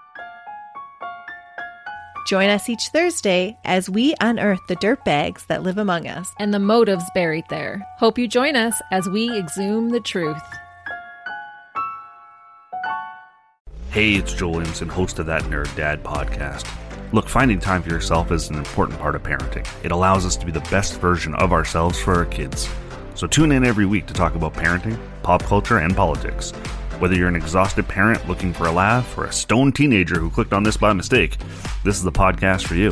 Join 2.27 2.49
us 2.49 2.69
each 2.69 2.89
Thursday 2.93 3.57
as 3.65 3.89
we 3.89 4.15
unearth 4.21 4.61
the 4.67 4.75
dirt 4.75 5.03
bags 5.03 5.45
that 5.47 5.63
live 5.63 5.77
among 5.77 6.07
us. 6.07 6.29
and 6.39 6.53
the 6.53 6.59
motives 6.59 7.03
buried 7.13 7.45
there. 7.49 7.85
Hope 7.97 8.17
you 8.17 8.27
join 8.27 8.55
us 8.55 8.81
as 8.91 9.09
we 9.09 9.37
exhume 9.37 9.89
the 9.89 9.99
truth. 9.99 10.41
Hey, 13.91 14.13
it's 14.13 14.33
Joel 14.33 14.53
Williamson, 14.53 14.87
host 14.87 15.19
of 15.19 15.25
that 15.25 15.43
Nerd 15.43 15.75
Dad 15.75 16.01
podcast. 16.03 16.65
Look, 17.11 17.27
finding 17.27 17.59
time 17.59 17.83
for 17.83 17.89
yourself 17.89 18.31
is 18.31 18.49
an 18.49 18.55
important 18.55 18.97
part 18.99 19.15
of 19.15 19.23
parenting. 19.23 19.67
It 19.83 19.91
allows 19.91 20.25
us 20.25 20.37
to 20.37 20.45
be 20.45 20.51
the 20.51 20.61
best 20.71 20.99
version 21.01 21.35
of 21.35 21.51
ourselves 21.51 21.99
for 21.99 22.15
our 22.15 22.25
kids. 22.25 22.69
So 23.15 23.27
tune 23.27 23.51
in 23.51 23.65
every 23.65 23.85
week 23.85 24.05
to 24.05 24.13
talk 24.13 24.35
about 24.35 24.53
parenting, 24.53 24.97
pop 25.23 25.43
culture, 25.43 25.79
and 25.79 25.93
politics. 25.95 26.53
Whether 27.01 27.15
you're 27.15 27.27
an 27.27 27.35
exhausted 27.35 27.87
parent 27.87 28.27
looking 28.27 28.53
for 28.53 28.67
a 28.67 28.71
laugh 28.71 29.17
or 29.17 29.25
a 29.25 29.33
stoned 29.33 29.75
teenager 29.75 30.19
who 30.19 30.29
clicked 30.29 30.53
on 30.53 30.61
this 30.61 30.77
by 30.77 30.93
mistake, 30.93 31.35
this 31.83 31.97
is 31.97 32.03
the 32.03 32.11
podcast 32.11 32.67
for 32.67 32.75
you. 32.75 32.91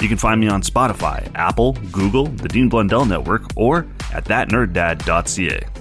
You 0.00 0.08
can 0.08 0.16
find 0.16 0.40
me 0.40 0.48
on 0.48 0.62
Spotify, 0.62 1.30
Apple, 1.34 1.74
Google, 1.92 2.28
the 2.28 2.48
Dean 2.48 2.70
Blundell 2.70 3.04
Network, 3.04 3.42
or 3.54 3.86
at 4.14 4.24
thatnerddad.ca. 4.24 5.75